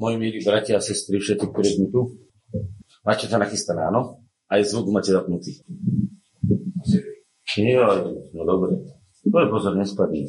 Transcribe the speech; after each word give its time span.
Moji 0.00 0.16
milí 0.16 0.40
bratia 0.40 0.80
a 0.80 0.82
sestry, 0.82 1.20
všetci, 1.20 1.44
ktorí 1.52 1.68
sme 1.76 1.86
tu, 1.92 2.16
máte 3.04 3.28
to 3.28 3.36
nachystané, 3.36 3.84
áno? 3.84 4.24
Aj 4.48 4.64
zvuk 4.64 4.88
máte 4.88 5.12
zapnutý. 5.12 5.60
Jo, 7.52 8.08
no 8.32 8.42
dobre. 8.48 8.80
Dobre, 9.20 9.52
pozor, 9.52 9.76
nespadí. 9.76 10.24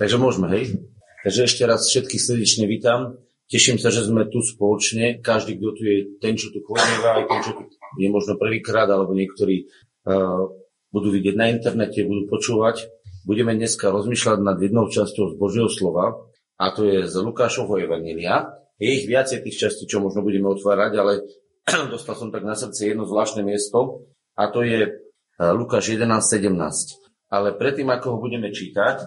Takže 0.00 0.16
môžeme, 0.16 0.48
hej? 0.56 0.80
Takže 1.20 1.40
ešte 1.44 1.62
raz 1.68 1.84
všetkých 1.84 2.22
srdečne 2.24 2.64
vítam. 2.64 3.20
Teším 3.52 3.76
sa, 3.76 3.92
že 3.92 4.08
sme 4.08 4.24
tu 4.32 4.40
spoločne. 4.40 5.20
Každý, 5.20 5.60
kto 5.60 5.68
tu 5.76 5.82
je, 5.84 5.96
ten, 6.16 6.40
čo 6.40 6.48
tu 6.48 6.64
chodíva, 6.64 7.20
aj 7.20 7.28
ten, 7.28 7.40
čo 7.44 7.52
tu 7.52 7.68
je 8.00 8.08
možno 8.08 8.40
prvýkrát, 8.40 8.88
alebo 8.88 9.12
niektorí 9.12 9.68
uh, 10.08 10.48
budú 10.88 11.12
vidieť 11.12 11.36
na 11.36 11.52
internete, 11.52 12.08
budú 12.08 12.24
počúvať. 12.24 12.88
Budeme 13.28 13.52
dneska 13.52 13.92
rozmýšľať 13.92 14.40
nad 14.40 14.56
jednou 14.56 14.88
časťou 14.88 15.28
z 15.28 15.34
Božieho 15.36 15.68
slova, 15.68 16.24
a 16.56 16.72
to 16.72 16.88
je 16.88 17.04
z 17.04 17.14
Lukášovho 17.20 17.76
Evanília. 17.76 18.61
Je 18.82 18.90
ich 18.98 19.06
viacej 19.06 19.46
tých 19.46 19.62
častí, 19.62 19.86
čo 19.86 20.02
možno 20.02 20.26
budeme 20.26 20.50
otvárať, 20.50 20.92
ale 20.98 21.22
dostal 21.94 22.18
som 22.18 22.34
tak 22.34 22.42
na 22.42 22.58
srdce 22.58 22.90
jedno 22.90 23.06
zvláštne 23.06 23.46
miesto 23.46 24.02
a 24.34 24.50
to 24.50 24.66
je 24.66 24.80
e, 24.82 24.90
Lukáš 25.54 25.94
11.17. 25.94 26.50
Ale 27.30 27.54
predtým, 27.54 27.86
ako 27.94 28.06
ho 28.10 28.18
budeme 28.18 28.50
čítať, 28.50 28.96
e, 28.98 29.06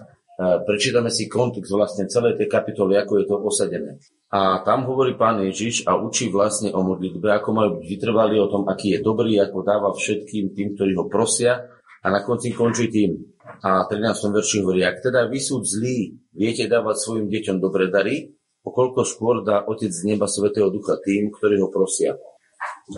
prečítame 0.64 1.12
si 1.12 1.28
kontext 1.28 1.68
vlastne 1.68 2.08
celej 2.08 2.40
tej 2.40 2.48
kapitoly, 2.48 2.96
ako 2.96 3.12
je 3.20 3.24
to 3.28 3.36
osadené. 3.36 4.00
A 4.32 4.64
tam 4.64 4.88
hovorí 4.88 5.12
pán 5.12 5.44
Ježiš 5.44 5.84
a 5.84 6.00
učí 6.00 6.32
vlastne 6.32 6.72
o 6.72 6.80
modlitbe, 6.80 7.28
ako 7.36 7.48
majú 7.52 7.70
byť 7.76 7.84
vytrvalí 7.84 8.40
o 8.40 8.48
tom, 8.48 8.64
aký 8.64 8.96
je 8.96 9.04
dobrý, 9.04 9.36
ako 9.44 9.60
dáva 9.60 9.92
všetkým 9.92 10.56
tým, 10.56 10.72
ktorí 10.72 10.96
ho 10.96 11.04
prosia 11.04 11.68
a 12.00 12.06
na 12.08 12.24
konci 12.24 12.56
končí 12.56 12.88
tým. 12.88 13.12
A 13.60 13.84
13. 13.84 14.32
verši 14.32 14.64
hovorí, 14.64 14.88
ak 14.88 15.04
teda 15.04 15.28
vy 15.28 15.38
sú 15.38 15.60
zlí, 15.60 16.16
viete 16.32 16.64
dávať 16.64 16.96
svojim 16.96 17.28
deťom 17.28 17.56
dobré 17.60 17.92
dary, 17.92 18.32
okolko 18.66 19.06
skôr 19.06 19.46
dá 19.46 19.62
Otec 19.62 19.94
z 19.94 20.02
neba 20.02 20.26
Svetého 20.26 20.66
Ducha 20.74 20.98
tým, 20.98 21.30
ktorí 21.30 21.62
ho 21.62 21.70
prosia. 21.70 22.18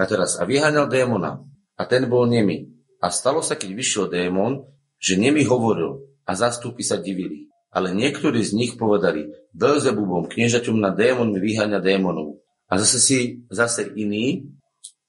A 0.00 0.04
teraz, 0.08 0.40
a 0.40 0.48
vyháňal 0.48 0.88
démona, 0.88 1.44
a 1.76 1.82
ten 1.84 2.08
bol 2.08 2.24
nemi. 2.24 2.72
A 3.04 3.12
stalo 3.12 3.44
sa, 3.44 3.54
keď 3.54 3.76
vyšiel 3.76 4.04
démon, 4.08 4.64
že 4.96 5.20
nemi 5.20 5.44
hovoril 5.44 6.08
a 6.24 6.32
zastupy 6.32 6.82
sa 6.82 6.96
divili. 6.96 7.52
Ale 7.68 7.92
niektorí 7.92 8.40
z 8.40 8.56
nich 8.56 8.72
povedali, 8.80 9.28
Belzebubom, 9.52 10.26
kniežaťom 10.26 10.80
na 10.80 10.90
démon 10.90 11.28
mi 11.28 11.38
vyháňa 11.38 11.84
démonov. 11.84 12.40
A 12.66 12.80
zase 12.80 12.98
si, 12.98 13.18
zase 13.52 13.92
iní, 13.92 14.50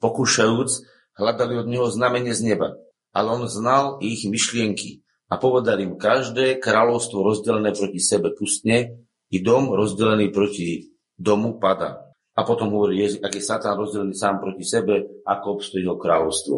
pokúšajúc, 0.03 0.85
hľadali 1.15 1.59
od 1.59 1.67
neho 1.67 1.87
znamenie 1.87 2.35
z 2.35 2.53
neba. 2.53 2.75
Ale 3.15 3.35
on 3.35 3.43
znal 3.49 3.97
ich 4.03 4.27
myšlienky 4.27 5.02
a 5.31 5.41
povedal 5.41 5.81
im, 5.81 5.97
každé 5.97 6.61
kráľovstvo 6.61 7.25
rozdelené 7.25 7.73
proti 7.73 7.99
sebe 7.99 8.31
pustne 8.37 9.08
i 9.30 9.38
dom 9.41 9.69
rozdelený 9.73 10.33
proti 10.33 10.89
domu 11.13 11.61
pada. 11.61 12.09
A 12.33 12.47
potom 12.47 12.72
hovorí, 12.72 13.03
ak 13.03 13.33
je 13.36 13.44
Satan 13.44 13.75
rozdelený 13.75 14.16
sám 14.16 14.39
proti 14.39 14.63
sebe, 14.63 15.21
ako 15.27 15.59
obstojí 15.59 15.83
jeho 15.83 15.99
kráľovstvo. 15.99 16.55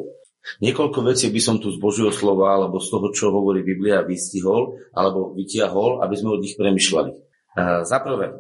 Niekoľko 0.62 1.00
vecí 1.06 1.30
by 1.30 1.42
som 1.42 1.62
tu 1.62 1.70
z 1.70 1.78
Božieho 1.78 2.10
slova 2.10 2.58
alebo 2.58 2.82
z 2.82 2.90
toho, 2.90 3.08
čo 3.14 3.30
hovorí 3.30 3.62
Biblia, 3.62 4.02
vystihol 4.02 4.78
alebo 4.94 5.34
vytiahol, 5.38 6.02
aby 6.02 6.16
sme 6.18 6.38
od 6.38 6.42
nich 6.42 6.58
premyšľali. 6.58 7.12
Uh, 7.52 7.86
za 7.86 7.98
prvé, 8.02 8.34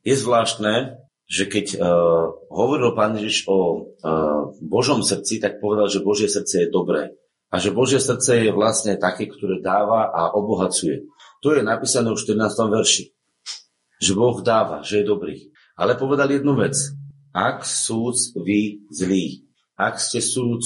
je 0.00 0.14
zvláštne, 0.16 0.96
že 1.28 1.44
keď 1.44 1.66
uh, 1.76 2.24
hovoril 2.48 2.96
pán 2.96 3.20
Ježiš 3.20 3.48
o 3.52 3.58
uh, 3.60 4.56
Božom 4.64 5.04
srdci, 5.04 5.44
tak 5.44 5.60
povedal, 5.60 5.92
že 5.92 6.04
Božie 6.04 6.28
srdce 6.28 6.66
je 6.66 6.72
dobré. 6.72 7.12
A 7.52 7.60
že 7.60 7.74
Božie 7.74 8.00
srdce 8.00 8.40
je 8.40 8.50
vlastne 8.54 8.96
také, 8.96 9.28
ktoré 9.28 9.60
dáva 9.60 10.08
a 10.08 10.32
obohacuje. 10.32 11.10
To 11.44 11.52
je 11.52 11.60
napísané 11.60 12.08
v 12.12 12.20
14. 12.20 12.46
verši 12.68 13.04
že 14.00 14.16
Boh 14.16 14.40
dáva, 14.40 14.80
že 14.80 15.04
je 15.04 15.10
dobrý. 15.12 15.52
Ale 15.76 15.94
povedal 16.00 16.32
jednu 16.32 16.56
vec. 16.56 16.74
Ak 17.30 17.62
sú 17.62 18.10
vy 18.34 18.90
zlí, 18.90 19.46
ak 19.78 20.02
ste 20.02 20.18
súd 20.18 20.64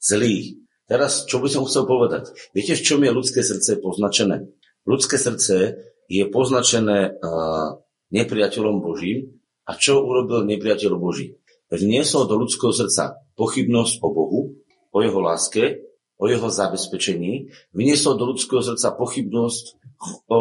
zlí, 0.00 0.62
teraz 0.88 1.28
čo 1.28 1.42
by 1.42 1.52
som 1.52 1.68
chcel 1.68 1.84
povedať? 1.84 2.32
Viete, 2.56 2.78
v 2.78 2.86
čom 2.86 3.04
je 3.04 3.12
ľudské 3.12 3.44
srdce 3.44 3.76
poznačené? 3.76 4.48
Ľudské 4.88 5.20
srdce 5.20 5.76
je 6.08 6.24
poznačené 6.32 7.12
uh, 7.12 7.76
nepriateľom 8.08 8.80
Božím. 8.80 9.36
A 9.68 9.76
čo 9.76 10.00
urobil 10.00 10.48
nepriateľ 10.48 10.96
Boží? 10.96 11.36
Vniesol 11.68 12.24
do 12.24 12.40
ľudského 12.40 12.72
srdca 12.72 13.20
pochybnosť 13.36 14.00
o 14.00 14.08
Bohu, 14.08 14.40
o 14.88 14.98
jeho 15.04 15.20
láske, 15.20 15.84
o 16.16 16.24
jeho 16.24 16.48
zabezpečení. 16.48 17.52
Vniesol 17.76 18.16
do 18.16 18.32
ľudského 18.32 18.64
srdca 18.64 18.96
pochybnosť 18.96 19.64
o 20.32 20.40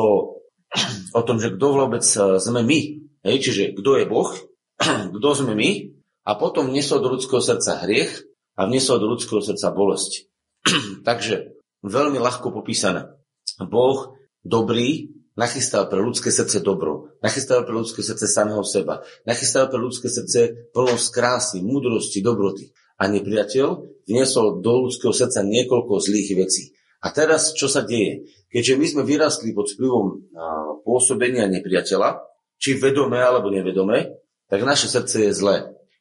o 1.17 1.25
tom, 1.25 1.41
že 1.41 1.57
kto 1.57 1.65
vôbec 1.73 2.05
e, 2.05 2.37
sme 2.37 2.61
my, 2.61 2.79
hej, 3.25 3.37
čiže 3.41 3.73
kto 3.73 3.97
je 3.97 4.05
Boh, 4.05 4.29
kto 5.17 5.29
sme 5.33 5.57
my, 5.57 5.69
a 6.27 6.31
potom 6.37 6.69
vniesol 6.69 7.01
do 7.01 7.09
ľudského 7.09 7.41
srdca 7.41 7.81
hriech 7.87 8.21
a 8.53 8.69
vniesol 8.69 9.01
do 9.01 9.09
ľudského 9.09 9.41
srdca 9.41 9.73
bolesť. 9.73 10.29
Takže 11.07 11.57
veľmi 11.81 12.21
ľahko 12.21 12.53
popísané. 12.53 13.09
Boh 13.57 14.13
dobrý 14.45 15.17
nachystal 15.37 15.85
pre 15.87 16.01
ľudské 16.01 16.33
srdce 16.33 16.65
dobro, 16.65 17.13
nachystal 17.21 17.63
pre 17.63 17.77
ľudské 17.77 18.01
srdce 18.01 18.25
samého 18.25 18.65
seba, 18.65 19.05
nachystal 19.23 19.69
pre 19.69 19.77
ľudské 19.77 20.09
srdce 20.09 20.69
plnosť 20.73 21.07
krásy, 21.13 21.57
múdrosti, 21.61 22.19
dobroty. 22.25 22.73
A 22.97 23.05
nepriateľ 23.05 24.01
vniesol 24.09 24.65
do 24.65 24.89
ľudského 24.89 25.13
srdca 25.13 25.45
niekoľko 25.45 26.01
zlých 26.01 26.33
vecí. 26.33 26.73
A 27.03 27.07
teraz, 27.13 27.53
čo 27.53 27.69
sa 27.69 27.85
deje? 27.85 28.25
Keďže 28.49 28.73
my 28.79 28.85
sme 28.89 29.03
vyrastli 29.05 29.53
pod 29.53 29.69
vplyvom 29.69 30.33
pôsobenia 30.81 31.45
nepriateľa, 31.51 32.25
či 32.57 32.73
vedomé 32.79 33.21
alebo 33.21 33.53
nevedomé, 33.53 34.17
tak 34.49 34.65
naše 34.65 34.89
srdce 34.89 35.29
je 35.29 35.31
zlé. 35.35 35.55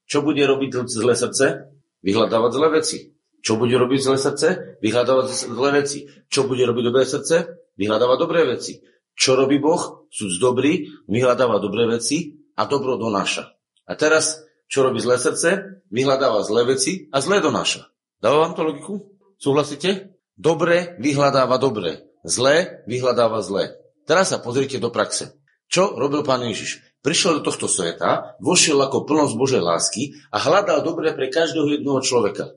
Čo 0.07 0.23
bude 0.23 0.41
robiť 0.41 0.87
zlé 0.89 1.12
srdce? 1.19 1.69
Vyhľadávať 2.01 2.51
zlé 2.55 2.69
veci. 2.81 2.99
Čo 3.43 3.59
bude 3.59 3.75
robiť 3.75 4.01
zlé 4.01 4.17
srdce? 4.17 4.49
Vyhľadávať 4.81 5.27
zlé 5.53 5.71
veci. 5.83 5.99
Čo 6.31 6.47
bude 6.47 6.62
robiť 6.65 6.84
dobré 6.87 7.05
srdce? 7.05 7.37
Vyhľadávať 7.77 8.19
dobré 8.23 8.41
veci. 8.47 8.81
Čo 9.17 9.37
robí 9.37 9.61
Boh? 9.61 10.07
Súd 10.09 10.39
dobrý, 10.41 10.89
vyhľadáva 11.09 11.61
dobré 11.61 11.89
veci 11.89 12.37
a 12.57 12.65
dobro 12.65 12.97
donáša. 12.97 13.53
A 13.84 13.93
teraz, 13.99 14.41
čo 14.71 14.87
robí 14.87 15.01
zlé 15.03 15.21
srdce? 15.21 15.83
Vyhľadáva 15.93 16.41
zlé 16.47 16.65
veci 16.73 17.09
a 17.13 17.21
zlé 17.21 17.43
donáša. 17.43 17.91
Dáva 18.23 18.49
vám 18.49 18.55
to 18.57 18.63
logiku? 18.65 18.95
Súhlasíte? 19.37 20.16
Dobre 20.36 21.00
vyhľadáva 21.00 21.56
dobre. 21.56 22.04
Zlé 22.20 22.84
vyhľadáva 22.84 23.41
zlé. 23.41 23.72
Teraz 24.04 24.30
sa 24.30 24.38
pozrite 24.38 24.76
do 24.76 24.92
praxe. 24.92 25.32
Čo 25.66 25.97
robil 25.97 26.22
pán 26.22 26.44
Ježiš? 26.44 26.84
Prišiel 27.00 27.41
do 27.41 27.47
tohto 27.48 27.66
sveta, 27.66 28.38
vošiel 28.44 28.76
ako 28.82 29.08
plnosť 29.08 29.34
Božej 29.34 29.62
lásky 29.62 30.14
a 30.30 30.42
hľadal 30.42 30.82
dobre 30.84 31.14
pre 31.14 31.32
každého 31.32 31.78
jedného 31.78 32.02
človeka. 32.02 32.54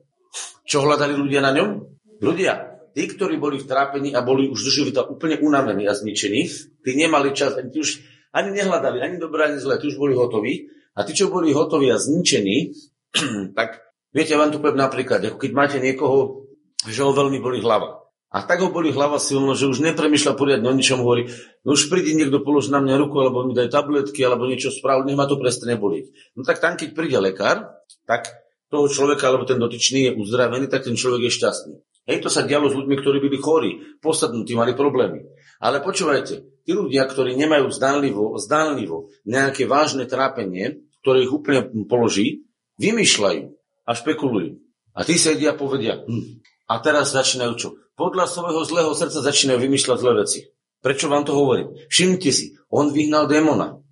Čo 0.66 0.86
hľadali 0.86 1.14
ľudia 1.14 1.40
na 1.42 1.54
ňom? 1.54 1.86
Ľudia, 2.20 2.82
tí, 2.92 3.06
ktorí 3.08 3.40
boli 3.40 3.58
v 3.58 3.66
trápení 3.66 4.12
a 4.12 4.20
boli 4.20 4.50
už 4.50 4.60
do 4.60 4.70
života 4.70 5.06
úplne 5.06 5.40
unavení 5.40 5.86
a 5.88 5.94
zničení, 5.96 6.46
tí 6.84 6.90
nemali 6.94 7.32
čas, 7.32 7.56
tí 7.56 7.78
už 7.78 8.02
ani 8.30 8.54
nehľadali, 8.54 9.02
ani 9.02 9.16
dobré, 9.18 9.50
ani 9.50 9.58
zlé, 9.58 9.78
tí 9.78 9.90
už 9.90 9.98
boli 9.98 10.14
hotoví. 10.14 10.70
A 10.98 11.06
tí, 11.06 11.14
čo 11.14 11.30
boli 11.30 11.54
hotoví 11.54 11.88
a 11.90 11.98
zničení, 11.98 12.74
tak 13.58 13.82
viete, 14.10 14.34
vám 14.34 14.50
tu 14.50 14.58
poviem 14.58 14.82
napríklad, 14.82 15.22
ako 15.30 15.38
keď 15.38 15.50
máte 15.54 15.78
niekoho, 15.78 16.49
že 16.88 17.00
ho 17.04 17.12
veľmi 17.12 17.42
boli 17.42 17.60
hlava. 17.60 18.00
A 18.30 18.46
tak 18.46 18.62
ho 18.62 18.70
boli 18.70 18.94
hlava 18.94 19.18
silno, 19.18 19.58
že 19.58 19.66
už 19.66 19.82
nepremýšľa 19.82 20.38
poriadne 20.38 20.70
o 20.70 20.74
ničom, 20.78 21.02
hovorí, 21.02 21.26
no 21.66 21.74
už 21.74 21.90
príde 21.90 22.14
niekto 22.14 22.46
polož 22.46 22.70
na 22.70 22.78
mňa 22.78 22.94
ruku, 23.02 23.18
alebo 23.18 23.42
mi 23.42 23.58
daj 23.58 23.74
tabletky, 23.74 24.22
alebo 24.22 24.46
niečo 24.46 24.70
sprav, 24.70 25.02
nech 25.02 25.18
ma 25.18 25.26
to 25.26 25.34
prestane 25.34 25.74
boliť. 25.74 26.38
No 26.38 26.46
tak 26.46 26.62
tam, 26.62 26.78
keď 26.78 26.94
príde 26.94 27.18
lekár, 27.18 27.74
tak 28.06 28.30
toho 28.70 28.86
človeka, 28.86 29.26
alebo 29.26 29.50
ten 29.50 29.58
dotyčný 29.58 30.06
je 30.06 30.12
uzdravený, 30.14 30.70
tak 30.70 30.86
ten 30.86 30.94
človek 30.94 31.26
je 31.26 31.36
šťastný. 31.42 31.74
Hej, 32.06 32.22
to 32.22 32.30
sa 32.30 32.46
dialo 32.46 32.70
s 32.70 32.78
ľuďmi, 32.78 32.96
ktorí 33.02 33.18
byli 33.18 33.38
chorí, 33.42 33.70
posadnutí, 33.98 34.54
mali 34.54 34.78
problémy. 34.78 35.26
Ale 35.58 35.82
počúvajte, 35.82 36.62
tí 36.62 36.70
ľudia, 36.70 37.10
ktorí 37.10 37.34
nemajú 37.34 37.66
zdánlivo, 37.68 38.38
zdánlivo 38.38 39.10
nejaké 39.26 39.66
vážne 39.66 40.06
trápenie, 40.06 40.86
ktoré 41.02 41.26
ich 41.26 41.34
úplne 41.34 41.66
položí, 41.90 42.46
vymýšľajú 42.78 43.44
a 43.84 43.90
špekulujú. 43.92 44.62
A 44.94 45.06
tí 45.06 45.18
sedia 45.18 45.54
a 45.54 45.58
povedia, 45.58 46.02
hm, 46.02 46.39
a 46.70 46.78
teraz 46.78 47.10
začínajú 47.10 47.52
čo? 47.58 47.68
Podľa 47.98 48.30
svojho 48.30 48.62
zlého 48.62 48.92
srdca 48.94 49.18
začínajú 49.18 49.58
vymýšľať 49.58 49.96
zlé 49.98 50.12
veci. 50.22 50.38
Prečo 50.78 51.10
vám 51.10 51.26
to 51.26 51.34
hovorím? 51.34 51.74
Všimnite 51.90 52.30
si, 52.30 52.54
on 52.70 52.94
vyhnal 52.94 53.26
démona, 53.26 53.82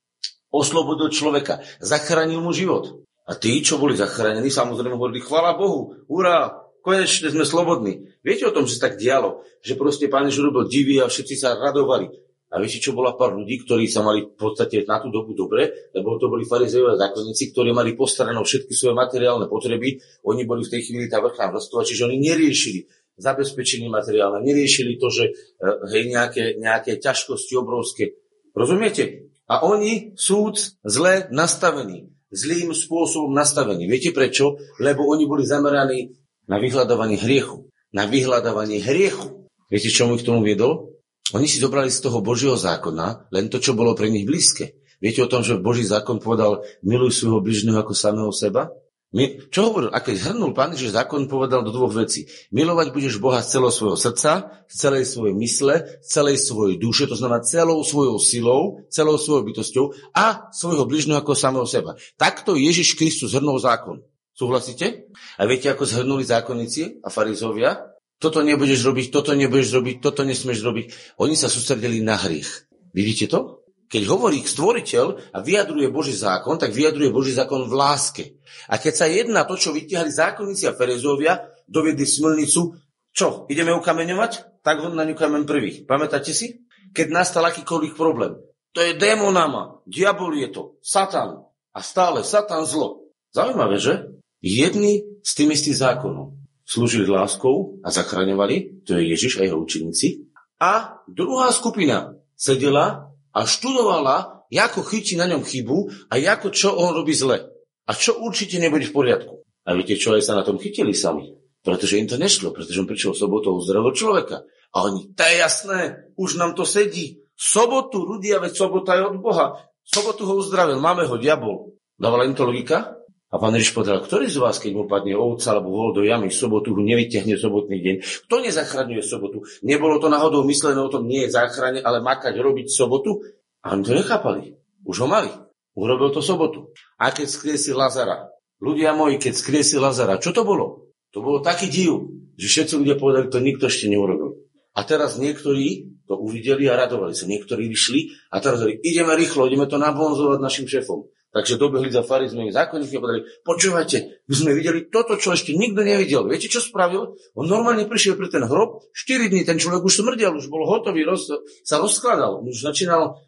oslobodil 0.55 1.11
človeka, 1.11 1.61
zachránil 1.83 2.41
mu 2.41 2.55
život. 2.55 3.05
A 3.29 3.37
tí, 3.37 3.61
čo 3.61 3.77
boli 3.77 3.93
zachránení, 3.93 4.49
samozrejme 4.49 4.97
hovorili, 4.97 5.21
chvála 5.21 5.59
Bohu, 5.59 6.01
hurá, 6.09 6.65
konečne 6.81 7.29
sme 7.29 7.45
slobodní. 7.45 8.09
Viete 8.25 8.49
o 8.49 8.55
tom, 8.55 8.65
že 8.65 8.81
sa 8.81 8.89
tak 8.89 8.97
dialo, 8.97 9.45
že 9.61 9.77
proste 9.77 10.09
pán 10.09 10.25
Ježiš 10.25 10.49
robil 10.49 10.65
divy 10.73 11.05
a 11.05 11.13
všetci 11.13 11.35
sa 11.37 11.59
radovali. 11.61 12.09
A 12.49 12.57
viete, 12.57 12.81
čo 12.81 12.97
bola 12.97 13.13
pár 13.13 13.37
ľudí, 13.37 13.61
ktorí 13.61 13.85
sa 13.85 14.01
mali 14.01 14.25
v 14.25 14.33
podstate 14.33 14.81
na 14.89 14.97
tú 15.05 15.13
dobu 15.13 15.37
dobre, 15.37 15.93
lebo 15.93 16.17
to 16.17 16.33
boli 16.33 16.49
farizejové 16.49 16.97
zákonníci, 16.97 17.53
ktorí 17.53 17.77
mali 17.77 17.93
postarané 17.93 18.41
všetky 18.41 18.73
svoje 18.73 18.97
materiálne 18.97 19.45
potreby. 19.53 20.01
Oni 20.25 20.49
boli 20.49 20.65
v 20.65 20.73
tej 20.73 20.89
chvíli 20.89 21.13
tá 21.13 21.21
vrchná 21.21 21.53
vrstva, 21.53 21.85
čiže 21.85 22.09
oni 22.09 22.17
neriešili 22.17 22.89
zabezpečenie 23.21 23.93
materiálne, 23.93 24.41
neriešili 24.41 24.97
to, 24.97 25.13
že 25.13 25.25
eh, 25.29 25.77
hej, 25.93 26.09
nejaké, 26.09 26.57
nejaké 26.57 26.97
ťažkosti 26.97 27.53
obrovské. 27.59 28.17
Rozumiete? 28.57 29.29
A 29.49 29.65
oni 29.65 30.17
sú 30.17 30.53
zle 30.85 31.29
nastavení, 31.33 32.13
zlým 32.33 32.73
spôsobom 32.73 33.33
nastavení. 33.33 33.89
Viete 33.89 34.13
prečo? 34.13 34.61
Lebo 34.81 35.09
oni 35.09 35.25
boli 35.25 35.45
zameraní 35.45 36.13
na 36.49 36.61
vyhľadávanie 36.61 37.17
hriechu. 37.17 37.69
Na 37.93 38.05
vyhľadávanie 38.05 38.85
hriechu. 38.85 39.49
Viete, 39.73 39.89
čo 39.89 40.09
mu 40.09 40.21
k 40.21 40.25
tomu 40.25 40.45
viedol? 40.45 40.98
Oni 41.37 41.45
si 41.45 41.61
zobrali 41.61 41.93
z 41.93 42.01
toho 42.01 42.25
Božieho 42.25 42.57
zákona 42.57 43.29
len 43.29 43.53
to, 43.53 43.61
čo 43.61 43.77
bolo 43.77 43.93
pre 43.93 44.09
nich 44.09 44.25
blízke. 44.25 44.81
Viete 44.99 45.23
o 45.23 45.31
tom, 45.31 45.45
že 45.45 45.61
Boží 45.61 45.85
zákon 45.87 46.19
povedal, 46.19 46.65
miluj 46.83 47.21
svojho 47.23 47.45
bližného 47.45 47.79
ako 47.79 47.95
samého 47.95 48.33
seba? 48.35 48.73
My, 49.09 49.41
čo 49.49 49.73
hovoril? 49.73 49.89
A 49.89 50.05
keď 50.05 50.21
zhrnul 50.21 50.53
pán 50.53 50.77
že 50.77 50.93
zákon 50.93 51.33
povedal 51.33 51.65
do 51.65 51.73
dvoch 51.73 51.97
vecí. 51.97 52.29
Milovať 52.53 52.93
budeš 52.93 53.17
Boha 53.17 53.41
z 53.41 53.57
celého 53.57 53.73
svojho 53.73 53.97
srdca, 53.97 54.53
z 54.69 54.75
celej 54.77 55.05
svojej 55.09 55.33
mysle, 55.33 55.75
z 56.05 56.09
celej 56.13 56.37
svojej 56.45 56.77
duše, 56.77 57.09
to 57.09 57.17
znamená 57.17 57.41
celou 57.41 57.81
svojou 57.81 58.21
silou, 58.21 58.85
celou 58.93 59.17
svojou 59.17 59.49
bytosťou 59.49 59.85
a 60.13 60.53
svojho 60.53 60.85
bližného 60.85 61.25
ako 61.25 61.33
samého 61.33 61.65
seba. 61.65 61.97
Takto 62.21 62.53
Ježiš 62.53 63.01
Kristus 63.01 63.33
zhrnul 63.33 63.57
zákon. 63.57 64.05
Súhlasíte? 64.37 65.09
A 65.41 65.49
viete, 65.49 65.73
ako 65.73 65.89
zhrnuli 65.89 66.29
zákonníci 66.29 67.01
a 67.01 67.09
farizovia? 67.09 67.98
Toto 68.19 68.43
nebudeš 68.43 68.83
robiť, 68.83 69.15
toto 69.15 69.31
nebudeš 69.31 69.79
robiť, 69.79 69.97
toto 70.03 70.27
nesmieš 70.27 70.67
robiť. 70.67 70.87
Oni 71.23 71.39
sa 71.39 71.47
sústredili 71.47 72.03
na 72.03 72.19
hriech. 72.19 72.67
Vidíte 72.91 73.31
to? 73.31 73.63
Keď 73.89 74.03
hovorí 74.11 74.43
stvoriteľ 74.43 75.33
a 75.33 75.39
vyjadruje 75.41 75.89
Boží 75.89 76.13
zákon, 76.13 76.59
tak 76.59 76.75
vyjadruje 76.75 77.15
Boží 77.15 77.33
zákon 77.33 77.71
v 77.71 77.79
láske. 77.79 78.25
A 78.69 78.77
keď 78.77 78.93
sa 78.93 79.07
jedná 79.09 79.47
to, 79.47 79.57
čo 79.57 79.73
vytiahli 79.73 80.13
zákonníci 80.13 80.69
a 80.69 80.77
ferezovia, 80.77 81.41
dovedli 81.65 82.05
smlnicu, 82.05 82.77
čo, 83.15 83.49
ideme 83.49 83.73
ukameňovať? 83.73 84.61
Tak 84.61 84.77
ho 84.83 84.93
na 84.93 85.07
ňu 85.07 85.17
kamen 85.17 85.49
prvý. 85.49 85.87
Pamätáte 85.89 86.35
si? 86.35 86.69
Keď 86.93 87.07
nastal 87.09 87.47
akýkoľvek 87.49 87.95
problém. 87.97 88.37
To 88.77 88.85
je 88.85 88.99
démonama, 88.99 89.81
diabol 89.89 90.37
je 90.37 90.53
to, 90.53 90.63
satan. 90.85 91.49
A 91.73 91.81
stále 91.81 92.27
satan 92.27 92.69
zlo. 92.69 93.09
Zaujímavé, 93.33 93.81
že? 93.81 94.11
Jedni 94.43 95.07
s 95.25 95.33
tým 95.33 95.55
istým 95.55 95.73
zákonom 95.73 96.38
slúžili 96.69 97.09
láskou 97.09 97.81
a 97.81 97.89
zachraňovali, 97.89 98.85
to 98.85 99.01
je 99.01 99.09
Ježiš 99.17 99.41
a 99.41 99.49
jeho 99.49 99.57
učeníci. 99.57 100.29
A 100.61 101.01
druhá 101.09 101.49
skupina 101.49 102.21
sedela 102.37 103.09
a 103.33 103.41
študovala, 103.49 104.45
ako 104.53 104.85
chytí 104.85 105.17
na 105.17 105.25
ňom 105.25 105.41
chybu 105.41 106.13
a 106.13 106.15
ako 106.21 106.53
čo 106.53 106.77
on 106.77 106.93
robí 106.93 107.17
zle. 107.17 107.49
A 107.89 107.97
čo 107.97 108.21
určite 108.21 108.61
nebude 108.61 108.85
v 108.85 108.93
poriadku. 108.93 109.41
A 109.65 109.73
viete, 109.73 109.97
čo 109.97 110.13
aj 110.13 110.29
sa 110.29 110.37
na 110.37 110.45
tom 110.45 110.61
chytili 110.61 110.93
sami? 110.93 111.33
Pretože 111.65 111.97
im 111.97 112.09
to 112.09 112.21
nešlo, 112.21 112.53
pretože 112.53 112.77
on 112.81 112.89
prišiel 112.89 113.17
sobotu 113.17 113.49
a 113.49 113.57
uzdravil 113.57 113.97
človeka. 113.97 114.45
A 114.77 114.85
oni, 114.85 115.17
to 115.17 115.25
je 115.25 115.37
jasné, 115.41 115.81
už 116.21 116.37
nám 116.37 116.53
to 116.53 116.69
sedí. 116.69 117.25
Sobotu, 117.33 118.05
ľudia, 118.05 118.45
veď 118.45 118.53
sobota 118.53 118.93
je 118.99 119.09
od 119.09 119.17
Boha. 119.21 119.57
Sobotu 119.85 120.29
ho 120.29 120.37
uzdravil, 120.37 120.83
máme 120.85 121.09
ho, 121.09 121.17
diabol. 121.17 121.73
Dávala 121.97 122.29
im 122.29 122.37
to 122.37 122.45
logika? 122.45 122.98
A 123.29 123.37
pán 123.37 123.53
Ježiš 123.53 123.77
povedal, 123.77 124.01
ktorý 124.01 124.25
z 124.25 124.41
vás, 124.41 124.57
keď 124.57 124.73
mu 124.73 124.85
padne 124.89 125.13
ovca 125.13 125.53
alebo 125.53 125.69
vol 125.69 125.93
do 125.93 126.01
jamy 126.01 126.33
sobotu, 126.33 126.73
ho 126.73 126.81
nevyťahne 126.81 127.37
sobotný 127.37 127.77
deň? 127.77 127.97
Kto 128.25 128.41
nezachraňuje 128.41 129.05
sobotu? 129.05 129.45
Nebolo 129.61 130.01
to 130.01 130.09
náhodou 130.09 130.49
myslené 130.49 130.81
o 130.81 130.89
tom, 130.89 131.05
nie 131.05 131.29
je 131.29 131.37
záchrane, 131.37 131.85
ale 131.85 132.01
makať, 132.01 132.33
robiť 132.41 132.73
sobotu? 132.73 133.21
A 133.61 133.77
oni 133.77 133.85
to 133.85 133.93
nechápali. 133.93 134.57
Už 134.89 135.05
ho 135.05 135.09
mali. 135.13 135.29
Urobil 135.77 136.09
to 136.09 136.25
sobotu. 136.25 136.73
A 136.97 137.13
keď 137.13 137.29
skriesil 137.29 137.77
Lazara, 137.77 138.33
ľudia 138.65 138.97
moji, 138.97 139.21
keď 139.21 139.37
skriesil 139.37 139.85
Lazara, 139.85 140.17
čo 140.17 140.33
to 140.33 140.49
bolo? 140.49 140.89
To 141.13 141.21
bolo 141.21 141.45
taký 141.45 141.69
div, 141.69 142.09
že 142.41 142.49
všetci 142.49 142.81
ľudia 142.81 142.97
povedali, 142.97 143.29
to 143.29 143.45
nikto 143.45 143.69
ešte 143.69 143.93
neurobil. 143.93 144.41
A 144.73 144.89
teraz 144.89 145.21
niektorí 145.21 146.01
to 146.09 146.17
uvideli 146.17 146.65
a 146.71 146.81
radovali 146.81 147.13
sa. 147.13 147.29
Niektorí 147.29 147.69
vyšli 147.69 148.33
a 148.33 148.41
teraz 148.41 148.65
hovorili, 148.65 148.81
ideme 148.81 149.13
rýchlo, 149.13 149.45
ideme 149.45 149.69
to 149.69 149.77
nabonzovať 149.77 150.41
našim 150.41 150.65
šéfom. 150.65 151.05
Takže 151.29 151.61
dobehli 151.61 151.93
za 151.93 152.01
farizmi 152.01 152.49
zákonníky 152.49 152.97
a 152.97 153.05
povedali, 153.05 153.23
počúvajte, 153.45 153.97
my 154.25 154.35
sme 154.35 154.57
videli 154.57 154.89
toto, 154.89 155.21
čo 155.21 155.37
ešte 155.37 155.53
nikto 155.53 155.85
nevidel. 155.85 156.25
Viete, 156.25 156.49
čo 156.49 156.65
spravil? 156.65 157.21
On 157.37 157.45
normálne 157.45 157.85
prišiel 157.85 158.17
pre 158.17 158.33
ten 158.33 158.49
hrob, 158.49 158.81
4 158.97 159.29
dní 159.29 159.45
ten 159.45 159.61
človek 159.61 159.85
už 159.85 160.01
smrdel, 160.01 160.41
už 160.41 160.49
bol 160.49 160.65
hotový, 160.65 161.05
roz, 161.05 161.29
sa 161.69 161.77
rozkladal, 161.77 162.41
už 162.49 162.65
začínal 162.65 163.21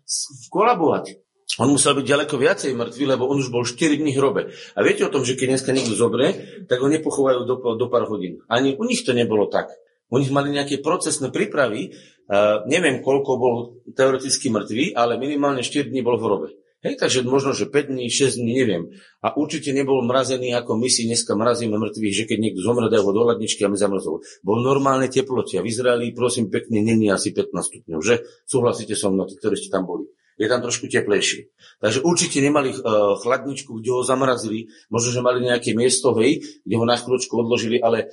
kolabovať. 0.49 1.21
On 1.61 1.69
musel 1.69 1.93
byť 1.99 2.07
ďaleko 2.09 2.35
viacej 2.41 2.73
mŕtvý, 2.73 3.05
lebo 3.05 3.29
on 3.29 3.43
už 3.43 3.53
bol 3.53 3.69
4 3.69 4.01
dní 4.01 4.17
hrobe. 4.17 4.55
A 4.73 4.81
viete 4.81 5.05
o 5.05 5.13
tom, 5.13 5.27
že 5.27 5.37
keď 5.37 5.59
dneska 5.59 5.77
niekto 5.77 5.93
zobrie, 5.93 6.65
tak 6.71 6.81
ho 6.81 6.89
nepochovajú 6.89 7.45
do, 7.45 7.57
do 7.77 7.87
pár 7.93 8.09
hodín. 8.09 8.41
Ani 8.49 8.79
u 8.81 8.85
nich 8.89 9.05
to 9.05 9.13
nebolo 9.13 9.45
tak. 9.51 9.69
U 10.09 10.17
nich 10.17 10.33
mali 10.33 10.55
nejaké 10.55 10.81
procesné 10.81 11.29
prípravy, 11.29 11.91
uh, 11.91 12.65
neviem, 12.65 13.05
koľko 13.05 13.31
bol 13.37 13.55
teoreticky 13.93 14.49
mŕtvý, 14.49 14.97
ale 14.97 15.21
minimálne 15.21 15.61
4 15.61 15.91
dní 15.91 16.01
bol 16.01 16.17
v 16.17 16.25
hrobe. 16.25 16.49
Hej, 16.81 16.97
takže 16.97 17.21
možno, 17.29 17.53
že 17.53 17.69
5 17.69 17.93
dní, 17.93 18.09
6 18.09 18.41
dní, 18.41 18.57
neviem. 18.57 18.89
A 19.21 19.37
určite 19.37 19.69
nebol 19.77 20.01
mrazený, 20.01 20.57
ako 20.57 20.81
my 20.81 20.89
si 20.89 21.05
dneska 21.05 21.37
mrazíme 21.37 21.77
mŕtvych, 21.77 22.15
že 22.17 22.25
keď 22.25 22.39
niekto 22.41 22.65
zomre, 22.65 22.89
ho 22.89 23.11
do 23.13 23.23
ladničky 23.29 23.69
a 23.69 23.73
my 23.73 23.77
zamrzol. 23.77 24.25
Bol 24.41 24.65
normálne 24.65 25.13
teplote. 25.13 25.61
A 25.61 25.65
v 25.65 25.69
Izraeli, 25.69 26.17
prosím, 26.17 26.49
pekne, 26.49 26.81
není 26.81 27.13
asi 27.13 27.37
15 27.37 27.53
stupňov, 27.53 28.01
že? 28.01 28.25
Súhlasíte 28.49 28.97
so 28.97 29.13
mnou, 29.13 29.29
tí, 29.29 29.37
ktorí 29.37 29.61
ste 29.61 29.69
tam 29.69 29.85
boli. 29.85 30.09
Je 30.41 30.49
tam 30.49 30.65
trošku 30.65 30.89
teplejšie. 30.89 31.53
Takže 31.85 32.01
určite 32.01 32.41
nemali 32.41 32.73
uh, 32.73 33.13
chladničku, 33.21 33.77
kde 33.77 33.91
ho 33.93 34.01
zamrazili. 34.01 34.73
Možno, 34.89 35.13
že 35.13 35.21
mali 35.21 35.45
nejaké 35.45 35.77
miesto, 35.77 36.17
hej, 36.17 36.41
kde 36.65 36.75
ho 36.81 36.89
na 36.89 36.97
chvíľočku 36.97 37.37
odložili, 37.37 37.77
ale 37.77 38.09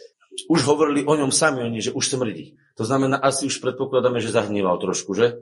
už 0.52 0.68
hovorili 0.68 1.08
o 1.08 1.16
ňom 1.16 1.32
sami 1.32 1.64
oni, 1.64 1.80
že 1.80 1.96
už 1.96 2.04
smrdí. 2.04 2.60
To 2.76 2.84
znamená, 2.84 3.16
asi 3.16 3.48
už 3.48 3.64
predpokladáme, 3.64 4.20
že 4.20 4.36
zahníval 4.36 4.76
trošku, 4.76 5.16
že? 5.16 5.40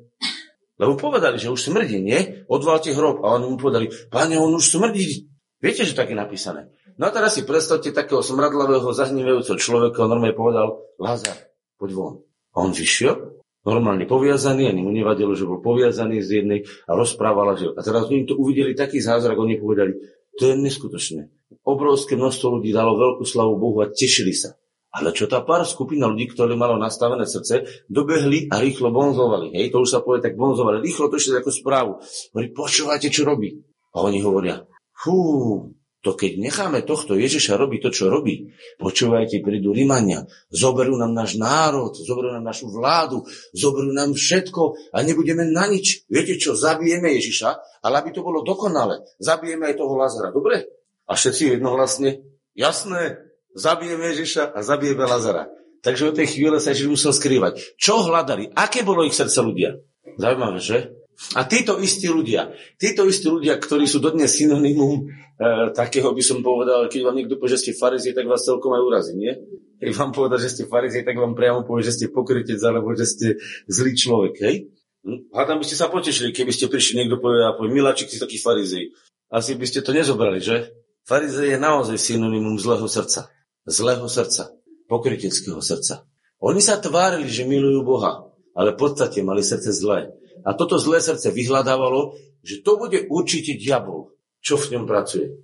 Lebo 0.75 0.99
povedali, 0.99 1.39
že 1.39 1.51
už 1.51 1.71
smrdí, 1.71 2.03
nie? 2.03 2.43
Odvalte 2.51 2.91
hrob. 2.91 3.23
A 3.23 3.39
oni 3.39 3.47
mu 3.47 3.55
povedali, 3.55 3.87
páne, 4.11 4.35
on 4.35 4.59
už 4.59 4.75
smrdí. 4.75 5.31
Viete, 5.63 5.87
že 5.87 5.95
tak 5.95 6.11
je 6.11 6.17
napísané. 6.19 6.67
No 6.99 7.07
a 7.07 7.11
teraz 7.11 7.35
si 7.35 7.47
predstavte 7.47 7.91
takého 7.91 8.23
smradlavého, 8.23 8.91
zahnívajúceho 8.91 9.59
človeka, 9.59 10.07
on 10.07 10.15
normálne 10.15 10.35
povedal, 10.35 10.79
Lázar, 10.95 11.35
poď 11.75 11.91
von. 11.91 12.13
A 12.55 12.63
on 12.63 12.71
vyšiel, 12.71 13.43
normálne 13.67 14.07
poviazaný, 14.07 14.71
ani 14.71 14.79
mu 14.79 14.95
nevadilo, 14.95 15.35
že 15.35 15.43
bol 15.43 15.59
poviazaný 15.59 16.23
z 16.23 16.43
jednej 16.43 16.59
a 16.87 16.95
rozprávala, 16.95 17.59
že... 17.59 17.71
A 17.75 17.83
teraz 17.83 18.07
oni 18.07 18.23
to 18.23 18.39
uvideli 18.39 18.71
taký 18.75 19.03
zázrak, 19.03 19.35
oni 19.35 19.59
povedali, 19.59 19.91
to 20.39 20.51
je 20.51 20.55
neskutočné. 20.55 21.31
Obrovské 21.67 22.15
množstvo 22.15 22.59
ľudí 22.59 22.71
dalo 22.71 22.95
veľkú 22.95 23.23
slavu 23.27 23.59
Bohu 23.59 23.83
a 23.83 23.91
tešili 23.91 24.31
sa. 24.31 24.55
Ale 24.95 25.11
čo 25.11 25.27
tá 25.27 25.43
pár 25.43 25.67
skupina 25.67 26.07
ľudí, 26.07 26.31
ktorí 26.31 26.55
malo 26.55 26.79
nastavené 26.79 27.27
srdce, 27.27 27.85
dobehli 27.91 28.47
a 28.47 28.63
rýchlo 28.63 28.95
bonzovali. 28.95 29.51
Hej, 29.51 29.75
to 29.75 29.83
už 29.83 29.89
sa 29.91 29.99
povie 29.99 30.23
tak 30.23 30.39
bonzovali. 30.39 30.79
Rýchlo 30.79 31.11
to 31.11 31.19
ešte 31.19 31.43
ako 31.43 31.51
správu. 31.51 31.91
Hovorí, 32.31 32.47
počúvajte, 32.55 33.11
čo 33.11 33.27
robí. 33.27 33.59
A 33.91 34.07
oni 34.07 34.23
hovoria, 34.23 34.63
fú, 34.95 35.75
to 36.05 36.13
keď 36.13 36.37
necháme 36.37 36.85
tohto 36.85 37.17
Ježiša 37.17 37.57
robiť 37.57 37.79
to, 37.81 37.89
čo 37.89 38.05
robí, 38.13 38.53
počúvajte, 38.77 39.41
prídu 39.41 39.73
Rimania, 39.73 40.23
zoberú 40.53 40.95
nám 40.95 41.17
náš 41.17 41.35
národ, 41.35 41.97
zoberú 41.97 42.29
nám 42.31 42.45
našu 42.45 42.69
vládu, 42.69 43.25
zoberú 43.57 43.89
nám 43.89 44.13
všetko 44.13 44.93
a 44.93 45.01
nebudeme 45.01 45.49
na 45.49 45.65
nič. 45.65 46.05
Viete 46.05 46.37
čo, 46.37 46.53
zabijeme 46.53 47.09
Ježiša, 47.17 47.81
ale 47.81 48.05
aby 48.05 48.13
to 48.13 48.21
bolo 48.21 48.45
dokonale, 48.45 49.01
zabijeme 49.17 49.73
aj 49.73 49.75
toho 49.81 49.97
Lazara. 49.97 50.29
Dobre? 50.29 50.69
A 51.09 51.17
všetci 51.17 51.57
jednohlasne, 51.57 52.21
jasné, 52.53 53.25
zabijeme 53.55 54.11
Ježiša 54.11 54.51
a 54.51 54.59
zabijeme 54.59 55.07
Lazara. 55.07 55.47
Takže 55.79 56.11
od 56.11 56.17
tej 56.17 56.27
chvíle 56.35 56.59
sa 56.59 56.75
Ježiš 56.75 56.91
musel 56.91 57.13
skrývať. 57.15 57.79
Čo 57.79 58.03
hľadali? 58.03 58.51
Aké 58.51 58.83
bolo 58.83 59.07
ich 59.07 59.15
srdce 59.15 59.39
ľudia? 59.39 59.79
Zaujímavé, 60.19 60.59
že? 60.59 60.77
A 61.39 61.47
títo 61.47 61.79
istí 61.79 62.11
ľudia, 62.11 62.51
títo 62.75 63.07
istí 63.07 63.31
ľudia, 63.31 63.55
ktorí 63.55 63.87
sú 63.87 64.03
dodnes 64.03 64.35
synonymum 64.35 65.07
e, 65.39 65.71
takého 65.71 66.11
by 66.11 66.19
som 66.19 66.43
povedal, 66.43 66.91
keď 66.91 67.07
vám 67.07 67.15
niekto 67.15 67.39
povie, 67.39 67.55
že 67.55 67.61
ste 67.63 67.71
farizie, 67.71 68.11
tak 68.11 68.27
vás 68.27 68.43
celkom 68.43 68.75
aj 68.75 68.83
urazí, 68.83 69.15
nie? 69.15 69.31
Keď 69.79 69.95
vám 69.95 70.11
povedal, 70.11 70.43
že 70.43 70.51
ste 70.51 70.63
farizie, 70.67 71.07
tak 71.07 71.15
vám 71.15 71.31
priamo 71.31 71.63
povie, 71.63 71.87
že 71.87 71.95
ste 71.95 72.05
pokrytec, 72.11 72.59
alebo 72.59 72.91
že 72.99 73.07
ste 73.07 73.27
zlý 73.71 73.95
človek, 73.95 74.35
hej? 74.43 74.55
Hm? 75.07 75.31
Hádam 75.31 75.63
by 75.63 75.65
ste 75.71 75.79
sa 75.79 75.87
potešili, 75.87 76.35
keby 76.35 76.51
ste 76.51 76.67
prišli 76.67 76.99
niekto 76.99 77.15
povie 77.23 77.47
a 77.47 77.55
povie, 77.55 77.71
miláčik, 77.71 78.11
si 78.11 78.19
taký 78.19 78.35
farizej. 78.35 78.91
Asi 79.31 79.55
by 79.55 79.65
ste 79.71 79.87
to 79.87 79.95
nezobrali, 79.95 80.43
že? 80.43 80.75
Farizej 81.07 81.55
je 81.55 81.57
naozaj 81.63 81.95
synonymum 81.95 82.59
zlého 82.59 82.91
srdca 82.91 83.31
zlého 83.65 84.05
srdca, 84.05 84.53
pokryteckého 84.87 85.59
srdca. 85.61 86.05
Oni 86.41 86.61
sa 86.61 86.77
tvárili, 86.77 87.27
že 87.29 87.49
milujú 87.49 87.81
Boha, 87.81 88.29
ale 88.53 88.77
v 88.77 88.79
podstate 88.79 89.25
mali 89.25 89.41
srdce 89.41 89.73
zlé. 89.73 90.13
A 90.45 90.53
toto 90.53 90.77
zlé 90.77 91.01
srdce 91.01 91.33
vyhľadávalo, 91.33 92.13
že 92.45 92.61
to 92.61 92.77
bude 92.77 93.09
určite 93.09 93.57
diabol. 93.57 94.13
Čo 94.45 94.61
v 94.61 94.77
ňom 94.77 94.85
pracuje? 94.85 95.41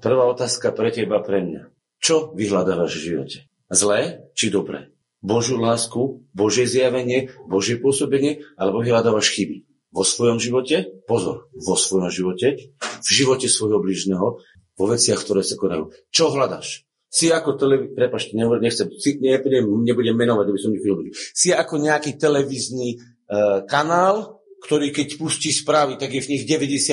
Prvá 0.00 0.24
otázka 0.32 0.72
pre 0.72 0.88
teba, 0.88 1.20
pre 1.20 1.44
mňa. 1.44 1.62
Čo 2.00 2.32
vyhľadávaš 2.32 2.96
v 2.96 3.04
živote? 3.12 3.38
Zlé 3.68 4.24
či 4.32 4.48
dobré? 4.48 4.96
Božiu 5.20 5.60
lásku, 5.60 6.24
Božie 6.32 6.64
zjavenie, 6.64 7.28
Božie 7.44 7.76
pôsobenie, 7.76 8.40
alebo 8.56 8.80
vyhľadávaš 8.80 9.36
chyby? 9.36 9.68
Vo 9.92 10.00
svojom 10.00 10.40
živote? 10.40 10.88
Pozor, 11.04 11.52
vo 11.52 11.76
svojom 11.76 12.08
živote, 12.08 12.72
v 12.80 13.10
živote 13.12 13.44
svojho 13.44 13.84
bližného, 13.84 14.40
vo 14.80 14.88
veciach, 14.88 15.20
ktoré 15.20 15.44
sa 15.44 15.60
konajú. 15.60 15.92
Čo 16.08 16.32
hľadaš? 16.32 16.88
Si 17.10 17.28
ako 17.28 17.60
televízny, 17.60 17.92
prepašte, 17.92 18.32
nechcem, 18.32 18.86
si, 18.96 19.20
nebudem, 19.20 19.66
nebudem 19.84 20.16
menovať, 20.16 20.46
aby 20.48 20.60
som 20.62 20.72
ľudí. 20.72 21.10
Si 21.12 21.52
ako 21.52 21.82
nejaký 21.82 22.16
televízny 22.16 22.96
uh, 22.96 23.66
kanál, 23.68 24.40
ktorý 24.64 24.94
keď 24.94 25.20
pustí 25.20 25.50
správy, 25.52 26.00
tak 26.00 26.14
je 26.14 26.22
v 26.24 26.30
nich 26.38 26.42
99% 26.48 26.86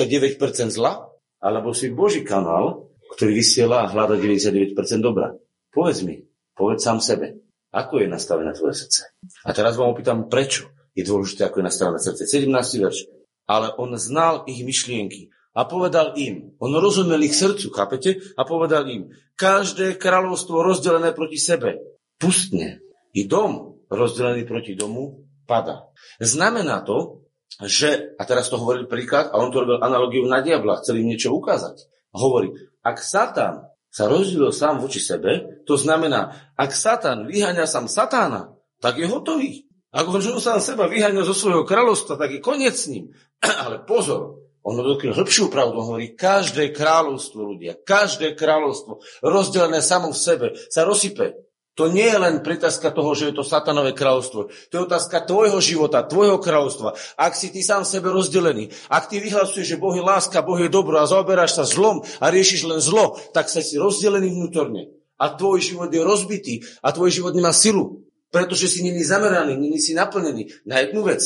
zla? 0.74 1.06
Alebo 1.38 1.70
si 1.70 1.94
Boží 1.94 2.26
kanál, 2.26 2.90
ktorý 3.14 3.30
vysiela 3.38 3.86
a 3.86 3.90
hľada 3.94 4.18
99% 4.18 4.74
dobra? 4.98 5.38
Povedz 5.70 6.02
mi, 6.02 6.26
povedz 6.58 6.82
sám 6.82 6.98
sebe, 6.98 7.38
ako 7.70 8.02
je 8.02 8.10
nastavené 8.10 8.50
tvoje 8.58 8.84
srdce. 8.84 9.14
A 9.46 9.54
teraz 9.54 9.78
vám 9.78 9.94
opýtam, 9.94 10.26
prečo 10.26 10.66
je 10.98 11.06
dôležité, 11.06 11.46
ako 11.46 11.62
je 11.62 11.68
nastavené 11.70 11.98
srdce. 12.02 12.26
17. 12.26 12.50
verš. 12.82 13.06
Ale 13.46 13.70
on 13.78 13.94
znal 13.94 14.44
ich 14.50 14.66
myšlienky 14.66 15.30
a 15.56 15.64
povedal 15.64 16.14
im, 16.20 16.54
on 16.60 16.72
rozumel 16.76 17.20
ich 17.24 17.34
srdcu, 17.34 17.72
chápete? 17.72 18.20
A 18.36 18.44
povedal 18.44 18.84
im, 18.88 19.12
každé 19.38 19.96
kráľovstvo 19.96 20.60
rozdelené 20.60 21.14
proti 21.16 21.40
sebe 21.40 21.80
pustne 22.18 22.82
i 23.14 23.24
dom 23.24 23.80
rozdelený 23.88 24.44
proti 24.44 24.76
domu 24.76 25.24
pada. 25.48 25.88
Znamená 26.20 26.84
to, 26.84 27.24
že, 27.64 28.14
a 28.20 28.22
teraz 28.28 28.52
to 28.52 28.60
hovoril 28.60 28.86
príklad, 28.86 29.32
a 29.32 29.40
on 29.40 29.48
to 29.50 29.64
robil 29.64 29.80
analogiu 29.80 30.28
na 30.28 30.44
diabla, 30.44 30.84
chcel 30.84 31.00
im 31.00 31.10
niečo 31.10 31.32
ukázať. 31.32 31.88
Hovorí, 32.12 32.52
ak 32.84 33.00
Satan 33.00 33.66
sa 33.88 34.04
rozdelil 34.06 34.52
sám 34.52 34.78
voči 34.78 35.00
sebe, 35.00 35.64
to 35.64 35.74
znamená, 35.80 36.52
ak 36.54 36.70
Satan 36.70 37.24
vyháňa 37.24 37.64
sám 37.64 37.88
Satána, 37.88 38.52
tak 38.78 39.00
je 39.00 39.08
hotový. 39.08 39.66
Ak 39.88 40.04
on 40.04 40.20
sám 40.20 40.60
seba 40.60 40.84
vyháňa 40.86 41.24
zo 41.24 41.32
svojho 41.32 41.64
kráľovstva, 41.64 42.20
tak 42.20 42.36
je 42.36 42.40
koniec 42.44 42.76
s 42.76 42.92
ním. 42.92 43.10
Ale 43.64 43.82
pozor, 43.88 44.47
on 44.68 44.84
odkryl 44.84 45.16
hĺbšiu 45.16 45.48
pravdu, 45.48 45.80
on 45.80 45.96
hovorí, 45.96 46.12
každé 46.12 46.76
kráľovstvo 46.76 47.40
ľudia, 47.40 47.80
každé 47.80 48.36
kráľovstvo 48.36 49.00
rozdelené 49.24 49.80
samo 49.80 50.12
v 50.12 50.20
sebe 50.20 50.46
sa 50.68 50.84
rozsype. 50.84 51.48
To 51.78 51.86
nie 51.86 52.10
je 52.10 52.18
len 52.18 52.42
pritázka 52.42 52.90
toho, 52.90 53.14
že 53.14 53.30
je 53.30 53.38
to 53.38 53.46
satanové 53.46 53.94
kráľovstvo. 53.94 54.50
To 54.50 54.74
je 54.74 54.82
otázka 54.82 55.22
tvojho 55.22 55.62
života, 55.62 56.02
tvojho 56.02 56.42
kráľovstva. 56.42 56.98
Ak 57.14 57.38
si 57.38 57.54
ty 57.54 57.62
sám 57.62 57.86
sebe 57.86 58.10
rozdelený, 58.10 58.74
ak 58.90 59.06
ty 59.06 59.22
vyhlasuješ, 59.22 59.78
že 59.78 59.78
Boh 59.78 59.94
je 59.94 60.02
láska, 60.02 60.42
Boh 60.42 60.58
je 60.58 60.66
dobro 60.66 60.98
a 60.98 61.06
zaoberáš 61.06 61.54
sa 61.54 61.62
zlom 61.62 62.02
a 62.18 62.34
riešiš 62.34 62.66
len 62.66 62.82
zlo, 62.82 63.14
tak 63.30 63.46
sa 63.46 63.62
si 63.62 63.78
rozdelený 63.78 64.26
vnútorne. 64.26 64.90
A 65.22 65.30
tvoj 65.38 65.62
život 65.62 65.86
je 65.86 66.02
rozbitý 66.02 66.54
a 66.82 66.90
tvoj 66.90 67.14
život 67.14 67.30
nemá 67.38 67.54
silu, 67.54 68.02
pretože 68.34 68.66
si 68.66 68.82
není 68.82 69.06
zameraný, 69.06 69.54
není 69.54 69.78
si 69.78 69.94
naplnený 69.94 70.66
na 70.66 70.82
jednu 70.82 71.06
vec. 71.06 71.22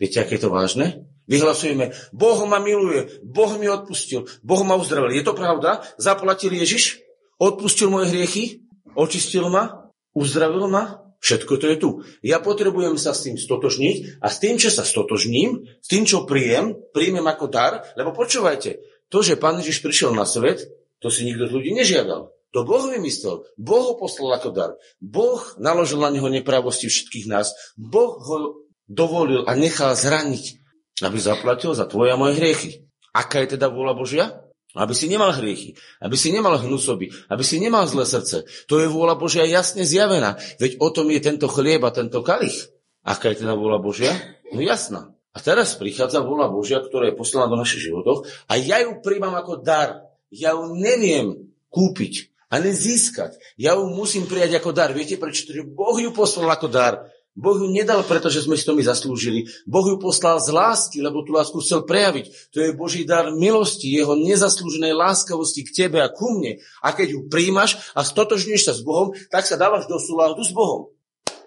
Viete, 0.00 0.24
aké 0.24 0.40
je 0.40 0.48
to 0.48 0.50
vážne? 0.50 1.04
Vyhlasujeme, 1.30 1.94
Boh 2.10 2.42
ma 2.50 2.58
miluje, 2.58 3.22
Boh 3.22 3.54
mi 3.54 3.70
odpustil, 3.70 4.26
Boh 4.42 4.66
ma 4.66 4.74
uzdravil. 4.74 5.14
Je 5.14 5.22
to 5.22 5.30
pravda? 5.30 5.86
Zaplatil 5.94 6.50
Ježiš? 6.50 6.98
Odpustil 7.38 7.86
moje 7.86 8.10
hriechy? 8.10 8.66
Očistil 8.98 9.46
ma? 9.46 9.94
Uzdravil 10.10 10.66
ma? 10.66 11.06
Všetko 11.22 11.52
to 11.60 11.66
je 11.70 11.76
tu. 11.76 11.90
Ja 12.26 12.42
potrebujem 12.42 12.98
sa 12.98 13.14
s 13.14 13.28
tým 13.28 13.38
stotožniť 13.38 14.18
a 14.18 14.26
s 14.26 14.42
tým, 14.42 14.58
čo 14.58 14.74
sa 14.74 14.82
stotožním, 14.82 15.62
s 15.78 15.86
tým, 15.86 16.02
čo 16.08 16.26
príjem, 16.26 16.74
príjmem 16.90 17.24
ako 17.28 17.46
dar, 17.46 17.86
lebo 17.94 18.10
počúvajte, 18.10 18.82
to, 19.06 19.22
že 19.22 19.38
Pán 19.38 19.60
Ježiš 19.62 19.84
prišiel 19.84 20.10
na 20.16 20.26
svet, 20.26 20.66
to 20.98 21.12
si 21.12 21.28
nikto 21.28 21.46
z 21.46 21.54
ľudí 21.54 21.70
nežiadal. 21.76 22.32
To 22.50 22.66
Boh 22.66 22.82
vymyslel. 22.90 23.46
Boh 23.54 23.84
ho 23.86 23.94
poslal 23.94 24.42
ako 24.42 24.50
dar. 24.50 24.70
Boh 24.98 25.38
naložil 25.62 26.02
na 26.02 26.10
neho 26.10 26.26
nepravosti 26.26 26.90
všetkých 26.90 27.30
nás. 27.30 27.54
Boh 27.78 28.18
ho 28.18 28.66
dovolil 28.90 29.46
a 29.46 29.54
nechal 29.54 29.94
zraniť, 29.94 30.59
aby 31.02 31.18
zaplatil 31.20 31.72
za 31.72 31.88
tvoje 31.88 32.12
a 32.12 32.20
moje 32.20 32.36
hriechy. 32.36 32.84
Aká 33.10 33.42
je 33.42 33.58
teda 33.58 33.72
vôľa 33.72 33.94
Božia? 33.96 34.26
Aby 34.70 34.94
si 34.94 35.10
nemal 35.10 35.34
hriechy, 35.34 35.74
aby 35.98 36.14
si 36.14 36.30
nemal 36.30 36.54
hnusoby, 36.54 37.10
aby 37.26 37.42
si 37.42 37.58
nemal 37.58 37.90
zlé 37.90 38.06
srdce. 38.06 38.46
To 38.70 38.78
je 38.78 38.86
vôľa 38.86 39.18
Božia 39.18 39.42
jasne 39.42 39.82
zjavená. 39.82 40.38
Veď 40.62 40.78
o 40.78 40.94
tom 40.94 41.10
je 41.10 41.18
tento 41.18 41.50
chlieb 41.50 41.82
a 41.82 41.90
tento 41.90 42.22
kalich. 42.22 42.70
Aká 43.02 43.34
je 43.34 43.42
teda 43.42 43.58
vôľa 43.58 43.82
Božia? 43.82 44.14
No 44.54 44.62
jasná. 44.62 45.10
A 45.34 45.42
teraz 45.42 45.74
prichádza 45.74 46.22
vôľa 46.22 46.54
Božia, 46.54 46.78
ktorá 46.78 47.10
je 47.10 47.18
poslaná 47.18 47.50
do 47.50 47.58
našich 47.58 47.90
životoch 47.90 48.30
a 48.46 48.54
ja 48.58 48.78
ju 48.86 49.02
príjmam 49.02 49.34
ako 49.34 49.58
dar. 49.58 50.06
Ja 50.30 50.54
ju 50.54 50.78
neviem 50.78 51.50
kúpiť 51.70 52.30
a 52.50 52.58
nezískať. 52.58 53.38
Ja 53.58 53.78
ju 53.78 53.90
musím 53.90 54.26
prijať 54.26 54.58
ako 54.58 54.70
dar. 54.70 54.90
Viete 54.90 55.18
prečo? 55.18 55.50
Boh 55.66 55.98
ju 55.98 56.10
poslal 56.14 56.50
ako 56.50 56.66
dar. 56.70 57.10
Boh 57.38 57.54
ju 57.54 57.70
nedal, 57.70 58.02
pretože 58.02 58.42
sme 58.42 58.58
si 58.58 58.66
to 58.66 58.74
my 58.74 58.82
zaslúžili. 58.82 59.46
Boh 59.62 59.86
ju 59.86 60.02
poslal 60.02 60.42
z 60.42 60.50
lásky, 60.50 60.98
lebo 60.98 61.22
tú 61.22 61.30
lásku 61.30 61.54
chcel 61.62 61.86
prejaviť. 61.86 62.26
To 62.50 62.58
je 62.58 62.74
Boží 62.74 63.06
dar 63.06 63.30
milosti, 63.30 63.86
jeho 63.86 64.18
nezaslúženej 64.18 64.90
láskavosti 64.90 65.62
k 65.62 65.86
tebe 65.86 66.02
a 66.02 66.10
ku 66.10 66.34
mne. 66.34 66.58
A 66.82 66.90
keď 66.90 67.14
ju 67.14 67.20
príjmaš 67.30 67.78
a 67.94 68.02
stotožňuješ 68.02 68.62
sa 68.66 68.74
s 68.74 68.82
Bohom, 68.82 69.14
tak 69.30 69.46
sa 69.46 69.54
dávaš 69.54 69.86
do 69.86 69.96
súladu 70.02 70.42
s 70.42 70.50
Bohom. 70.50 70.90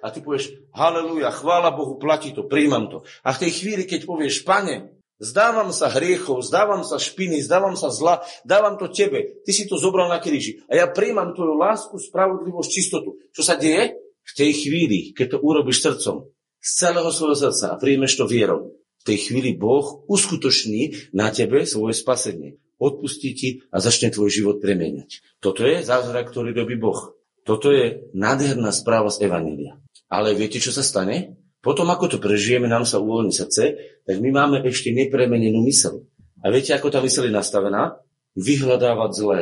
A 0.04 0.12
ty 0.12 0.20
povieš, 0.20 0.56
haleluja, 0.76 1.32
chvála 1.32 1.72
Bohu, 1.72 1.96
platí 1.96 2.36
to, 2.36 2.48
príjmam 2.48 2.92
to. 2.92 3.08
A 3.24 3.36
v 3.36 3.48
tej 3.48 3.52
chvíli, 3.64 3.84
keď 3.88 4.04
povieš, 4.04 4.44
pane, 4.44 5.00
zdávam 5.24 5.72
sa 5.72 5.88
hriechov, 5.88 6.44
zdávam 6.44 6.84
sa 6.84 7.00
špiny, 7.00 7.40
zdávam 7.40 7.80
sa 7.80 7.88
zla, 7.88 8.20
dávam 8.44 8.76
to 8.76 8.92
tebe, 8.92 9.40
ty 9.48 9.52
si 9.56 9.64
to 9.64 9.80
zobral 9.80 10.12
na 10.12 10.20
kríži. 10.20 10.60
A 10.68 10.76
ja 10.76 10.92
príjmam 10.92 11.32
tvoju 11.32 11.56
lásku, 11.56 11.96
spravodlivosť, 11.96 12.68
čistotu. 12.72 13.16
Čo 13.32 13.48
sa 13.48 13.56
deje? 13.56 14.03
V 14.24 14.32
tej 14.36 14.52
chvíli, 14.56 15.00
keď 15.12 15.38
to 15.38 15.44
urobíš 15.44 15.84
srdcom, 15.84 16.32
z 16.64 16.70
celého 16.80 17.12
svojho 17.12 17.36
srdca 17.36 17.76
a 17.76 17.80
príjmeš 17.80 18.16
to 18.16 18.26
vierou, 18.26 18.80
v 19.04 19.04
tej 19.04 19.18
chvíli 19.28 19.52
Boh 19.60 20.08
uskutoční 20.08 21.12
na 21.12 21.28
tebe 21.28 21.68
svoje 21.68 22.00
spasenie. 22.00 22.56
Odpustí 22.80 23.36
ti 23.36 23.50
a 23.68 23.84
začne 23.84 24.12
tvoj 24.12 24.32
život 24.32 24.58
premieňať. 24.64 25.44
Toto 25.44 25.68
je 25.68 25.84
zázrak, 25.84 26.32
ktorý 26.32 26.56
robí 26.56 26.80
Boh. 26.80 27.16
Toto 27.44 27.76
je 27.76 28.08
nádherná 28.16 28.72
správa 28.72 29.12
z 29.12 29.28
Evanília. 29.28 29.76
Ale 30.08 30.32
viete, 30.32 30.64
čo 30.64 30.72
sa 30.72 30.80
stane? 30.80 31.36
Potom, 31.60 31.88
ako 31.92 32.16
to 32.16 32.18
prežijeme, 32.20 32.68
nám 32.68 32.88
sa 32.88 33.04
uvoľní 33.04 33.36
srdce, 33.36 33.64
tak 34.04 34.20
my 34.20 34.32
máme 34.32 34.64
ešte 34.64 34.92
nepremenenú 34.96 35.64
mysel. 35.68 36.08
A 36.44 36.52
viete, 36.52 36.76
ako 36.76 36.92
tá 36.92 37.00
mysel 37.04 37.28
je 37.28 37.36
nastavená? 37.36 38.00
Vyhľadávať 38.40 39.12
zlé. 39.16 39.40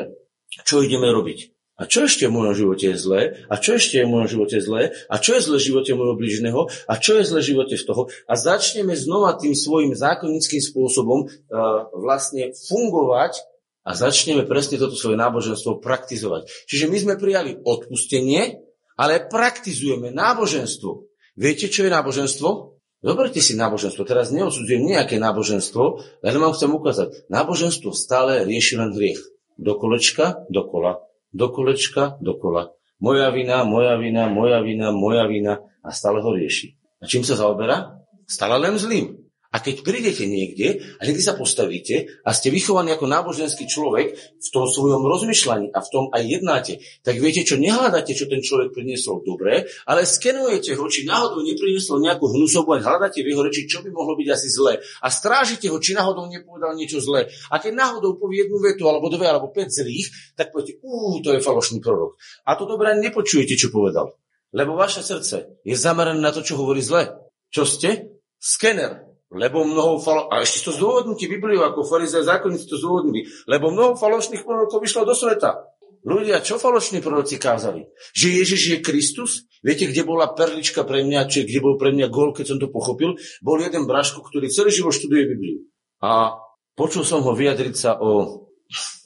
Čo 0.66 0.82
ideme 0.86 1.10
robiť? 1.10 1.51
A 1.82 1.90
čo 1.90 2.06
ešte 2.06 2.30
v 2.30 2.38
mojom 2.38 2.54
živote 2.54 2.94
je 2.94 2.98
zlé? 3.02 3.22
A 3.50 3.58
čo 3.58 3.74
ešte 3.74 3.98
je 3.98 4.06
v 4.06 4.14
mojom 4.14 4.30
živote 4.30 4.62
zlé? 4.62 4.94
A 5.10 5.18
čo 5.18 5.34
je 5.34 5.42
zlé 5.42 5.58
v 5.58 5.68
živote 5.74 5.92
môjho 5.98 6.14
blížneho? 6.14 6.70
A 6.86 6.94
čo 7.02 7.18
je 7.18 7.26
zlé 7.26 7.42
v 7.42 7.50
živote 7.58 7.74
v 7.74 7.86
toho? 7.90 8.02
A 8.30 8.34
začneme 8.38 8.94
znova 8.94 9.34
tým 9.42 9.58
svojim 9.58 9.98
zákonickým 9.98 10.62
spôsobom 10.62 11.26
uh, 11.26 11.90
vlastne 11.98 12.54
fungovať 12.54 13.42
a 13.82 13.98
začneme 13.98 14.46
presne 14.46 14.78
toto 14.78 14.94
svoje 14.94 15.18
náboženstvo 15.18 15.82
praktizovať. 15.82 16.70
Čiže 16.70 16.86
my 16.86 16.98
sme 17.02 17.14
prijali 17.18 17.58
odpustenie, 17.58 18.62
ale 18.94 19.26
praktizujeme 19.26 20.14
náboženstvo. 20.14 21.10
Viete, 21.34 21.66
čo 21.66 21.82
je 21.82 21.90
náboženstvo? 21.90 22.78
Zoberte 23.02 23.42
si 23.42 23.58
náboženstvo. 23.58 24.06
Teraz 24.06 24.30
neodsudzujem 24.30 24.86
nejaké 24.86 25.18
náboženstvo, 25.18 25.84
len 26.22 26.36
vám 26.38 26.54
chcem 26.54 26.70
ukázať. 26.70 27.26
Náboženstvo 27.34 27.90
stále 27.98 28.46
rieši 28.46 28.78
len 28.78 28.94
hriech. 28.94 29.18
Do 29.58 29.74
kolečka, 29.82 30.46
dokola 30.54 31.10
do 31.32 31.48
kolečka, 31.50 32.20
dokola. 32.20 32.76
Moja 33.02 33.32
vina, 33.34 33.64
moja 33.66 33.98
vina, 33.98 34.30
moja 34.30 34.62
vina, 34.62 34.94
moja 34.94 35.26
vina 35.26 35.58
a 35.82 35.90
stále 35.90 36.22
ho 36.22 36.30
rieši. 36.36 36.78
A 37.02 37.10
čím 37.10 37.26
sa 37.26 37.34
zaoberá? 37.34 37.98
Stále 38.30 38.62
len 38.62 38.78
zlým. 38.78 39.21
A 39.52 39.60
keď 39.60 39.84
prídete 39.84 40.24
niekde 40.32 40.80
a 40.96 41.04
niekde 41.04 41.20
sa 41.20 41.36
postavíte 41.36 42.24
a 42.24 42.32
ste 42.32 42.48
vychovaní 42.48 42.96
ako 42.96 43.04
náboženský 43.04 43.68
človek 43.68 44.16
v 44.16 44.50
tom 44.56 44.64
svojom 44.64 45.04
rozmýšľaní 45.04 45.76
a 45.76 45.80
v 45.84 45.92
tom 45.92 46.08
aj 46.08 46.24
jednáte, 46.24 46.74
tak 47.04 47.20
viete, 47.20 47.44
čo 47.44 47.60
nehľadáte, 47.60 48.16
čo 48.16 48.32
ten 48.32 48.40
človek 48.40 48.72
priniesol 48.72 49.20
dobré, 49.28 49.68
ale 49.84 50.08
skenujete 50.08 50.80
ho, 50.80 50.88
či 50.88 51.04
náhodou 51.04 51.44
nepriniesol 51.44 52.00
nejakú 52.00 52.32
hnusobu 52.32 52.80
a 52.80 52.84
hľadáte 52.84 53.20
v 53.20 53.36
jeho 53.36 53.44
reči, 53.44 53.68
čo 53.68 53.84
by 53.84 53.92
mohlo 53.92 54.16
byť 54.16 54.28
asi 54.32 54.48
zlé. 54.48 54.80
A 55.04 55.12
strážite 55.12 55.68
ho, 55.68 55.76
či 55.84 56.00
náhodou 56.00 56.32
nepovedal 56.32 56.72
niečo 56.72 57.04
zlé. 57.04 57.28
A 57.52 57.60
keď 57.60 57.76
náhodou 57.76 58.16
povie 58.16 58.48
jednu 58.48 58.56
vetu, 58.64 58.88
alebo 58.88 59.12
dve, 59.12 59.28
alebo 59.28 59.52
päť 59.52 59.84
zlých, 59.84 60.40
tak 60.40 60.56
poviete, 60.56 60.80
ú, 60.80 61.20
to 61.20 61.36
je 61.36 61.44
falošný 61.44 61.84
prorok. 61.84 62.16
A 62.48 62.56
to 62.56 62.64
dobré 62.64 62.96
nepočujete, 62.96 63.60
čo 63.60 63.68
povedal. 63.68 64.16
Lebo 64.56 64.80
vaše 64.80 65.04
srdce 65.04 65.60
je 65.68 65.76
zamerané 65.76 66.24
na 66.24 66.32
to, 66.32 66.40
čo 66.40 66.56
hovorí 66.56 66.80
zle. 66.80 67.12
Čo 67.52 67.68
ste? 67.68 68.16
Skener 68.40 69.11
lebo 69.32 69.64
mnoho 69.64 69.96
falo... 70.04 70.28
A 70.28 70.44
ešte 70.44 70.68
to 70.68 70.72
zdôvodnite 70.76 71.32
Bibliu, 71.32 71.64
ako 71.64 71.88
farizej 71.88 72.28
zákonníci 72.28 72.68
to 72.68 72.76
zdôvodnili. 72.76 73.24
Lebo 73.48 73.72
mnoho 73.72 73.96
falošných 73.96 74.44
prorokov 74.44 74.84
vyšlo 74.84 75.08
do 75.08 75.16
sveta. 75.16 75.72
Ľudia, 76.04 76.44
čo 76.44 76.60
falošní 76.60 77.00
proroci 77.00 77.40
kázali? 77.40 77.88
Že 78.12 78.28
Ježiš 78.44 78.62
je 78.68 78.78
Kristus? 78.84 79.48
Viete, 79.64 79.88
kde 79.88 80.04
bola 80.04 80.36
perlička 80.36 80.84
pre 80.84 81.08
mňa, 81.08 81.32
či 81.32 81.48
kde 81.48 81.64
bol 81.64 81.80
pre 81.80 81.96
mňa 81.96 82.12
gol, 82.12 82.36
keď 82.36 82.46
som 82.52 82.58
to 82.60 82.68
pochopil? 82.74 83.16
Bol 83.40 83.62
jeden 83.62 83.88
braško, 83.88 84.20
ktorý 84.20 84.52
celý 84.52 84.74
život 84.74 84.92
študuje 84.92 85.24
Bibliu. 85.30 85.64
A 86.04 86.36
počul 86.76 87.08
som 87.08 87.24
ho 87.24 87.32
vyjadriť 87.32 87.76
sa 87.78 87.96
o... 88.02 88.44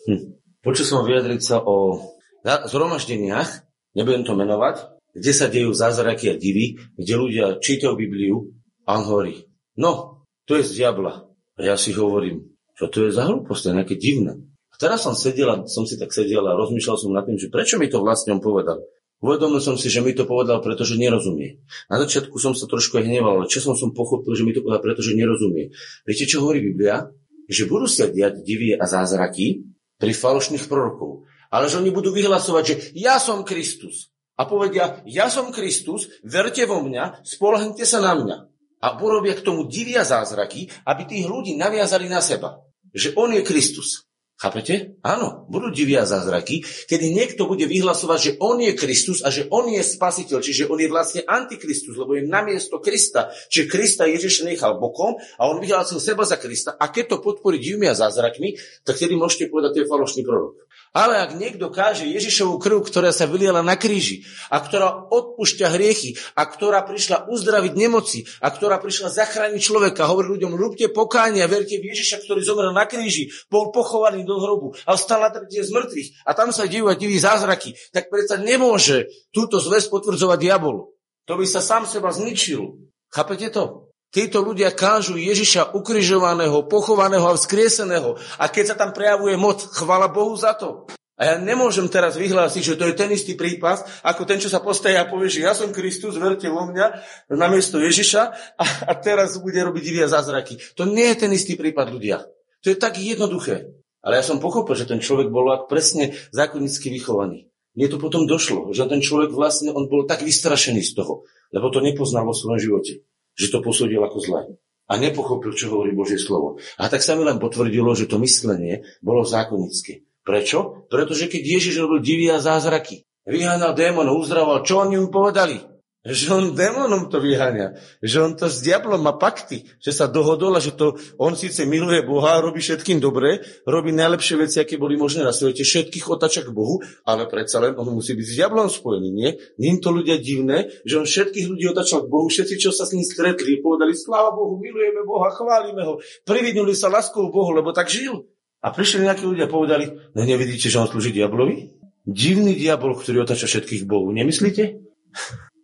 Hm. 0.09 0.41
Počul 0.63 0.85
som 0.87 1.03
ho 1.03 1.05
vyjadriť 1.05 1.41
sa 1.43 1.61
o 1.61 2.01
zhromaždeniach, 2.45 3.49
nebudem 3.93 4.23
to 4.25 4.33
menovať, 4.33 4.89
kde 5.13 5.31
sa 5.35 5.51
dejú 5.51 5.75
zázraky 5.75 6.31
a 6.31 6.39
divy, 6.39 6.79
kde 6.95 7.13
ľudia 7.13 7.45
čítajú 7.59 7.93
Bibliu 7.93 8.55
a 8.87 8.97
on 8.97 9.03
hovorí, 9.03 9.45
no, 9.75 10.14
to 10.45 10.57
je 10.57 10.63
z 10.65 10.71
diabla. 10.81 11.29
A 11.55 11.59
ja 11.61 11.75
si 11.79 11.95
hovorím, 11.95 12.53
čo 12.75 12.91
to 12.91 13.07
je 13.07 13.15
za 13.15 13.25
hlúposť, 13.25 13.71
nejaké 13.71 13.95
divné. 13.95 14.41
A 14.69 14.75
teraz 14.75 15.07
som 15.07 15.15
sedel 15.15 15.47
a 15.47 15.57
som 15.71 15.87
si 15.87 15.95
tak 15.95 16.11
sedel 16.11 16.43
a 16.43 16.57
rozmýšľal 16.59 16.97
som 16.99 17.15
nad 17.15 17.23
tým, 17.23 17.39
že 17.39 17.47
prečo 17.47 17.79
mi 17.79 17.87
to 17.87 18.03
vlastne 18.03 18.35
on 18.35 18.43
povedal. 18.43 18.83
Uvedomil 19.23 19.63
som 19.63 19.79
si, 19.79 19.87
že 19.87 20.03
mi 20.03 20.11
to 20.11 20.27
povedal, 20.27 20.59
pretože 20.59 20.99
nerozumie. 20.99 21.63
Na 21.87 21.97
začiatku 22.03 22.35
som 22.35 22.51
sa 22.51 22.67
trošku 22.67 22.99
hneval, 22.99 23.41
ale 23.41 23.47
časom 23.47 23.79
som 23.79 23.95
pochopil, 23.95 24.35
že 24.35 24.43
mi 24.43 24.51
to 24.51 24.59
povedal, 24.59 24.83
pretože 24.83 25.15
nerozumie. 25.15 25.71
Viete, 26.03 26.27
čo 26.27 26.43
hovorí 26.43 26.59
Biblia? 26.59 27.07
Že 27.47 27.63
budú 27.71 27.87
sa 27.87 28.11
diať 28.11 28.43
divie 28.43 28.75
a 28.75 28.83
zázraky 28.83 29.63
pri 29.95 30.11
falošných 30.11 30.67
prorokov. 30.67 31.23
Ale 31.47 31.71
že 31.71 31.79
oni 31.79 31.95
budú 31.95 32.11
vyhlasovať, 32.11 32.63
že 32.67 32.75
ja 32.99 33.15
som 33.15 33.47
Kristus. 33.47 34.11
A 34.35 34.43
povedia, 34.43 34.99
ja 35.07 35.31
som 35.31 35.55
Kristus, 35.55 36.11
verte 36.19 36.67
vo 36.67 36.83
mňa, 36.83 37.23
spolahnite 37.23 37.87
sa 37.87 38.03
na 38.03 38.13
mňa. 38.19 38.37
A 38.85 39.01
urobia 39.01 39.33
k 39.33 39.41
tomu 39.41 39.65
divia 39.65 40.05
zázraky, 40.05 40.69
aby 40.85 41.09
tých 41.09 41.25
ľudí 41.25 41.57
naviazali 41.57 42.05
na 42.05 42.21
seba. 42.21 42.61
Že 42.93 43.17
on 43.17 43.33
je 43.33 43.41
Kristus. 43.41 44.05
Chápete? 44.35 44.99
Áno, 44.99 45.47
budú 45.47 45.71
divia 45.71 46.03
zázraky, 46.03 46.59
kedy 46.91 47.15
niekto 47.15 47.47
bude 47.47 47.63
vyhlasovať, 47.71 48.19
že 48.19 48.31
on 48.43 48.59
je 48.59 48.75
Kristus 48.75 49.23
a 49.23 49.31
že 49.31 49.47
on 49.47 49.71
je 49.71 49.79
spasiteľ, 49.79 50.43
čiže 50.43 50.67
on 50.67 50.75
je 50.75 50.91
vlastne 50.91 51.21
antikristus, 51.23 51.95
lebo 51.95 52.19
je 52.19 52.27
namiesto 52.27 52.83
Krista. 52.83 53.31
Čiže 53.47 53.71
Krista 53.71 54.03
Ježiš 54.03 54.43
nechal 54.43 54.75
bokom 54.75 55.15
a 55.39 55.41
on 55.47 55.63
vyhlásil 55.63 56.03
seba 56.03 56.27
za 56.27 56.35
Krista. 56.35 56.75
A 56.75 56.91
keď 56.91 57.15
to 57.15 57.23
podporí 57.23 57.63
divými 57.63 57.87
zázrakmi, 57.87 58.59
tak 58.83 58.99
vtedy 58.99 59.15
môžete 59.15 59.47
povedať, 59.47 59.71
to 59.71 59.81
je 59.87 59.91
falošný 59.95 60.21
prorok. 60.27 60.67
Ale 60.95 61.19
ak 61.19 61.35
niekto 61.35 61.67
káže 61.75 62.07
Ježišovú 62.07 62.55
krv, 62.55 62.87
ktorá 62.87 63.11
sa 63.11 63.27
vyliala 63.27 63.59
na 63.59 63.75
kríži 63.75 64.23
a 64.47 64.63
ktorá 64.63 65.11
odpúšťa 65.11 65.75
hriechy 65.75 66.15
a 66.39 66.47
ktorá 66.47 66.87
prišla 66.87 67.27
uzdraviť 67.27 67.73
nemoci 67.75 68.23
a 68.39 68.47
ktorá 68.47 68.79
prišla 68.79 69.11
zachrániť 69.11 69.59
človeka, 69.59 70.07
hovorí 70.07 70.39
ľuďom, 70.39 70.55
rúbte 70.55 70.87
pokánie 70.87 71.43
a 71.43 71.51
verte 71.51 71.83
v 71.83 71.91
Ježiša, 71.91 72.23
ktorý 72.23 72.39
zomrel 72.47 72.71
na 72.71 72.87
kríži, 72.87 73.27
bol 73.51 73.75
pochovaný 73.75 74.23
do 74.23 74.39
hrobu 74.39 74.71
a 74.87 74.95
vstal 74.95 75.19
na 75.19 75.35
tretie 75.35 75.67
z 75.67 75.75
mŕtvych 75.75 76.09
a 76.23 76.31
tam 76.31 76.55
sa 76.55 76.63
dejú 76.63 76.87
a 76.87 76.95
diví 76.95 77.19
zázraky, 77.19 77.75
tak 77.91 78.07
predsa 78.07 78.39
nemôže 78.39 79.11
túto 79.35 79.59
zväz 79.59 79.91
potvrdzovať 79.91 80.39
diabol. 80.39 80.95
To 81.27 81.33
by 81.35 81.43
sa 81.43 81.59
sám 81.59 81.83
seba 81.83 82.15
zničil. 82.15 82.79
Chápete 83.11 83.51
to? 83.51 83.84
Títo 84.15 84.39
ľudia 84.39 84.71
kážu 84.71 85.19
Ježiša 85.19 85.75
ukrižovaného, 85.75 86.63
pochovaného 86.71 87.27
a 87.27 87.35
vzkrieseného. 87.35 88.15
A 88.39 88.47
keď 88.47 88.71
sa 88.71 88.75
tam 88.79 88.95
prejavuje 88.95 89.35
moc, 89.35 89.59
chvala 89.75 90.07
Bohu 90.07 90.31
za 90.39 90.55
to. 90.55 90.87
A 91.19 91.21
ja 91.27 91.35
nemôžem 91.35 91.91
teraz 91.91 92.15
vyhlásiť, 92.15 92.63
že 92.63 92.77
to 92.79 92.87
je 92.87 92.95
ten 92.95 93.11
istý 93.11 93.35
prípad, 93.35 93.83
ako 94.07 94.23
ten, 94.23 94.39
čo 94.39 94.47
sa 94.47 94.63
postaví 94.63 94.95
a 94.95 95.03
povie, 95.03 95.27
že 95.27 95.43
ja 95.43 95.51
som 95.51 95.67
Kristus, 95.75 96.15
verte 96.15 96.47
vo 96.47 96.63
mňa, 96.63 96.87
na 97.35 97.51
miesto 97.51 97.75
Ježiša 97.75 98.55
a, 98.55 98.65
a 98.87 98.91
teraz 98.95 99.35
bude 99.35 99.59
robiť 99.59 99.83
divia 99.83 100.07
zázraky. 100.07 100.63
To 100.79 100.87
nie 100.87 101.11
je 101.11 101.27
ten 101.27 101.31
istý 101.35 101.59
prípad 101.59 101.91
ľudia. 101.91 102.23
To 102.63 102.71
je 102.71 102.79
tak 102.79 102.95
jednoduché. 102.95 103.67
Ale 103.99 104.15
ja 104.15 104.23
som 104.23 104.39
pochopil, 104.39 104.79
že 104.79 104.87
ten 104.87 105.03
človek 105.03 105.27
bol 105.27 105.51
ak 105.51 105.67
presne 105.67 106.15
zákonnicky 106.31 106.87
vychovaný. 106.87 107.51
Mne 107.75 107.87
to 107.91 107.99
potom 107.99 108.23
došlo, 108.23 108.71
že 108.71 108.87
ten 108.87 109.03
človek 109.03 109.35
vlastne, 109.35 109.75
on 109.75 109.91
bol 109.91 110.07
tak 110.07 110.23
vystrašený 110.23 110.87
z 110.87 111.03
toho, 111.03 111.27
lebo 111.51 111.67
to 111.67 111.83
nepoznal 111.83 112.23
vo 112.23 112.31
svojom 112.31 112.63
živote 112.63 113.03
že 113.35 113.51
to 113.51 113.59
posúdil 113.59 114.01
ako 114.01 114.17
zlé. 114.23 114.41
A 114.85 115.01
nepochopil, 115.01 115.51
čo 115.57 115.73
hovorí 115.73 115.91
Božie 115.91 116.21
slovo. 116.21 116.61
A 116.77 116.87
tak 116.87 117.01
sa 117.01 117.17
mi 117.17 117.25
len 117.25 117.41
potvrdilo, 117.41 117.91
že 117.97 118.05
to 118.05 118.21
myslenie 118.21 118.85
bolo 119.01 119.25
zákonické. 119.25 120.05
Prečo? 120.25 120.89
Pretože 120.89 121.29
keď 121.29 121.41
Ježiš 121.41 121.85
robil 121.85 122.01
divy 122.01 122.29
a 122.33 122.41
zázraky, 122.41 123.05
vyhánal 123.25 123.73
démonov, 123.73 124.25
uzdravoval, 124.25 124.65
čo 124.65 124.85
oni 124.85 124.97
mu 125.01 125.09
povedali? 125.09 125.74
Že 126.05 126.25
on 126.37 126.45
démonom 126.53 127.09
to 127.09 127.17
vyháňa. 127.17 127.81
Že 127.97 128.17
on 128.21 128.31
to 128.37 128.45
s 128.45 128.61
diablom 128.61 129.01
má 129.01 129.17
pakty. 129.17 129.65
Že 129.81 129.91
sa 129.91 130.05
dohodol 130.05 130.53
a 130.53 130.61
že 130.61 130.77
to 130.77 131.01
on 131.17 131.33
síce 131.33 131.65
miluje 131.65 132.05
Boha, 132.05 132.37
robí 132.37 132.61
všetkým 132.61 133.01
dobre, 133.01 133.41
robí 133.65 133.89
najlepšie 133.89 134.37
veci, 134.37 134.61
aké 134.61 134.77
boli 134.77 135.01
možné 135.01 135.25
na 135.25 135.33
svete, 135.33 135.65
všetkých 135.65 136.05
otača 136.05 136.45
k 136.45 136.53
Bohu, 136.53 136.77
ale 137.09 137.25
predsa 137.25 137.57
len 137.57 137.73
on 137.73 137.89
musí 137.89 138.13
byť 138.13 138.21
s 138.21 138.37
diablom 138.37 138.69
spojený, 138.69 139.09
nie? 139.09 139.33
Nie 139.57 139.81
to 139.81 139.89
ľudia 139.89 140.21
divné, 140.21 140.69
že 140.85 141.01
on 141.01 141.09
všetkých 141.09 141.49
ľudí 141.49 141.65
otačal 141.73 142.05
k 142.05 142.11
Bohu, 142.13 142.29
všetci, 142.29 142.61
čo 142.61 142.69
sa 142.69 142.85
s 142.85 142.93
ním 142.93 143.01
stretli, 143.01 143.57
povedali, 143.65 143.97
sláva 143.97 144.29
Bohu, 144.29 144.61
milujeme 144.61 145.01
Boha, 145.09 145.33
chválime 145.33 145.81
ho, 145.89 145.97
prividnuli 146.21 146.77
sa 146.77 146.93
láskou 146.93 147.33
Bohu, 147.33 147.49
lebo 147.49 147.73
tak 147.73 147.89
žil. 147.89 148.29
A 148.61 148.69
prišli 148.69 149.09
nejakí 149.09 149.25
ľudia 149.25 149.49
a 149.49 149.53
povedali, 149.53 149.89
no 149.89 150.21
nevidíte, 150.21 150.69
že 150.69 150.77
on 150.77 150.85
slúži 150.85 151.09
diablovi? 151.09 151.81
Divný 152.05 152.53
diabol, 152.53 152.93
ktorý 152.93 153.25
otača 153.25 153.49
všetkých 153.49 153.89
Bohu, 153.89 154.13
nemyslíte? 154.13 154.85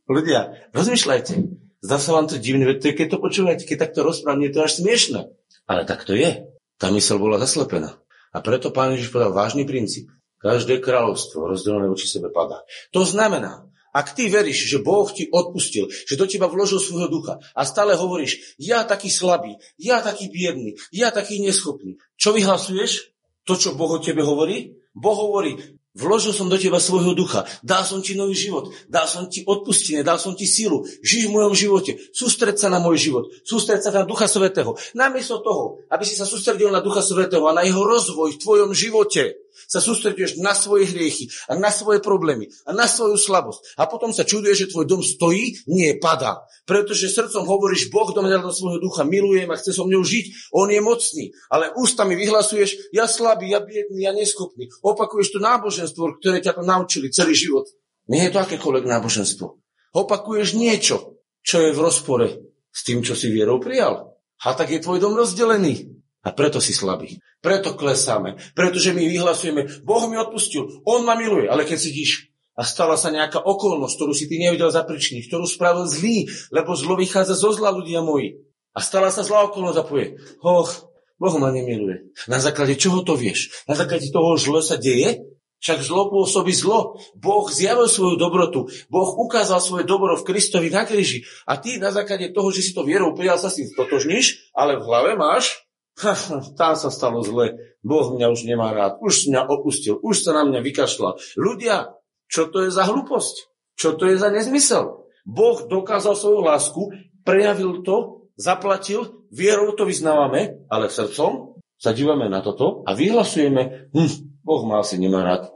Ľudia, 0.09 0.71
rozmýšľajte. 0.73 1.33
Zdá 1.81 1.97
sa 1.97 2.13
vám 2.13 2.29
to 2.29 2.37
divné, 2.37 2.65
veď 2.69 2.93
keď 2.93 3.07
to 3.13 3.17
počúvate, 3.17 3.65
keď 3.65 3.89
takto 3.89 4.05
rozprávam, 4.05 4.45
je 4.45 4.51
to 4.53 4.59
až 4.61 4.71
smiešne. 4.81 5.33
Ale 5.65 5.81
tak 5.89 6.05
to 6.05 6.13
je. 6.13 6.45
Tá 6.77 6.93
mysel 6.93 7.17
bola 7.17 7.41
zaslepená. 7.41 7.97
A 8.33 8.37
preto 8.39 8.69
pán 8.69 8.93
Ježiš 8.93 9.09
povedal 9.09 9.33
vážny 9.33 9.65
princíp. 9.65 10.09
Každé 10.41 10.81
kráľovstvo 10.81 11.45
rozdelené 11.45 11.85
voči 11.85 12.09
sebe 12.09 12.33
padá. 12.33 12.65
To 12.93 13.05
znamená, 13.05 13.69
ak 13.91 14.15
ty 14.15 14.31
veríš, 14.31 14.71
že 14.71 14.79
Boh 14.79 15.05
ti 15.11 15.27
odpustil, 15.27 15.91
že 15.91 16.15
do 16.15 16.25
teba 16.25 16.47
vložil 16.47 16.79
svojho 16.79 17.11
ducha 17.11 17.43
a 17.51 17.61
stále 17.67 17.93
hovoríš, 17.93 18.55
ja 18.55 18.87
taký 18.87 19.11
slabý, 19.11 19.59
ja 19.75 19.99
taký 19.99 20.31
biedný, 20.31 20.79
ja 20.95 21.11
taký 21.11 21.43
neschopný, 21.43 21.99
čo 22.15 22.31
vyhlasuješ? 22.31 23.11
To, 23.45 23.57
čo 23.57 23.75
Boh 23.75 23.91
o 23.91 23.99
tebe 23.99 24.23
hovorí? 24.23 24.79
Boh 24.95 25.17
hovorí, 25.17 25.80
Vložil 25.91 26.31
som 26.31 26.47
do 26.47 26.55
teba 26.55 26.79
svojho 26.79 27.11
ducha, 27.11 27.43
dal 27.67 27.83
som 27.83 27.99
ti 27.99 28.15
nový 28.15 28.31
život, 28.31 28.71
dal 28.87 29.11
som 29.11 29.27
ti 29.27 29.43
odpustenie, 29.43 30.07
dal 30.07 30.15
som 30.15 30.31
ti 30.31 30.47
sílu. 30.47 30.87
Žij 31.03 31.27
v 31.27 31.35
mojom 31.35 31.51
živote, 31.51 31.99
sústred 32.15 32.55
sa 32.55 32.71
na 32.71 32.79
môj 32.79 33.11
život, 33.11 33.27
sústred 33.43 33.83
sa 33.83 33.91
na 33.91 34.07
Ducha 34.07 34.31
Svetého. 34.31 34.79
Namiesto 34.95 35.43
toho, 35.43 35.83
aby 35.91 36.07
si 36.07 36.15
sa 36.15 36.23
sústredil 36.23 36.71
na 36.71 36.79
Ducha 36.79 37.03
Svetého 37.03 37.43
a 37.43 37.51
na 37.51 37.67
jeho 37.67 37.83
rozvoj 37.83 38.39
v 38.39 38.39
tvojom 38.39 38.71
živote, 38.71 39.35
sa 39.71 39.79
sústreduješ 39.79 40.43
na 40.43 40.51
svoje 40.51 40.91
hriechy 40.91 41.31
a 41.47 41.55
na 41.55 41.71
svoje 41.71 42.03
problémy 42.03 42.51
a 42.67 42.75
na 42.75 42.91
svoju 42.91 43.15
slabosť. 43.15 43.79
A 43.79 43.87
potom 43.87 44.11
sa 44.11 44.27
čuduješ, 44.27 44.67
že 44.67 44.71
tvoj 44.75 44.83
dom 44.83 44.99
stojí, 44.99 45.63
nie 45.71 45.95
padá. 45.95 46.43
Pretože 46.67 47.07
srdcom 47.07 47.47
hovoríš, 47.47 47.87
Boh 47.87 48.11
do 48.11 48.19
mňa 48.19 48.43
do 48.43 48.51
svojho 48.51 48.83
ducha, 48.83 49.07
milujem 49.07 49.47
a 49.47 49.55
chce 49.55 49.71
so 49.71 49.87
mňou 49.87 50.03
žiť, 50.03 50.51
on 50.51 50.67
je 50.67 50.81
mocný. 50.83 51.25
Ale 51.47 51.71
ústami 51.79 52.19
vyhlasuješ, 52.19 52.91
ja 52.91 53.07
slabý, 53.07 53.55
ja 53.55 53.63
biedný, 53.63 54.03
ja 54.03 54.11
neschopný. 54.11 54.67
Opakuješ 54.83 55.31
to 55.31 55.39
náboženstvo, 55.39 56.19
ktoré 56.19 56.43
ťa 56.43 56.59
to 56.59 56.63
naučili 56.67 57.07
celý 57.07 57.31
život. 57.31 57.71
Nie 58.11 58.27
je 58.27 58.35
to 58.35 58.43
akékoľvek 58.43 58.83
náboženstvo. 58.83 59.55
Opakuješ 59.95 60.59
niečo, 60.59 61.23
čo 61.39 61.63
je 61.63 61.71
v 61.71 61.79
rozpore 61.79 62.27
s 62.67 62.81
tým, 62.83 63.03
čo 63.03 63.15
si 63.15 63.31
vierou 63.31 63.59
prijal. 63.63 64.19
A 64.41 64.51
tak 64.51 64.73
je 64.73 64.83
tvoj 64.83 64.99
dom 64.99 65.15
rozdelený. 65.15 66.00
A 66.21 66.29
preto 66.29 66.61
si 66.61 66.71
slabý. 66.71 67.17
Preto 67.41 67.73
klesáme. 67.73 68.37
Pretože 68.53 68.93
my 68.93 69.09
vyhlasujeme, 69.09 69.81
Boh 69.81 70.05
mi 70.05 70.21
odpustil, 70.21 70.85
On 70.85 71.01
ma 71.01 71.17
miluje. 71.17 71.49
Ale 71.49 71.65
keď 71.65 71.77
sidíš 71.81 72.29
a 72.53 72.61
stala 72.61 72.93
sa 72.93 73.09
nejaká 73.09 73.41
okolnosť, 73.41 73.95
ktorú 73.97 74.13
si 74.13 74.29
ty 74.29 74.37
nevedel 74.37 74.69
zapričniť, 74.69 75.25
ktorú 75.25 75.49
spravil 75.49 75.89
zlý, 75.89 76.29
lebo 76.53 76.77
zlo 76.77 76.93
vychádza 76.93 77.33
zo 77.33 77.49
zla 77.49 77.73
ľudia 77.73 78.05
moji. 78.05 78.37
A 78.77 78.79
stala 78.85 79.09
sa 79.09 79.25
zlá 79.25 79.49
okolnosť 79.49 79.77
a 79.81 79.87
povie, 79.87 80.21
hoch, 80.45 80.91
Boh 81.17 81.35
ma 81.41 81.49
nemiluje. 81.49 82.13
Na 82.29 82.37
základe 82.37 82.77
čoho 82.77 83.01
to 83.01 83.17
vieš? 83.17 83.65
Na 83.65 83.73
základe 83.73 84.09
toho 84.09 84.37
zlo 84.37 84.61
sa 84.61 84.77
deje? 84.77 85.25
Však 85.61 85.85
zlo 85.85 86.09
pôsobí 86.09 86.49
zlo. 86.57 86.97
Boh 87.13 87.45
zjavil 87.45 87.85
svoju 87.85 88.17
dobrotu. 88.17 88.65
Boh 88.89 89.09
ukázal 89.21 89.61
svoje 89.61 89.85
dobro 89.85 90.17
v 90.17 90.25
Kristovi 90.25 90.73
na 90.73 90.81
kríži. 90.89 91.21
A 91.45 91.61
ty 91.61 91.77
na 91.77 91.93
základe 91.93 92.33
toho, 92.33 92.49
že 92.49 92.65
si 92.65 92.73
to 92.73 92.81
vierou 92.81 93.13
prijal, 93.13 93.37
sa 93.37 93.53
s 93.53 93.61
tým 93.61 93.69
stotožníš, 93.69 94.49
ale 94.57 94.81
v 94.81 94.85
hlave 94.89 95.13
máš 95.13 95.61
tam 96.59 96.73
sa 96.73 96.89
stalo 96.89 97.21
zle. 97.21 97.77
Boh 97.81 98.13
mňa 98.13 98.27
už 98.29 98.45
nemá 98.45 98.73
rád. 98.73 98.97
Už 99.01 99.29
mňa 99.29 99.47
opustil. 99.47 99.97
Už 100.01 100.21
sa 100.21 100.33
na 100.33 100.43
mňa 100.45 100.59
vykašľal. 100.61 101.17
Ľudia, 101.37 101.95
čo 102.29 102.49
to 102.49 102.65
je 102.65 102.69
za 102.73 102.85
hlúposť? 102.89 103.35
Čo 103.77 103.97
to 103.97 104.09
je 104.09 104.15
za 104.17 104.29
nezmysel? 104.29 105.07
Boh 105.25 105.57
dokázal 105.65 106.17
svoju 106.17 106.41
lásku, 106.41 106.81
prejavil 107.21 107.85
to, 107.85 108.29
zaplatil, 108.37 109.25
vierou 109.29 109.73
to 109.77 109.85
vyznávame, 109.85 110.65
ale 110.65 110.89
srdcom 110.89 111.61
sa 111.77 111.93
dívame 111.93 112.29
na 112.29 112.41
toto 112.41 112.81
a 112.85 112.93
vyhlasujeme, 112.97 113.93
hm, 113.93 114.41
Boh 114.41 114.61
ma 114.65 114.81
asi 114.81 114.97
nemá 114.97 115.21
rád. 115.21 115.53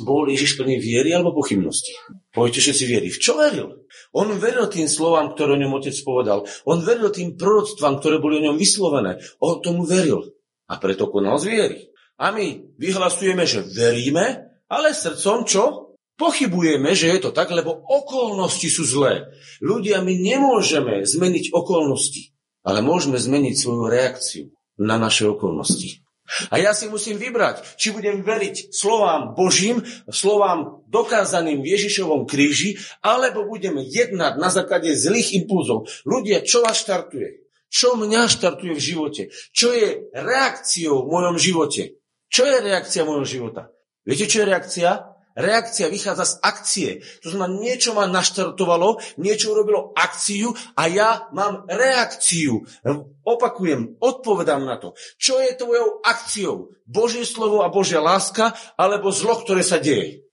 Bol 0.00 0.32
Ježiš 0.32 0.56
plný 0.56 0.80
viery 0.80 1.12
alebo 1.12 1.36
pochybnosti? 1.36 1.92
Poviete, 2.32 2.64
že 2.64 2.72
si 2.72 2.88
vierí. 2.88 3.12
V 3.12 3.20
čo 3.20 3.36
veril? 3.36 3.84
On 4.16 4.24
veril 4.32 4.64
tým 4.72 4.88
slovám, 4.88 5.36
ktoré 5.36 5.56
o 5.56 5.60
ňom 5.60 5.76
otec 5.76 5.92
povedal. 6.00 6.48
On 6.64 6.80
veril 6.80 7.12
tým 7.12 7.36
proroctvám, 7.36 8.00
ktoré 8.00 8.16
boli 8.16 8.40
o 8.40 8.44
ňom 8.48 8.56
vyslovené. 8.56 9.20
On 9.44 9.60
tomu 9.60 9.84
veril. 9.84 10.32
A 10.72 10.80
preto 10.80 11.12
konal 11.12 11.36
z 11.36 11.44
viery. 11.52 11.78
A 12.16 12.32
my 12.32 12.76
vyhlasujeme, 12.80 13.44
že 13.44 13.66
veríme, 13.68 14.52
ale 14.72 14.96
srdcom 14.96 15.44
čo? 15.44 15.64
Pochybujeme, 16.16 16.92
že 16.92 17.12
je 17.12 17.18
to 17.28 17.30
tak, 17.32 17.50
lebo 17.50 17.72
okolnosti 17.72 18.68
sú 18.68 18.84
zlé. 18.84 19.32
Ľudia, 19.64 20.04
my 20.04 20.12
nemôžeme 20.12 21.02
zmeniť 21.02 21.50
okolnosti, 21.50 22.36
ale 22.62 22.84
môžeme 22.84 23.16
zmeniť 23.16 23.54
svoju 23.56 23.90
reakciu 23.90 24.44
na 24.76 25.00
naše 25.00 25.26
okolnosti. 25.26 26.01
A 26.48 26.56
ja 26.56 26.72
si 26.72 26.88
musím 26.88 27.20
vybrať, 27.20 27.76
či 27.76 27.92
budem 27.92 28.24
veriť 28.24 28.72
slovám 28.72 29.36
Božím, 29.36 29.84
slovám 30.08 30.84
dokázaným 30.88 31.60
v 31.60 31.76
Ježišovom 31.76 32.24
kríži, 32.24 32.80
alebo 33.04 33.44
budem 33.44 33.76
jednať 33.80 34.40
na 34.40 34.48
základe 34.48 34.96
zlých 34.96 35.36
impulzov. 35.44 35.92
Ľudia, 36.08 36.40
čo 36.44 36.64
vás 36.64 36.80
štartuje? 36.80 37.44
Čo 37.72 37.96
mňa 37.96 38.28
štartuje 38.28 38.72
v 38.76 38.82
živote? 38.82 39.22
Čo 39.52 39.72
je 39.72 40.12
reakciou 40.12 41.04
v 41.04 41.10
mojom 41.12 41.36
živote? 41.40 42.00
Čo 42.32 42.48
je 42.48 42.56
reakcia 42.64 43.04
mojho 43.04 43.24
života? 43.28 43.68
Viete, 44.04 44.24
čo 44.24 44.44
je 44.44 44.50
reakcia? 44.52 45.11
Reakcia 45.38 45.88
vychádza 45.88 46.24
z 46.24 46.34
akcie. 46.42 46.88
To 47.24 47.32
znamená, 47.32 47.60
niečo 47.60 47.96
ma 47.96 48.08
naštartovalo, 48.08 49.00
niečo 49.20 49.52
urobilo 49.52 49.92
akciu 49.96 50.52
a 50.76 50.88
ja 50.88 51.28
mám 51.32 51.68
reakciu. 51.68 52.64
Opakujem, 53.22 53.96
odpovedám 54.02 54.62
na 54.66 54.76
to. 54.76 54.98
Čo 55.16 55.40
je 55.40 55.56
tvojou 55.56 56.02
akciou? 56.02 56.74
Božie 56.84 57.24
slovo 57.24 57.64
a 57.64 57.72
Božia 57.72 58.02
láska 58.02 58.52
alebo 58.76 59.14
zlo, 59.14 59.40
ktoré 59.40 59.64
sa 59.64 59.80
deje? 59.80 60.26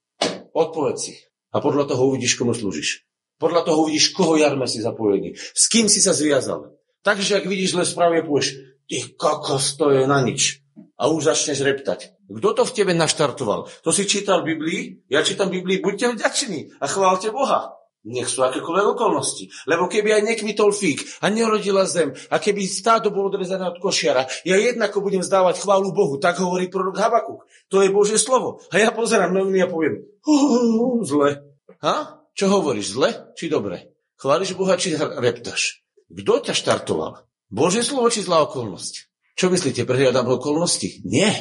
Odpovedz 0.51 0.99
si. 0.99 1.13
A 1.49 1.63
podľa 1.63 1.89
toho 1.89 2.13
uvidíš, 2.13 2.37
komu 2.37 2.53
slúžiš. 2.53 3.05
Podľa 3.39 3.63
toho 3.63 3.87
uvidíš, 3.87 4.11
koho 4.11 4.35
jarme 4.35 4.67
si 4.67 4.83
zapojený. 4.83 5.33
S 5.33 5.71
kým 5.71 5.87
si 5.87 6.03
sa 6.03 6.11
zviazal. 6.11 6.75
Takže, 7.01 7.39
ak 7.39 7.47
vidíš 7.47 7.79
zle 7.79 7.87
správne, 7.87 8.27
povieš, 8.27 8.59
ty 8.85 9.15
kokos, 9.15 9.79
to 9.79 9.95
je 9.95 10.03
na 10.03 10.19
nič. 10.19 10.59
A 10.99 11.07
už 11.07 11.31
začneš 11.31 11.63
reptať. 11.63 12.18
Kto 12.29 12.49
to 12.53 12.63
v 12.63 12.75
tebe 12.77 12.93
naštartoval? 12.93 13.65
To 13.81 13.89
si 13.89 14.05
čítal 14.05 14.45
v 14.45 14.53
Biblii? 14.53 14.81
Ja 15.09 15.25
čítam 15.25 15.49
Biblii, 15.49 15.81
buďte 15.81 16.13
vďační 16.13 16.77
a 16.77 16.85
chválte 16.85 17.33
Boha. 17.33 17.73
Nech 18.05 18.31
sú 18.31 18.47
akékoľvek 18.47 18.95
okolnosti. 18.95 19.51
Lebo 19.67 19.91
keby 19.91 20.15
aj 20.15 20.23
nekvitol 20.23 20.71
fík 20.71 21.19
a 21.19 21.27
nerodila 21.27 21.83
zem 21.83 22.15
a 22.31 22.39
keby 22.39 22.63
stádo 22.63 23.11
bolo 23.11 23.27
odrezané 23.27 23.67
od 23.67 23.75
košiara, 23.75 24.23
ja 24.47 24.55
jednako 24.55 25.03
budem 25.03 25.19
zdávať 25.19 25.59
chválu 25.59 25.91
Bohu. 25.91 26.15
Tak 26.15 26.39
hovorí 26.39 26.71
prorok 26.71 26.95
Habakuk. 26.95 27.43
To 27.67 27.83
je 27.83 27.91
Božie 27.91 28.15
slovo. 28.15 28.63
A 28.71 28.79
ja 28.79 28.95
pozerám 28.95 29.35
noviny 29.35 29.65
a 29.65 29.67
poviem, 29.67 30.05
zle. 31.03 31.43
Ha? 31.83 32.23
Čo 32.31 32.45
hovoríš, 32.55 32.95
zle 32.95 33.35
či 33.35 33.51
dobre? 33.51 33.91
Chváliš 34.15 34.55
Boha 34.55 34.79
či 34.79 34.95
reptaš? 34.95 35.83
Kto 36.07 36.39
ťa 36.39 36.55
štartoval? 36.55 37.27
Božie 37.51 37.83
slovo 37.83 38.07
či 38.07 38.23
zlá 38.23 38.47
okolnosť? 38.47 39.11
Čo 39.35 39.51
myslíte, 39.51 39.83
prehľadám 39.83 40.39
okolnosti? 40.39 41.03
Nie. 41.03 41.35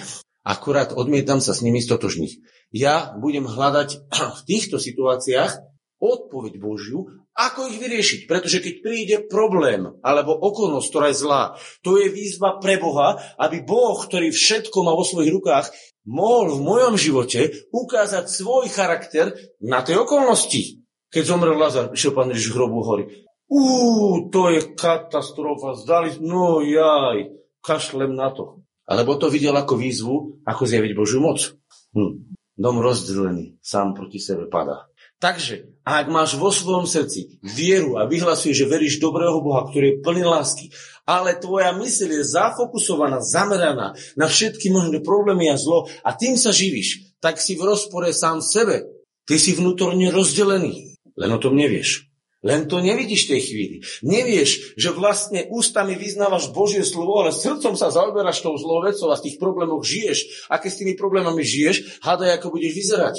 Akurát 0.48 0.96
odmietam 0.96 1.44
sa 1.44 1.52
s 1.52 1.60
nimi 1.60 1.84
stotožniť. 1.84 2.40
Ja 2.72 3.12
budem 3.20 3.44
hľadať 3.44 4.08
v 4.38 4.40
týchto 4.48 4.80
situáciách 4.80 5.60
odpoveď 6.00 6.56
Božiu, 6.56 7.10
ako 7.36 7.68
ich 7.68 7.76
vyriešiť. 7.76 8.24
Pretože 8.24 8.64
keď 8.64 8.74
príde 8.80 9.16
problém 9.28 9.92
alebo 10.00 10.32
okolnosť, 10.32 10.88
ktorá 10.88 11.06
je 11.12 11.20
zlá, 11.20 11.42
to 11.84 12.00
je 12.00 12.08
výzva 12.08 12.56
pre 12.62 12.80
Boha, 12.80 13.20
aby 13.36 13.60
Boh, 13.60 13.98
ktorý 13.98 14.32
všetko 14.32 14.88
má 14.88 14.96
vo 14.96 15.04
svojich 15.04 15.34
rukách, 15.34 15.68
mohol 16.08 16.56
v 16.56 16.64
mojom 16.64 16.94
živote 16.96 17.68
ukázať 17.68 18.30
svoj 18.32 18.72
charakter 18.72 19.36
na 19.60 19.84
tej 19.84 20.00
okolnosti. 20.00 20.80
Keď 21.12 21.22
zomrel 21.24 21.60
Lazar, 21.60 21.92
išiel 21.92 22.16
pán 22.16 22.32
Ježiš 22.32 22.56
hrobu 22.56 22.80
hory. 22.84 23.04
Uú, 23.48 24.28
to 24.28 24.52
je 24.52 24.76
katastrofa, 24.76 25.72
zdali, 25.76 26.20
no 26.20 26.60
jaj, 26.60 27.32
kašlem 27.64 28.12
na 28.12 28.28
to. 28.28 28.60
Alebo 28.88 29.20
to 29.20 29.28
videl 29.28 29.52
ako 29.52 29.76
výzvu, 29.76 30.16
ako 30.48 30.62
zjaviť 30.64 30.92
Božiu 30.96 31.20
moc. 31.20 31.44
Hm. 31.92 32.32
Dom 32.58 32.82
rozdelený, 32.82 33.60
sám 33.62 33.94
proti 33.94 34.18
sebe 34.18 34.50
padá. 34.50 34.88
Takže, 35.18 35.82
ak 35.82 36.06
máš 36.10 36.38
vo 36.38 36.50
svojom 36.50 36.86
srdci 36.86 37.42
vieru 37.42 37.98
a 37.98 38.06
vyhlasuješ, 38.06 38.66
že 38.66 38.70
veríš 38.70 39.02
dobrého 39.02 39.38
Boha, 39.42 39.66
ktorý 39.66 39.98
je 39.98 40.00
plný 40.02 40.22
lásky, 40.26 40.70
ale 41.06 41.38
tvoja 41.38 41.74
myseľ 41.74 42.08
je 42.18 42.24
zafokusovaná, 42.34 43.18
zameraná 43.22 43.98
na 44.14 44.26
všetky 44.26 44.70
možné 44.70 45.02
problémy 45.02 45.50
a 45.50 45.58
zlo 45.58 45.86
a 46.02 46.14
tým 46.14 46.38
sa 46.38 46.54
živíš, 46.54 47.14
tak 47.18 47.42
si 47.42 47.58
v 47.58 47.66
rozpore 47.66 48.10
sám 48.14 48.42
sebe. 48.42 48.86
Ty 49.26 49.36
si 49.36 49.52
vnútorne 49.58 50.08
rozdelený. 50.08 50.96
Len 51.18 51.30
o 51.34 51.42
tom 51.42 51.58
nevieš. 51.58 52.07
Len 52.38 52.70
to 52.70 52.78
nevidíš 52.78 53.26
v 53.26 53.30
tej 53.34 53.42
chvíli. 53.50 53.76
Nevieš, 54.06 54.78
že 54.78 54.94
vlastne 54.94 55.50
ústami 55.50 55.98
vyznávaš 55.98 56.54
Božie 56.54 56.86
slovo, 56.86 57.18
ale 57.18 57.34
srdcom 57.34 57.74
sa 57.74 57.90
zaoberáš 57.90 58.46
tou 58.46 58.54
zlou 58.54 58.86
vecou 58.86 59.10
a 59.10 59.18
z 59.18 59.26
tých 59.26 59.36
problémov 59.42 59.82
žiješ. 59.82 60.46
A 60.46 60.62
keď 60.62 60.70
s 60.70 60.78
tými 60.78 60.94
problémami 60.94 61.42
žiješ, 61.42 61.98
hádaj, 61.98 62.38
ako 62.38 62.54
budeš 62.54 62.72
vyzerať. 62.78 63.16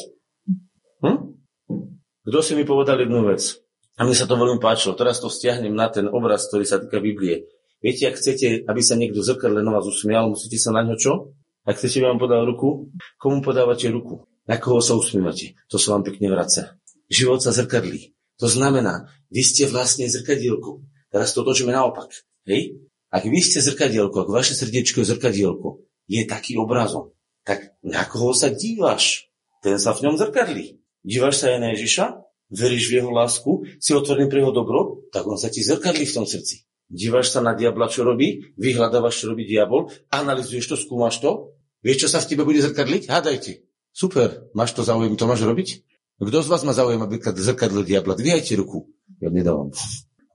Hm? 1.03 1.35
Kto 2.31 2.39
si 2.39 2.55
mi 2.55 2.63
povedal 2.63 3.03
jednu 3.03 3.27
vec? 3.27 3.59
A 3.99 4.07
mne 4.07 4.15
sa 4.15 4.23
to 4.23 4.39
veľmi 4.39 4.63
páčilo. 4.63 4.95
Teraz 4.95 5.19
to 5.19 5.27
stiahnem 5.27 5.75
na 5.75 5.91
ten 5.91 6.07
obraz, 6.07 6.47
ktorý 6.47 6.63
sa 6.63 6.79
týka 6.79 7.03
Biblie. 7.03 7.51
Viete, 7.83 8.07
ak 8.07 8.15
chcete, 8.15 8.63
aby 8.63 8.79
sa 8.79 8.95
niekto 8.95 9.19
zrkadle 9.19 9.59
na 9.59 9.75
vás 9.75 9.83
usmial, 9.83 10.31
musíte 10.31 10.55
sa 10.55 10.71
na 10.71 10.87
ňo 10.87 10.95
čo? 10.95 11.35
Ak 11.67 11.75
chcete, 11.75 11.99
aby 11.99 12.15
vám 12.15 12.23
podal 12.23 12.47
ruku, 12.47 12.87
komu 13.19 13.43
podávate 13.43 13.91
ruku? 13.91 14.23
Na 14.47 14.55
koho 14.55 14.79
sa 14.79 14.95
usmievate? 14.95 15.59
To 15.67 15.75
sa 15.75 15.95
vám 15.95 16.07
pekne 16.07 16.31
vracia. 16.31 16.79
Život 17.11 17.43
sa 17.43 17.51
zrkadlí. 17.51 18.18
To 18.39 18.47
znamená, 18.47 19.11
vy 19.29 19.43
ste 19.43 19.67
vlastne 19.67 20.07
zrkadielko. 20.07 20.81
Teraz 21.11 21.35
to 21.35 21.43
točíme 21.43 21.75
naopak. 21.75 22.09
Hej? 22.47 22.79
Ak 23.11 23.27
vy 23.27 23.39
ste 23.43 23.59
zrkadielko, 23.59 24.25
ak 24.25 24.29
vaše 24.31 24.55
srdiečko 24.55 25.03
je 25.03 25.11
zrkadielko, 25.11 25.83
je 26.09 26.23
taký 26.25 26.55
obrazom, 26.55 27.11
tak 27.43 27.75
na 27.83 28.07
koho 28.07 28.31
sa 28.31 28.49
díváš? 28.49 29.29
Ten 29.59 29.75
sa 29.75 29.91
v 29.91 30.07
ňom 30.07 30.15
zrkadlí. 30.15 30.79
Díváš 31.03 31.35
sa 31.43 31.45
aj 31.51 31.59
na 31.59 31.69
Ježiša? 31.75 32.05
Veríš 32.49 32.89
v 32.89 33.03
jeho 33.03 33.11
lásku? 33.13 33.67
Si 33.77 33.91
otvorený 33.93 34.31
pre 34.31 34.41
jeho 34.41 34.55
dobro? 34.55 35.05
Tak 35.13 35.27
on 35.27 35.37
sa 35.37 35.51
ti 35.51 35.61
zrkadlí 35.61 36.07
v 36.07 36.15
tom 36.15 36.25
srdci. 36.25 36.65
Díváš 36.89 37.37
sa 37.37 37.45
na 37.45 37.53
diabla, 37.53 37.85
čo 37.91 38.01
robí? 38.01 38.49
Vyhľadávaš, 38.57 39.21
čo 39.21 39.25
robí 39.29 39.45
diabol? 39.45 39.93
Analizuješ 40.09 40.73
to, 40.73 40.75
skúmaš 40.79 41.21
to? 41.21 41.53
Vieš, 41.85 42.05
čo 42.05 42.09
sa 42.09 42.19
v 42.23 42.33
tebe 42.33 42.43
bude 42.47 42.57
zrkadliť? 42.65 43.05
Hádajte. 43.05 43.61
Super, 43.93 44.49
máš 44.57 44.73
to 44.73 44.81
záujem, 44.81 45.13
to 45.13 45.29
máš 45.29 45.45
robiť? 45.45 45.85
Kto 46.19 46.43
z 46.43 46.51
vás 46.51 46.67
má 46.67 46.75
záujem, 46.75 46.99
aby 46.99 47.15
zrkadlo 47.23 47.87
diabla? 47.87 48.19
Dvíhajte 48.19 48.59
ruku. 48.59 48.91
Ja 49.23 49.31
nedávam. 49.31 49.71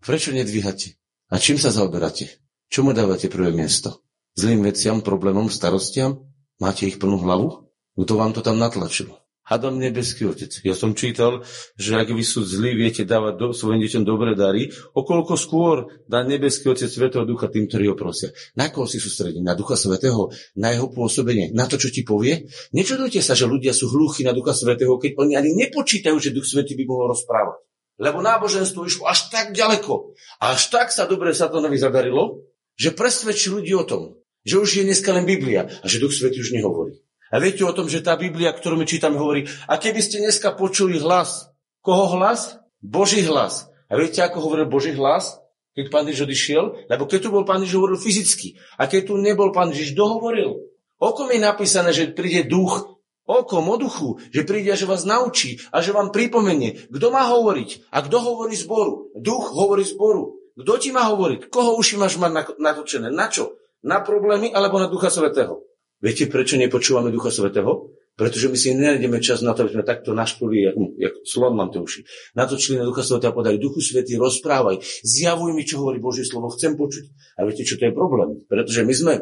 Prečo 0.01 0.33
nedvíhate? 0.33 0.97
A 1.29 1.37
čím 1.37 1.61
sa 1.61 1.69
zaoberáte? 1.69 2.41
Čo 2.73 2.89
mu 2.89 2.97
dávate 2.97 3.29
prvé 3.29 3.53
miesto? 3.53 4.01
Zlým 4.33 4.65
veciam, 4.65 5.05
problémom, 5.05 5.53
starostiam? 5.53 6.25
Máte 6.57 6.89
ich 6.89 6.97
plnú 6.97 7.21
hlavu? 7.21 7.69
Kto 8.01 8.13
vám 8.17 8.33
to 8.33 8.41
tam 8.41 8.57
natlačil? 8.57 9.13
Hadom 9.45 9.77
nebeský 9.77 10.25
otec. 10.25 10.49
Ja 10.65 10.73
som 10.73 10.97
čítal, 10.97 11.45
že 11.77 12.01
ak 12.01 12.09
vy 12.09 12.25
sú 12.25 12.41
zlí, 12.49 12.73
viete 12.73 13.05
dávať 13.05 13.35
do, 13.37 13.47
svojim 13.53 13.85
deťom 13.85 14.03
dobré 14.09 14.33
dary, 14.33 14.73
okolko 14.97 15.37
skôr 15.37 15.93
dá 16.09 16.25
nebeský 16.25 16.73
otec 16.73 16.89
Svetého 16.89 17.29
Ducha 17.29 17.53
tým, 17.53 17.69
ktorí 17.69 17.93
ho 17.93 17.97
prosia. 17.97 18.33
Na 18.57 18.73
koho 18.73 18.89
si 18.89 18.97
sústredí? 18.97 19.45
Na 19.45 19.53
Ducha 19.53 19.77
Svetého? 19.77 20.33
Na 20.57 20.73
jeho 20.73 20.89
pôsobenie? 20.89 21.53
Na 21.53 21.69
to, 21.69 21.77
čo 21.77 21.93
ti 21.93 22.09
povie? 22.09 22.49
Nečudujte 22.73 23.21
sa, 23.21 23.37
že 23.37 23.45
ľudia 23.45 23.77
sú 23.77 23.93
hluchí 23.93 24.25
na 24.25 24.33
Ducha 24.33 24.57
Svetého, 24.57 24.97
keď 24.97 25.21
oni 25.21 25.37
ani 25.37 25.53
nepočítajú, 25.61 26.17
že 26.17 26.33
Duch 26.33 26.49
Svetý 26.49 26.73
by 26.73 26.89
mohol 26.89 27.13
rozprávať. 27.13 27.61
Lebo 28.01 28.25
náboženstvo 28.25 28.81
išlo 28.89 29.13
až 29.13 29.29
tak 29.29 29.53
ďaleko. 29.53 30.17
A 30.41 30.57
až 30.57 30.73
tak 30.73 30.89
sa 30.89 31.05
dobre 31.05 31.37
Satanovi 31.37 31.77
zadarilo, 31.77 32.49
že 32.81 32.97
presvedčí 32.97 33.53
ľudí 33.53 33.77
o 33.77 33.85
tom, 33.85 34.17
že 34.41 34.57
už 34.57 34.81
je 34.81 34.89
dneska 34.89 35.13
len 35.13 35.29
Biblia 35.29 35.69
a 35.69 35.85
že 35.85 36.01
Duch 36.01 36.17
Svetý 36.17 36.41
už 36.41 36.57
nehovorí. 36.57 37.04
A 37.35 37.43
viete 37.43 37.67
o 37.67 37.75
tom, 37.75 37.91
že 37.91 37.99
tá 37.99 38.15
Biblia, 38.15 38.55
ktorú 38.55 38.79
my 38.79 38.87
čítame, 38.87 39.19
hovorí, 39.19 39.51
a 39.67 39.75
keby 39.75 39.99
ste 39.99 40.23
dneska 40.23 40.55
počuli 40.55 41.03
hlas, 41.03 41.51
koho 41.83 42.15
hlas? 42.15 42.63
Boží 42.79 43.27
hlas. 43.27 43.67
A 43.91 43.99
viete, 43.99 44.23
ako 44.23 44.39
hovoril 44.39 44.71
Boží 44.71 44.95
hlas, 44.95 45.43
keď 45.75 45.91
pán 45.91 46.07
Ježiš 46.07 46.31
odišiel? 46.31 46.65
Lebo 46.87 47.11
keď 47.11 47.27
tu 47.27 47.29
bol 47.35 47.43
pán 47.43 47.67
Ježiš, 47.67 47.75
hovoril 47.75 47.99
fyzicky. 47.99 48.55
A 48.79 48.87
keď 48.87 49.11
tu 49.11 49.19
nebol 49.19 49.51
pán 49.51 49.75
Ježiš, 49.75 49.99
dohovoril. 49.99 50.63
O 51.03 51.09
kom 51.11 51.27
je 51.35 51.43
napísané, 51.43 51.91
že 51.91 52.15
príde 52.15 52.47
duch, 52.47 53.03
o 53.27 53.39
kom, 53.43 53.67
o 53.67 53.75
duchu, 53.83 54.23
že 54.31 54.47
príde 54.47 54.71
a 54.71 54.79
že 54.79 54.87
vás 54.87 55.03
naučí 55.03 55.59
a 55.75 55.83
že 55.83 55.91
vám 55.91 56.15
pripomenie, 56.15 56.87
kto 56.87 57.11
má 57.11 57.27
hovoriť 57.35 57.91
a 57.91 57.99
kto 57.99 58.17
hovorí 58.23 58.55
zboru. 58.55 59.11
Duch 59.19 59.51
hovorí 59.51 59.83
zboru. 59.83 60.39
Kto 60.55 60.79
ti 60.79 60.95
má 60.95 61.11
hovoriť? 61.11 61.51
Koho 61.51 61.75
uši 61.83 61.99
máš 61.99 62.15
mať 62.15 62.55
natočené? 62.63 63.11
Na 63.11 63.27
čo? 63.27 63.59
Na 63.83 63.99
problémy 64.07 64.55
alebo 64.55 64.79
na 64.79 64.87
Ducha 64.87 65.11
Svetého? 65.11 65.74
Viete, 66.05 66.29
prečo 66.29 66.61
nepočúvame 66.61 67.09
Ducha 67.09 67.33
Svetého? 67.33 67.97
Pretože 68.15 68.47
my 68.53 68.57
si 68.61 68.77
nenájdeme 68.77 69.19
čas 69.25 69.43
na 69.43 69.57
to, 69.57 69.65
aby 69.65 69.81
sme 69.81 69.89
takto 69.89 70.15
našpuli, 70.15 70.69
jak, 70.69 70.77
jak 71.01 71.15
slon 71.27 71.57
mám 71.57 71.73
to 71.73 71.83
uši. 71.83 72.05
Natočili 72.37 72.79
na 72.79 72.87
Ducha 72.87 73.03
Svetého 73.03 73.33
a 73.33 73.35
povedali, 73.35 73.57
Duchu 73.59 73.81
Svetý, 73.81 74.21
rozprávaj, 74.21 74.85
zjavuj 75.03 75.51
mi, 75.57 75.65
čo 75.65 75.83
hovorí 75.83 75.99
Božie 75.99 76.23
slovo, 76.23 76.53
chcem 76.53 76.77
počuť. 76.77 77.11
A 77.41 77.49
viete, 77.49 77.67
čo 77.67 77.81
to 77.81 77.89
je 77.89 77.97
problém? 77.97 78.45
Pretože 78.47 78.85
my 78.85 78.95
sme 78.95 79.13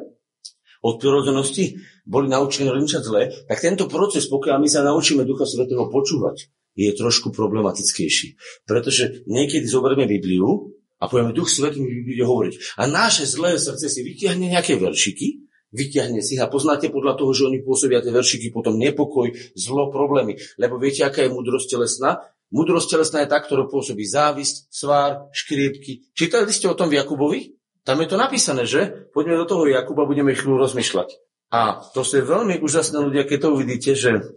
od 0.83 0.99
prirodzenosti 0.99 1.79
boli 2.03 2.27
naučení 2.27 2.69
rinčať 2.69 3.03
zle, 3.07 3.31
tak 3.47 3.63
tento 3.63 3.87
proces, 3.87 4.27
pokiaľ 4.27 4.59
my 4.59 4.69
sa 4.69 4.83
naučíme 4.83 5.23
Ducha 5.23 5.47
Svetého 5.47 5.87
počúvať, 5.87 6.51
je 6.75 6.91
trošku 6.93 7.31
problematickejší. 7.31 8.37
Pretože 8.67 9.25
niekedy 9.31 9.65
zoberieme 9.65 10.05
Bibliu 10.05 10.75
a 10.99 11.07
povieme, 11.07 11.31
Duch 11.31 11.49
Svetý 11.49 11.79
mi 11.81 12.03
bude 12.03 12.27
hovoriť. 12.27 12.77
A 12.77 12.91
naše 12.91 13.25
zlé 13.25 13.57
srdce 13.57 13.87
si 13.89 14.03
vytiahne 14.05 14.51
nejaké 14.51 14.77
veršiky 14.77 15.49
vyťahne 15.73 16.21
si 16.21 16.37
a 16.37 16.47
poznáte 16.47 16.93
podľa 16.93 17.17
toho, 17.17 17.33
že 17.33 17.49
oni 17.49 17.65
pôsobia 17.65 18.05
tie 18.05 18.13
veršiky 18.13 18.53
potom 18.53 18.77
nepokoj, 18.77 19.33
zlo, 19.57 19.89
problémy. 19.89 20.37
Lebo 20.61 20.77
viete, 20.77 21.03
aká 21.03 21.25
je 21.25 21.33
múdrosť 21.33 21.77
telesná? 21.77 22.21
Múdrosť 22.53 22.89
telesná 22.97 23.25
je 23.25 23.33
tá, 23.33 23.41
ktorá 23.41 23.65
pôsobí 23.65 24.05
závisť, 24.05 24.69
svár, 24.69 25.33
škriepky. 25.33 26.13
Čítali 26.13 26.53
ste 26.53 26.69
o 26.69 26.77
tom 26.77 26.93
v 26.93 27.01
Jakubovi? 27.01 27.57
Tam 27.83 27.99
je 27.99 28.09
to 28.13 28.21
napísané, 28.21 28.69
že? 28.69 29.11
Poďme 29.11 29.41
do 29.41 29.49
toho 29.49 29.65
Jakuba, 29.67 30.07
budeme 30.07 30.37
chvíľu 30.37 30.61
rozmýšľať. 30.61 31.19
A 31.53 31.83
to 31.93 32.05
sú 32.05 32.21
veľmi 32.21 32.61
úžasné 32.61 33.01
ľudia, 33.01 33.25
keď 33.25 33.39
to 33.45 33.49
uvidíte, 33.57 33.93
že 33.97 34.37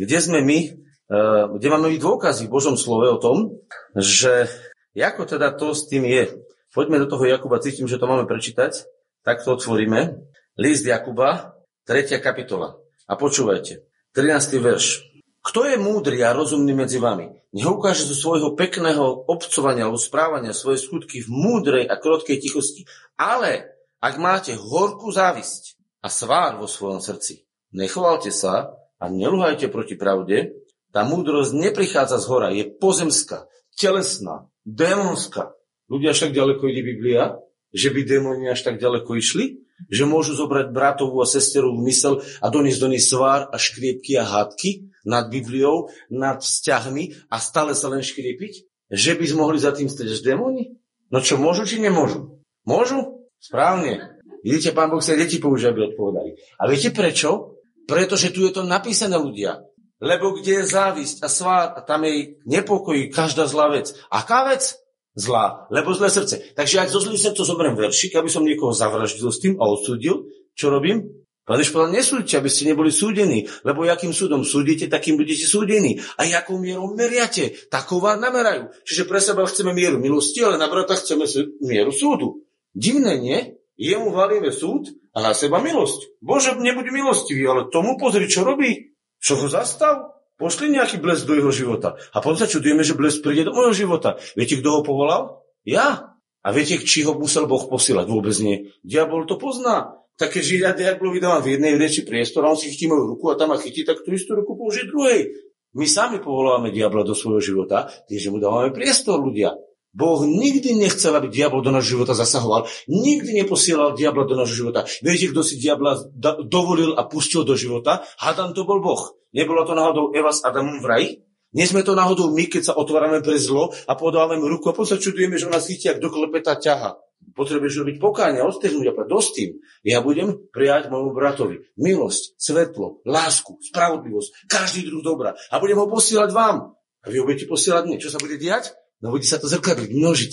kde 0.00 0.18
sme 0.18 0.40
my, 0.40 0.58
eh, 0.68 1.44
kde 1.60 1.68
máme 1.68 1.92
dôkazy 2.00 2.48
v 2.48 2.54
Božom 2.56 2.74
slove 2.74 3.06
o 3.06 3.20
tom, 3.20 3.60
že 3.94 4.48
ako 4.96 5.22
teda 5.24 5.54
to 5.54 5.76
s 5.76 5.86
tým 5.86 6.08
je. 6.08 6.28
Poďme 6.70 7.02
do 7.02 7.10
toho 7.10 7.26
Jakuba, 7.26 7.62
cítim, 7.62 7.86
že 7.86 7.98
to 7.98 8.06
máme 8.06 8.26
prečítať. 8.26 8.86
Tak 9.20 9.44
to 9.44 9.54
otvoríme. 9.58 10.29
List 10.60 10.84
Jakuba, 10.84 11.56
3. 11.88 12.20
kapitola. 12.20 12.76
A 13.08 13.16
počúvajte, 13.16 13.80
13. 14.12 14.60
verš. 14.60 15.08
Kto 15.40 15.64
je 15.64 15.80
múdry 15.80 16.20
a 16.20 16.36
rozumný 16.36 16.76
medzi 16.76 17.00
vami? 17.00 17.32
Nech 17.56 17.64
ukáže 17.64 18.04
zo 18.04 18.12
svojho 18.12 18.52
pekného 18.52 19.24
obcovania 19.24 19.88
alebo 19.88 19.96
správania 19.96 20.52
svoje 20.52 20.84
skutky 20.84 21.24
v 21.24 21.32
múdrej 21.32 21.88
a 21.88 21.96
krotkej 21.96 22.44
tichosti. 22.44 22.84
Ale 23.16 23.72
ak 24.04 24.20
máte 24.20 24.52
horkú 24.52 25.08
závisť 25.08 25.80
a 26.04 26.12
svár 26.12 26.60
vo 26.60 26.68
svojom 26.68 27.00
srdci, 27.00 27.48
nechovalte 27.72 28.28
sa 28.28 28.76
a 29.00 29.04
neluhajte 29.08 29.72
proti 29.72 29.96
pravde, 29.96 30.60
tá 30.92 31.08
múdrosť 31.08 31.56
neprichádza 31.56 32.20
z 32.20 32.26
hora, 32.28 32.52
je 32.52 32.68
pozemská, 32.68 33.48
telesná, 33.80 34.44
démonská. 34.68 35.56
Ľudia 35.88 36.12
však 36.12 36.36
ďaleko 36.36 36.68
ide 36.68 36.84
Biblia, 36.84 37.40
že 37.72 37.88
by 37.88 38.04
démoni 38.04 38.52
až 38.52 38.60
tak 38.60 38.76
ďaleko 38.76 39.16
išli, 39.16 39.69
že 39.88 40.04
môžu 40.04 40.36
zobrať 40.36 40.74
bratovú 40.74 41.22
a 41.22 41.30
sesterovú 41.30 41.80
mysel 41.88 42.20
a 42.42 42.46
doniesť 42.52 42.80
do 42.82 42.88
nej 42.92 43.02
svár 43.02 43.48
a 43.48 43.56
škriepky 43.56 44.18
a 44.20 44.24
hádky, 44.26 44.90
nad 45.04 45.32
Bibliou, 45.32 45.88
nad 46.12 46.44
vzťahmi 46.44 47.32
a 47.32 47.36
stále 47.40 47.72
sa 47.72 47.88
len 47.88 48.04
škriepiť? 48.04 48.68
Že 48.90 49.12
by 49.16 49.24
mohli 49.38 49.58
za 49.62 49.72
tým 49.72 49.88
stať 49.88 50.20
démoni? 50.20 50.76
No 51.08 51.22
čo, 51.22 51.38
môžu 51.38 51.64
či 51.64 51.80
nemôžu? 51.80 52.42
Môžu? 52.66 53.30
Správne. 53.40 54.20
Vidíte, 54.44 54.76
pán 54.76 54.92
Boh 54.92 55.00
sa 55.00 55.16
deti 55.16 55.40
používa, 55.40 55.72
aby 55.72 55.92
odpovedali. 55.92 56.36
A 56.60 56.68
viete 56.68 56.92
prečo? 56.92 57.60
Pretože 57.88 58.32
tu 58.32 58.44
je 58.44 58.52
to 58.52 58.62
napísané 58.64 59.16
ľudia. 59.16 59.64
Lebo 60.00 60.32
kde 60.32 60.64
je 60.64 60.72
závisť 60.72 61.16
a 61.20 61.28
svár 61.28 61.66
a 61.76 61.80
tam 61.84 62.08
jej 62.08 62.40
nepokojí 62.48 63.12
každá 63.12 63.44
zlá 63.44 63.68
vec. 63.68 63.92
Aká 64.08 64.48
vec? 64.48 64.80
Zlá. 65.20 65.68
Lebo 65.68 65.92
zlé 65.92 66.08
srdce. 66.08 66.56
Takže 66.56 66.80
ak 66.80 66.88
zo 66.88 67.04
zlým 67.04 67.20
srdcom 67.20 67.44
zoberiem 67.44 67.76
veršik, 67.76 68.16
aby 68.16 68.32
som 68.32 68.40
niekoho 68.40 68.72
zavraždil 68.72 69.28
s 69.28 69.38
tým 69.44 69.54
a 69.60 69.68
odsudil, 69.68 70.24
čo 70.56 70.72
robím? 70.72 71.20
Pán 71.44 71.58
Ježiš 71.58 71.74
povedal, 71.74 71.98
nesúďte, 71.98 72.38
aby 72.38 72.50
ste 72.52 72.68
neboli 72.70 72.94
súdení, 72.94 73.42
lebo 73.66 73.82
jakým 73.82 74.14
súdom 74.14 74.46
súdite, 74.46 74.86
takým 74.86 75.18
budete 75.18 75.50
súdení. 75.50 75.98
A 76.14 76.22
jakou 76.22 76.62
mierou 76.62 76.94
meriate, 76.94 77.66
takou 77.66 77.98
vám 77.98 78.22
namerajú. 78.22 78.70
Čiže 78.86 79.02
pre 79.08 79.18
seba 79.18 79.42
chceme 79.50 79.74
mieru 79.74 79.98
milosti, 79.98 80.46
ale 80.46 80.62
na 80.62 80.70
brata 80.70 80.94
chceme 80.94 81.26
mieru 81.58 81.90
súdu. 81.90 82.46
Divné, 82.70 83.18
nie? 83.18 83.38
Jemu 83.80 84.12
valíme 84.14 84.52
súd 84.54 84.94
a 85.16 85.24
na 85.24 85.32
seba 85.34 85.58
milosť. 85.58 86.22
Bože, 86.22 86.54
nebuď 86.54 86.92
milostivý, 86.94 87.42
ale 87.48 87.72
tomu 87.72 87.98
pozri, 87.98 88.30
čo 88.30 88.46
robí. 88.46 88.94
Čo 89.18 89.40
ho 89.40 89.46
zastav? 89.50 90.19
Pošli 90.40 90.72
nejaký 90.72 91.04
blesk 91.04 91.28
do 91.28 91.36
jeho 91.36 91.52
života. 91.52 92.00
A 92.16 92.24
potom 92.24 92.40
sa 92.40 92.48
čudujeme, 92.48 92.80
že 92.80 92.96
blesk 92.96 93.20
príde 93.20 93.44
do 93.44 93.52
môjho 93.52 93.76
života. 93.76 94.16
Viete, 94.32 94.56
kto 94.56 94.80
ho 94.80 94.82
povolal? 94.82 95.44
Ja. 95.68 96.16
A 96.40 96.48
viete, 96.56 96.80
či 96.80 97.04
ho 97.04 97.12
musel 97.12 97.44
Boh 97.44 97.60
posielať? 97.68 98.08
Vôbec 98.08 98.32
nie. 98.40 98.72
Diabol 98.80 99.28
to 99.28 99.36
pozná. 99.36 100.00
Tak 100.16 100.36
keď 100.36 100.42
Židia 100.44 100.70
diablovi 100.72 101.20
dávam 101.20 101.44
v 101.44 101.60
jednej 101.60 101.76
reči 101.76 102.08
priestor 102.08 102.48
a 102.48 102.52
on 102.52 102.56
si 102.56 102.72
chytí 102.72 102.88
moju 102.88 103.16
ruku 103.16 103.28
a 103.28 103.36
tam 103.36 103.52
ma 103.52 103.60
chytí, 103.60 103.84
tak 103.84 104.00
tú 104.00 104.16
istú 104.16 104.32
ruku 104.32 104.56
použije 104.56 104.88
druhej. 104.88 105.28
My 105.76 105.84
sami 105.84 106.20
povolávame 106.20 106.72
diabla 106.72 107.04
do 107.04 107.12
svojho 107.12 107.40
života, 107.40 107.88
tým, 108.08 108.18
že 108.20 108.28
mu 108.32 108.40
dávame 108.40 108.72
priestor 108.72 109.20
ľudia. 109.20 109.56
Boh 109.90 110.22
nikdy 110.22 110.78
nechcel, 110.78 111.18
aby 111.18 111.26
diabol 111.26 111.66
do 111.66 111.74
nášho 111.74 111.98
života 111.98 112.14
zasahoval. 112.14 112.70
Nikdy 112.86 113.42
neposielal 113.42 113.98
diabla 113.98 114.22
do 114.22 114.38
nášho 114.38 114.66
života. 114.66 114.86
Viete, 115.02 115.34
kto 115.34 115.42
si 115.42 115.58
diabla 115.58 116.14
dovolil 116.46 116.94
a 116.94 117.10
pustil 117.10 117.42
do 117.42 117.58
života? 117.58 118.06
Hadam 118.22 118.54
to 118.54 118.62
bol 118.62 118.78
Boh. 118.78 119.18
Nebolo 119.34 119.66
to 119.66 119.74
náhodou 119.74 120.14
Eva 120.14 120.30
s 120.30 120.46
Adamom 120.46 120.78
v 120.78 120.86
raji? 120.86 121.08
Nie 121.50 121.66
sme 121.66 121.82
to 121.82 121.98
náhodou 121.98 122.30
my, 122.30 122.46
keď 122.46 122.70
sa 122.70 122.78
otvárame 122.78 123.18
pre 123.26 123.34
zlo 123.34 123.74
a 123.90 123.98
podávame 123.98 124.46
ruku 124.46 124.70
a 124.70 124.74
potom 124.74 124.86
sa 124.86 125.02
čudujeme, 125.02 125.34
že 125.34 125.50
nás 125.50 125.66
chytí, 125.66 125.90
ak 125.90 125.98
do 125.98 126.06
klepeta 126.06 126.54
ťaha. 126.54 126.94
Potrebuješ 127.34 127.82
robiť 127.82 127.96
pokáňa, 127.98 128.46
odstehnúť 128.46 128.94
a 128.94 129.04
dosť 129.06 129.30
tým. 129.34 129.50
Ja 129.82 129.98
budem 129.98 130.38
prijať 130.54 130.94
môjmu 130.94 131.10
bratovi 131.10 131.66
milosť, 131.74 132.38
svetlo, 132.38 133.02
lásku, 133.02 133.58
spravodlivosť, 133.66 134.46
každý 134.46 134.86
druh 134.86 135.02
dobra. 135.02 135.34
A 135.50 135.58
budem 135.58 135.78
ho 135.78 135.90
posielať 135.90 136.30
vám. 136.30 136.78
A 137.02 137.06
vy 137.10 137.18
ho 137.18 137.26
budete 137.26 137.50
posielať 137.50 137.82
mne. 137.86 137.98
Čo 137.98 138.14
sa 138.14 138.22
bude 138.22 138.38
diať? 138.38 138.70
No 139.00 139.12
bude 139.12 139.24
sa 139.24 139.40
to 139.40 139.48
zrkadliť, 139.48 139.90
množiť. 139.92 140.32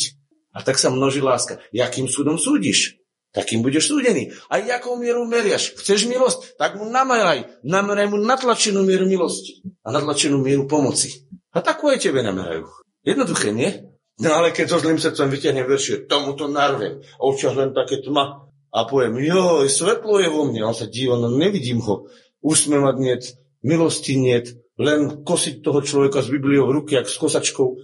A 0.55 0.63
tak 0.63 0.79
sa 0.81 0.91
množí 0.91 1.23
láska. 1.23 1.63
Jakým 1.71 2.11
súdom 2.11 2.35
súdiš? 2.35 2.99
Takým 3.35 3.61
budeš 3.61 3.91
súdený. 3.93 4.33
A 4.49 4.57
jakou 4.57 4.97
mieru 4.97 5.27
meriaš? 5.27 5.75
Chceš 5.77 6.09
milosť? 6.09 6.57
Tak 6.57 6.79
mu 6.79 6.89
nameraj. 6.89 7.61
Nameraj 7.61 8.09
mu 8.09 8.17
natlačenú 8.17 8.81
mieru 8.81 9.05
milosti. 9.05 9.61
A 9.85 9.93
natlačenú 9.93 10.41
mieru 10.41 10.65
pomoci. 10.65 11.27
A 11.53 11.61
takú 11.61 11.91
aj 11.91 12.01
tebe 12.01 12.25
namerajú. 12.25 12.65
Jednoduché, 13.05 13.53
nie? 13.53 13.69
No 14.17 14.33
ale 14.33 14.49
keď 14.49 14.73
so 14.73 14.81
zlým 14.81 14.97
srdcom 14.97 15.29
vyťahnem 15.29 15.69
veršie, 15.69 16.09
tomu 16.09 16.33
to 16.33 16.49
narvem. 16.49 17.05
A 17.05 17.21
očiach 17.21 17.53
len 17.53 17.77
také 17.77 18.01
tma. 18.01 18.49
A 18.73 18.89
poviem, 18.89 19.21
joj, 19.21 19.69
svetlo 19.69 20.17
je 20.17 20.29
vo 20.33 20.49
mne. 20.49 20.65
On 20.65 20.75
sa 20.75 20.89
díva, 20.89 21.15
no 21.21 21.29
nevidím 21.29 21.79
ho. 21.85 22.09
Usmevať 22.41 22.95
niet, 22.97 23.23
milosti 23.61 24.17
niet, 24.17 24.57
len 24.77 25.25
kosiť 25.25 25.65
toho 25.65 25.81
človeka 25.81 26.21
s 26.21 26.29
Bibliou 26.29 26.69
v 26.69 26.81
ruke, 26.81 26.97
jak 26.97 27.09
s 27.09 27.17
kosačkou. 27.17 27.77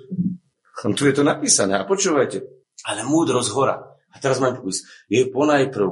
Tu 0.73 1.03
je 1.05 1.13
to 1.13 1.23
napísané. 1.23 1.77
A 1.77 1.85
počúvajte. 1.85 2.41
Ale 2.89 3.05
múdrosť 3.05 3.49
hora. 3.53 3.77
A 4.13 4.15
teraz 4.21 4.41
mám 4.41 4.57
povedať, 4.57 4.85
je 5.09 5.29
ponajprv 5.29 5.89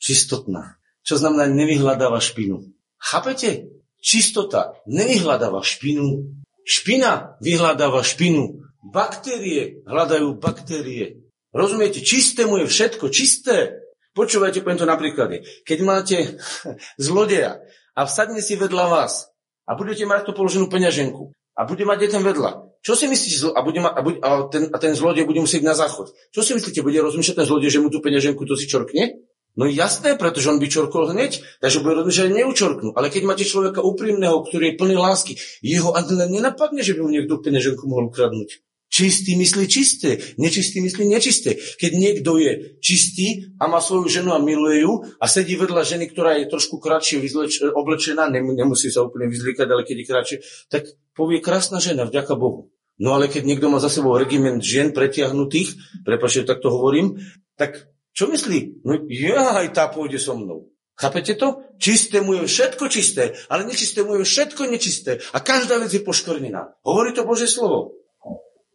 čistotná. 0.00 0.80
Čo 1.04 1.20
znamená 1.20 1.48
nevyhľadáva 1.52 2.20
špinu. 2.20 2.72
Chápete? 2.96 3.68
Čistota 4.02 4.76
nevyhľadáva 4.88 5.62
špinu. 5.62 6.42
Špina 6.62 7.38
vyhľadáva 7.42 8.02
špinu. 8.02 8.66
Baktérie 8.82 9.86
hľadajú 9.86 10.38
baktérie. 10.42 11.22
Rozumiete? 11.54 12.02
Čistému 12.02 12.64
je 12.64 12.66
všetko 12.66 13.12
čisté. 13.14 13.82
Počúvajte, 14.12 14.60
poviem 14.60 14.80
to 14.80 14.88
napríklad. 14.88 15.40
Keď 15.64 15.78
máte 15.84 16.16
zlodeja 17.00 17.62
a 17.96 18.04
vsadne 18.04 18.44
si 18.44 18.56
vedľa 18.56 18.84
vás 18.88 19.32
a 19.68 19.78
budete 19.78 20.04
mať 20.04 20.28
to 20.28 20.32
položenú 20.36 20.68
peňaženku 20.68 21.32
a 21.56 21.60
bude 21.64 21.84
mať 21.84 22.10
jeden 22.10 22.22
vedľa, 22.24 22.71
čo 22.82 22.98
si 22.98 23.06
myslíte, 23.06 23.54
a, 23.54 23.62
bude 23.62 23.78
ma, 23.78 23.94
a, 23.94 24.02
bude, 24.02 24.18
a, 24.18 24.50
ten, 24.50 24.66
a 24.74 24.76
ten 24.82 24.98
zlodej 24.98 25.22
bude 25.22 25.38
musieť 25.38 25.62
na 25.62 25.70
záchod. 25.70 26.10
Čo 26.34 26.42
si 26.42 26.50
myslíte, 26.58 26.82
bude 26.82 26.98
rozmýšľať 26.98 27.38
ten 27.38 27.46
zlodej, 27.46 27.70
že 27.70 27.78
mu 27.78 27.94
tú 27.94 28.02
peňaženku 28.02 28.42
to 28.42 28.58
si 28.58 28.66
čorkne? 28.66 29.22
No 29.54 29.68
jasné, 29.68 30.16
pretože 30.16 30.48
on 30.48 30.58
by 30.58 30.66
čorkol 30.66 31.12
hneď, 31.12 31.44
takže 31.60 31.84
bude 31.84 32.02
rozmýšľať, 32.02 32.26
že 32.32 32.38
neučorknú. 32.42 32.90
Ale 32.98 33.12
keď 33.12 33.22
máte 33.22 33.44
človeka 33.46 33.84
úprimného, 33.84 34.42
ktorý 34.48 34.72
je 34.72 34.78
plný 34.80 34.96
lásky, 34.98 35.38
jeho 35.62 35.94
ani 35.94 36.26
nenapadne, 36.26 36.82
že 36.82 36.98
by 36.98 37.00
mu 37.04 37.10
niekto 37.12 37.38
peňaženku 37.38 37.84
mohol 37.86 38.10
ukradnúť. 38.10 38.64
Čistý 38.92 39.40
myslí 39.40 39.64
čisté, 39.72 40.20
nečistý 40.36 40.84
myslí 40.84 41.08
nečisté. 41.08 41.56
Keď 41.56 41.92
niekto 41.96 42.36
je 42.36 42.76
čistý 42.84 43.56
a 43.56 43.64
má 43.64 43.80
svoju 43.80 44.08
ženu 44.08 44.36
a 44.36 44.40
miluje 44.40 44.84
ju 44.84 45.00
a 45.16 45.24
sedí 45.28 45.56
vedľa 45.56 45.80
ženy, 45.80 46.12
ktorá 46.12 46.36
je 46.36 46.52
trošku 46.52 46.76
kratšie 46.76 47.16
vyzleč, 47.24 47.64
oblečená, 47.72 48.28
nemusí 48.28 48.92
sa 48.92 49.00
úplne 49.04 49.32
vyzliekať, 49.32 49.68
ale 49.68 49.88
keď 49.88 49.96
je 49.96 50.04
kratšie, 50.04 50.36
tak 50.68 50.82
povie 51.16 51.40
krásna 51.40 51.80
žena, 51.80 52.04
vďaka 52.04 52.36
Bohu. 52.36 52.71
No 53.02 53.18
ale 53.18 53.26
keď 53.26 53.42
niekto 53.42 53.66
má 53.66 53.82
za 53.82 53.90
sebou 53.90 54.14
regiment 54.14 54.62
žien 54.62 54.94
pretiahnutých, 54.94 55.74
prepáčte, 56.06 56.46
tak 56.46 56.62
to 56.62 56.70
hovorím, 56.70 57.18
tak 57.58 57.90
čo 58.14 58.30
myslí? 58.30 58.86
No 58.86 59.02
ja 59.10 59.58
aj 59.58 59.74
tá 59.74 59.90
pôjde 59.90 60.22
so 60.22 60.38
mnou. 60.38 60.70
Chápete 60.94 61.34
to? 61.34 61.66
Čistému 61.82 62.38
je 62.38 62.42
všetko 62.46 62.84
čisté, 62.86 63.34
ale 63.50 63.66
nečistému 63.66 64.22
je 64.22 64.24
všetko 64.28 64.70
nečisté. 64.70 65.18
A 65.34 65.42
každá 65.42 65.82
vec 65.82 65.90
je 65.90 66.04
poškvrnená. 66.04 66.78
Hovorí 66.86 67.10
to 67.10 67.26
Bože 67.26 67.50
slovo. 67.50 67.98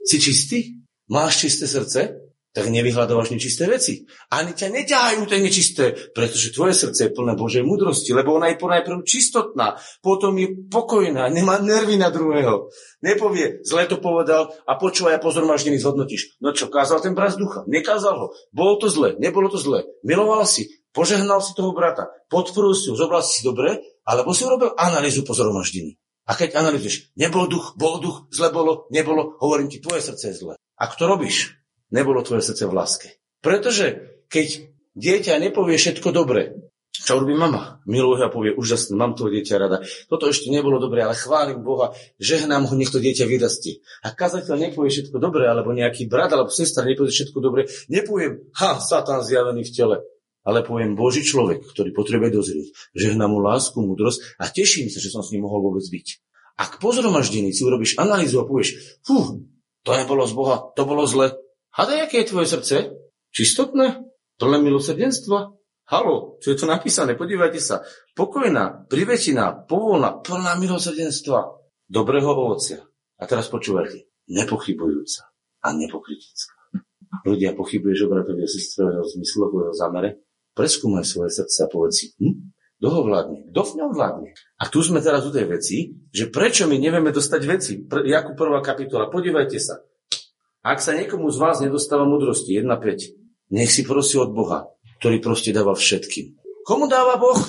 Si 0.03 0.19
čistý? 0.19 0.83
Máš 1.07 1.47
čisté 1.47 1.63
srdce? 1.63 2.26
Tak 2.57 2.73
nevyhľadávaš 2.73 3.37
nečisté 3.37 3.69
veci. 3.69 4.09
Ani 4.33 4.57
ťa 4.57 4.73
neťahajú 4.73 5.29
tie 5.29 5.37
nečisté, 5.45 5.93
pretože 6.09 6.49
tvoje 6.49 6.73
srdce 6.73 7.05
je 7.05 7.13
plné 7.13 7.37
Božej 7.37 7.61
múdrosti, 7.61 8.17
lebo 8.17 8.33
ona 8.33 8.49
je 8.49 8.57
ponajprv 8.57 9.05
čistotná, 9.05 9.77
potom 10.01 10.33
je 10.41 10.65
pokojná, 10.65 11.29
nemá 11.29 11.61
nervy 11.61 12.01
na 12.01 12.09
druhého. 12.09 12.73
Nepovie, 13.05 13.61
zle 13.61 13.85
to 13.85 14.01
povedal 14.01 14.57
a 14.65 14.73
počúvaj 14.73 15.21
a 15.21 15.23
pozormaždený 15.23 15.77
zhodnotíš. 15.77 16.41
No 16.41 16.49
čo, 16.49 16.65
kázal 16.73 16.97
ten 17.05 17.13
brat 17.13 17.37
ducha? 17.37 17.61
Nekázal 17.69 18.17
ho. 18.17 18.27
Bolo 18.49 18.81
to 18.81 18.89
zle, 18.89 19.13
nebolo 19.21 19.53
to 19.53 19.61
zle. 19.61 19.85
Miloval 20.01 20.41
si, 20.49 20.65
požehnal 20.97 21.45
si 21.45 21.53
toho 21.53 21.77
brata, 21.77 22.09
podporil 22.25 22.73
si 22.73 22.89
ho, 22.89 22.97
zobral 22.97 23.21
si 23.21 23.45
dobre, 23.45 23.85
alebo 24.01 24.33
si 24.33 24.49
urobil 24.49 24.73
analýzu 24.73 25.21
pozoromaždení. 25.21 25.93
A 26.25 26.33
keď 26.33 26.57
analýzuješ, 26.57 27.13
nebol 27.21 27.45
duch, 27.45 27.77
bol 27.77 28.01
duch, 28.01 28.25
zle 28.33 28.49
bolo, 28.49 28.89
nebolo, 28.89 29.37
hovorím 29.37 29.69
ti, 29.69 29.77
tvoje 29.77 30.01
srdce 30.01 30.25
je 30.33 30.39
zle. 30.41 30.53
Ak 30.77 30.93
to 30.93 31.05
robíš, 31.09 31.56
nebolo 31.93 32.23
tvoje 32.23 32.43
srdce 32.43 32.67
v 32.67 32.75
láske. 32.75 33.07
Pretože 33.39 34.19
keď 34.27 34.69
dieťa 34.97 35.39
nepovie 35.39 35.77
všetko 35.79 36.09
dobre, 36.11 36.67
čo 36.97 37.21
robí 37.21 37.37
mama? 37.37 37.79
Miluje 37.85 38.25
a 38.25 38.33
povie, 38.33 38.57
úžasné, 38.57 38.97
mám 38.97 39.13
toho 39.13 39.29
dieťa 39.29 39.55
rada. 39.61 39.85
Toto 40.09 40.27
ešte 40.27 40.49
nebolo 40.49 40.81
dobre, 40.81 41.05
ale 41.05 41.13
chválim 41.13 41.61
Boha, 41.61 41.93
žehnám 42.17 42.67
ho, 42.67 42.73
nech 42.73 42.89
to 42.89 42.97
dieťa 42.97 43.29
vyrastie. 43.29 43.85
A 44.01 44.11
kazateľ 44.11 44.57
nepovie 44.57 44.89
všetko 44.89 45.21
dobre, 45.21 45.45
alebo 45.45 45.71
nejaký 45.71 46.09
brat 46.09 46.33
alebo 46.33 46.49
sestra 46.49 46.83
nepovie 46.83 47.13
všetko 47.13 47.37
dobre, 47.37 47.69
nepoviem, 47.87 48.49
ha, 48.57 48.81
Satan 48.81 49.21
zjavený 49.21 49.63
v 49.63 49.73
tele 49.73 49.97
ale 50.47 50.63
poviem 50.63 50.95
Boží 50.95 51.27
človek, 51.27 51.59
ktorý 51.75 51.91
potrebuje 51.91 52.31
dozrieť, 52.31 52.67
žehná 52.95 53.27
mu 53.27 53.43
lásku, 53.43 53.75
múdrosť 53.83 54.39
a 54.39 54.47
teším 54.47 54.87
sa, 54.87 55.03
že 55.03 55.11
som 55.11 55.19
s 55.19 55.35
ním 55.35 55.43
mohol 55.43 55.59
vôbec 55.59 55.83
byť. 55.83 56.23
Ak 56.55 56.79
pozoromaždení 56.79 57.51
si 57.51 57.67
urobíš 57.67 57.99
analýzu 57.99 58.39
a 58.39 58.47
povieš, 58.47 59.03
fú, 59.03 59.43
to 59.83 59.91
nebolo 59.91 60.23
z 60.23 60.33
Boha, 60.33 60.71
to 60.71 60.87
bolo 60.87 61.03
zle. 61.03 61.35
Hádaj, 61.77 62.09
aké 62.09 62.25
je 62.25 62.29
tvoje 62.33 62.49
srdce? 62.49 62.75
Čistotné? 63.29 64.01
Plné 64.41 64.57
milosrdenstva? 64.65 65.53
Halo, 65.93 66.41
čo 66.41 66.49
je 66.49 66.57
to 66.57 66.65
napísané? 66.65 67.13
Podívajte 67.13 67.61
sa. 67.61 67.85
Pokojná, 68.17 68.89
privečiná, 68.89 69.53
povolná, 69.53 70.17
plná 70.17 70.57
milosrdenstva. 70.57 71.53
dobrého 71.85 72.33
ovocia. 72.33 72.81
A 73.21 73.29
teraz 73.29 73.53
počúvajte, 73.53 74.09
nepochybujúca 74.25 75.29
a 75.61 75.67
nepokritická. 75.77 76.81
Ľudia 77.29 77.53
pochybuješ 77.53 78.09
o 78.09 78.11
bratovi 78.11 78.41
a 78.41 78.49
sestre 78.49 78.97
o 78.97 79.05
zmysloch, 79.05 79.53
o 79.53 79.69
zamere? 79.69 80.25
Preskúmaj 80.57 81.05
svoje 81.05 81.29
srdce 81.29 81.61
a 81.61 81.69
povedz 81.69 81.93
si, 81.93 82.05
hm? 82.17 82.57
Kto 82.81 82.87
ho 82.89 83.01
vládne? 83.05 83.53
Kto 83.53 83.61
v 83.61 83.73
ňom 83.77 83.91
vládne? 83.93 84.29
A 84.33 84.65
tu 84.65 84.81
sme 84.81 84.97
teraz 84.97 85.29
u 85.29 85.31
tej 85.33 85.45
veci, 85.45 85.93
že 86.09 86.33
prečo 86.33 86.65
my 86.65 86.81
nevieme 86.81 87.13
dostať 87.13 87.41
veci? 87.45 87.85
Jakú 87.85 88.33
prvá 88.33 88.65
kapitola? 88.65 89.13
Podívajte 89.13 89.61
sa. 89.61 89.77
Ak 90.67 90.83
sa 90.83 90.91
niekomu 90.91 91.31
z 91.31 91.39
vás 91.39 91.63
nedostáva 91.63 92.03
mudrosti, 92.03 92.51
1.5, 92.59 93.55
nech 93.55 93.71
si 93.71 93.87
prosí 93.87 94.19
od 94.19 94.35
Boha, 94.35 94.67
ktorý 94.99 95.23
proste 95.23 95.55
dáva 95.55 95.71
všetkým. 95.71 96.35
Komu 96.67 96.91
dáva 96.91 97.15
Boh? 97.15 97.39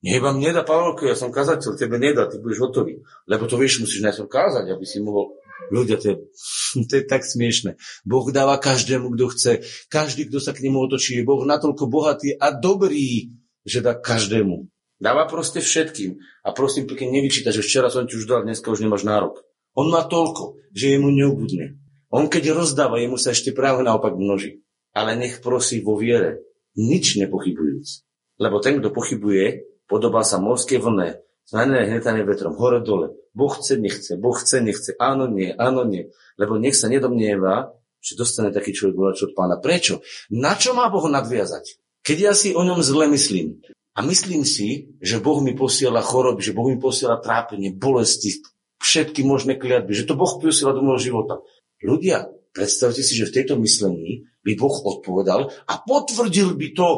Nie 0.00 0.24
vám 0.24 0.40
nedá, 0.40 0.64
Pavelko, 0.64 1.04
ja 1.04 1.12
som 1.12 1.28
kazateľ, 1.28 1.76
tebe 1.76 2.00
nedá, 2.00 2.32
ty 2.32 2.40
budeš 2.40 2.64
hotový. 2.64 3.04
Lebo 3.28 3.44
to 3.44 3.60
vieš, 3.60 3.84
musíš 3.84 4.00
najprv 4.00 4.24
kázať, 4.24 4.72
aby 4.72 4.88
si 4.88 5.04
mohol... 5.04 5.36
Ľudia, 5.68 6.00
to 6.00 6.06
je, 6.08 6.16
to 6.88 6.92
je 6.96 7.04
tak 7.04 7.28
smiešne. 7.28 7.76
Boh 8.08 8.24
dáva 8.32 8.56
každému, 8.56 9.20
kto 9.20 9.24
chce. 9.36 9.52
Každý, 9.92 10.32
kto 10.32 10.40
sa 10.40 10.56
k 10.56 10.64
nemu 10.64 10.80
otočí, 10.80 11.20
je 11.20 11.28
Boh 11.28 11.44
natoľko 11.44 11.92
bohatý 11.92 12.40
a 12.40 12.56
dobrý, 12.56 13.36
že 13.68 13.84
dá 13.84 13.92
každému. 13.92 14.64
Dáva 14.96 15.28
proste 15.28 15.60
všetkým. 15.60 16.16
A 16.40 16.56
prosím, 16.56 16.88
pekne 16.88 17.12
nevyčíta, 17.20 17.52
že 17.52 17.60
včera 17.60 17.92
som 17.92 18.08
ti 18.08 18.16
už 18.16 18.24
dal, 18.24 18.48
dneska 18.48 18.72
už 18.72 18.80
nemáš 18.80 19.04
nárok. 19.04 19.44
On 19.76 19.92
má 19.92 20.08
toľko, 20.08 20.56
že 20.72 20.96
je 20.96 20.98
mu 20.98 21.12
neobudne. 21.12 21.81
On 22.12 22.28
keď 22.28 22.52
rozdáva, 22.52 23.00
jemu 23.00 23.16
sa 23.16 23.32
ešte 23.32 23.56
práve 23.56 23.80
naopak 23.80 24.12
množí. 24.14 24.60
Ale 24.92 25.16
nech 25.16 25.40
prosí 25.40 25.80
vo 25.80 25.96
viere, 25.96 26.44
nič 26.76 27.16
nepochybujúc. 27.16 28.04
Lebo 28.36 28.60
ten, 28.60 28.76
kto 28.76 28.92
pochybuje, 28.92 29.72
Podobá 29.92 30.24
sa 30.24 30.40
morské 30.40 30.80
vlne, 30.80 31.20
znané 31.44 31.84
hnetané 31.84 32.24
vetrom, 32.24 32.56
hore 32.56 32.80
dole. 32.80 33.12
Boh 33.36 33.52
chce, 33.52 33.76
nechce, 33.76 34.16
Boh 34.16 34.32
chce, 34.32 34.64
nechce, 34.64 34.96
áno, 34.96 35.28
nie, 35.28 35.52
áno, 35.52 35.84
nie. 35.84 36.08
Lebo 36.40 36.56
nech 36.56 36.72
sa 36.72 36.88
nedomnieva, 36.88 37.76
že 38.00 38.16
dostane 38.16 38.56
taký 38.56 38.72
človek 38.72 38.96
volač 38.96 39.20
od 39.28 39.36
pána. 39.36 39.60
Prečo? 39.60 40.00
Na 40.32 40.56
čo 40.56 40.72
má 40.72 40.88
Boh 40.88 41.04
nadviazať? 41.12 41.76
Keď 42.00 42.18
ja 42.24 42.32
si 42.32 42.56
o 42.56 42.64
ňom 42.64 42.80
zle 42.80 43.04
myslím 43.12 43.60
a 43.92 44.00
myslím 44.00 44.48
si, 44.48 44.96
že 45.04 45.20
Boh 45.20 45.44
mi 45.44 45.52
posiela 45.52 46.00
choroby, 46.00 46.40
že 46.40 46.56
Boh 46.56 46.72
mi 46.72 46.80
posiela 46.80 47.20
trápenie, 47.20 47.76
bolesti, 47.76 48.40
všetky 48.80 49.28
možné 49.28 49.60
kliatby, 49.60 49.92
že 49.92 50.08
to 50.08 50.16
Boh 50.16 50.40
posiela 50.40 50.72
do 50.72 50.80
môjho 50.80 51.12
života. 51.12 51.44
Ľudia, 51.82 52.30
predstavte 52.54 53.02
si, 53.02 53.18
že 53.18 53.28
v 53.28 53.34
tejto 53.42 53.58
myslení 53.58 54.30
by 54.46 54.54
Boh 54.54 54.72
odpovedal 54.72 55.50
a 55.66 55.74
potvrdil 55.82 56.54
by 56.54 56.68
to, 56.74 56.88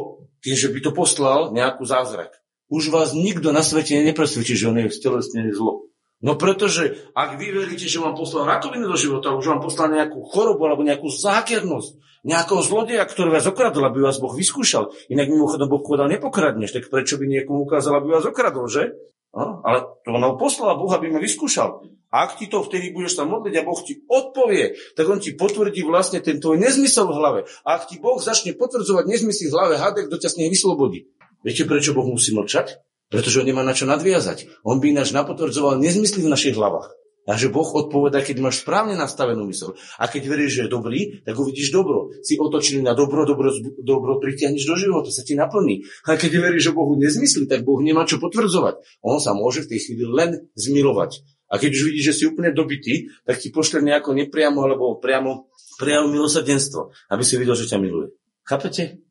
tým, 0.45 0.57
že 0.57 0.69
by 0.69 0.79
to 0.85 0.91
poslal 0.93 1.51
nejakú 1.57 1.85
zázrak 1.89 2.45
už 2.75 2.91
vás 2.91 3.13
nikto 3.13 3.53
na 3.53 3.61
svete 3.61 4.01
nepresvedčí, 4.03 4.59
že 4.59 4.69
on 4.73 4.83
je 4.83 4.91
stelesnený 4.91 5.53
zlo. 5.53 5.87
No 6.25 6.41
pretože 6.41 7.13
ak 7.13 7.37
vy 7.37 7.53
veríte, 7.53 7.85
že 7.85 8.01
vám 8.01 8.17
poslal 8.17 8.49
rakovinu 8.49 8.89
do 8.89 8.97
života, 8.97 9.37
už 9.37 9.45
vám 9.45 9.61
poslal 9.61 9.93
nejakú 9.93 10.25
chorobu 10.25 10.65
alebo 10.65 10.81
nejakú 10.81 11.13
zákernosť, 11.13 12.01
nejakého 12.25 12.65
zlodeja, 12.65 13.05
ktorý 13.05 13.29
vás 13.29 13.45
okradol, 13.45 13.85
aby 13.85 14.01
vás 14.01 14.17
Boh 14.17 14.33
vyskúšal. 14.33 14.89
Inak 15.13 15.29
mimochodom 15.29 15.69
Boh 15.69 15.85
povedal, 15.85 16.09
nepokradneš, 16.09 16.73
tak 16.73 16.89
prečo 16.89 17.21
by 17.21 17.29
niekomu 17.29 17.69
ukázal, 17.69 18.01
aby 18.01 18.17
vás 18.17 18.25
okradol, 18.25 18.73
že? 18.73 18.97
No, 19.35 19.59
ale 19.67 19.83
to 20.07 20.15
on 20.15 20.39
poslal 20.39 20.79
Boh, 20.79 20.95
aby 20.95 21.11
ma 21.11 21.19
vyskúšal. 21.19 21.91
A 22.15 22.31
ak 22.31 22.39
ti 22.39 22.47
to 22.47 22.63
vtedy 22.63 22.95
budeš 22.95 23.19
sa 23.19 23.27
modliť 23.27 23.55
a 23.59 23.67
Boh 23.67 23.83
ti 23.83 23.99
odpovie, 24.07 24.79
tak 24.95 25.11
on 25.11 25.19
ti 25.19 25.35
potvrdí 25.35 25.83
vlastne 25.83 26.23
ten 26.23 26.39
tvoj 26.39 26.63
nezmysel 26.63 27.11
v 27.11 27.19
hlave. 27.19 27.41
A 27.67 27.75
ak 27.75 27.91
ti 27.91 27.99
Boh 27.99 28.23
začne 28.23 28.55
potvrdzovať 28.55 29.11
nezmysel 29.11 29.51
v 29.51 29.55
hlave, 29.59 29.75
hadek, 29.83 30.07
kto 30.07 30.23
ťa 30.23 30.31
z 30.31 30.39
nej 30.39 30.49
vyslobodí. 30.55 31.11
Viete, 31.43 31.67
prečo 31.67 31.91
Boh 31.91 32.07
musí 32.07 32.31
mlčať? 32.31 32.79
Pretože 33.11 33.43
on 33.43 33.47
nemá 33.51 33.67
na 33.67 33.75
čo 33.75 33.91
nadviazať. 33.91 34.63
On 34.63 34.79
by 34.79 34.95
ináč 34.95 35.11
napotvrdzoval 35.11 35.83
nezmysly 35.83 36.23
v 36.23 36.31
našich 36.31 36.55
hlavách. 36.55 36.95
A 37.25 37.41
že 37.41 37.49
Boh 37.49 37.65
odpoveda, 37.65 38.21
keď 38.21 38.45
máš 38.45 38.61
správne 38.61 38.97
nastavenú 39.01 39.49
mysel. 39.49 39.73
A 39.97 40.09
keď 40.09 40.29
veríš, 40.29 40.61
že 40.61 40.63
je 40.69 40.75
dobrý, 40.75 41.01
tak 41.25 41.35
uvidíš 41.41 41.73
dobro. 41.73 42.13
Si 42.21 42.37
otočený 42.37 42.85
na 42.85 42.93
dobro, 42.93 43.25
dobro, 43.25 43.49
dobro 43.81 44.21
pritiahneš 44.21 44.65
do 44.69 44.77
života, 44.77 45.09
sa 45.09 45.25
ti 45.25 45.33
naplní. 45.33 45.89
A 46.05 46.21
keď 46.21 46.37
veríš, 46.41 46.69
že 46.69 46.77
Bohu 46.77 46.97
nezmyslí, 47.01 47.49
tak 47.49 47.65
Boh 47.65 47.81
nemá 47.81 48.05
čo 48.05 48.21
potvrdzovať. 48.21 49.01
On 49.01 49.17
sa 49.17 49.33
môže 49.33 49.65
v 49.65 49.71
tej 49.73 49.79
chvíli 49.89 50.05
len 50.05 50.51
zmilovať. 50.53 51.25
A 51.49 51.61
keď 51.61 51.71
už 51.77 51.83
vidíš, 51.93 52.05
že 52.13 52.17
si 52.17 52.25
úplne 52.29 52.53
dobitý, 52.53 53.13
tak 53.25 53.41
ti 53.41 53.49
pošle 53.53 53.85
nejako 53.85 54.17
nepriamo 54.17 54.65
alebo 54.65 54.99
priamo 55.01 55.49
priamo 55.79 56.07
milosrdenstvo, 56.11 56.95
aby 57.11 57.23
si 57.27 57.35
videl, 57.35 57.59
že 57.59 57.71
ťa 57.71 57.79
miluje. 57.83 58.15
Chápete? 58.47 59.04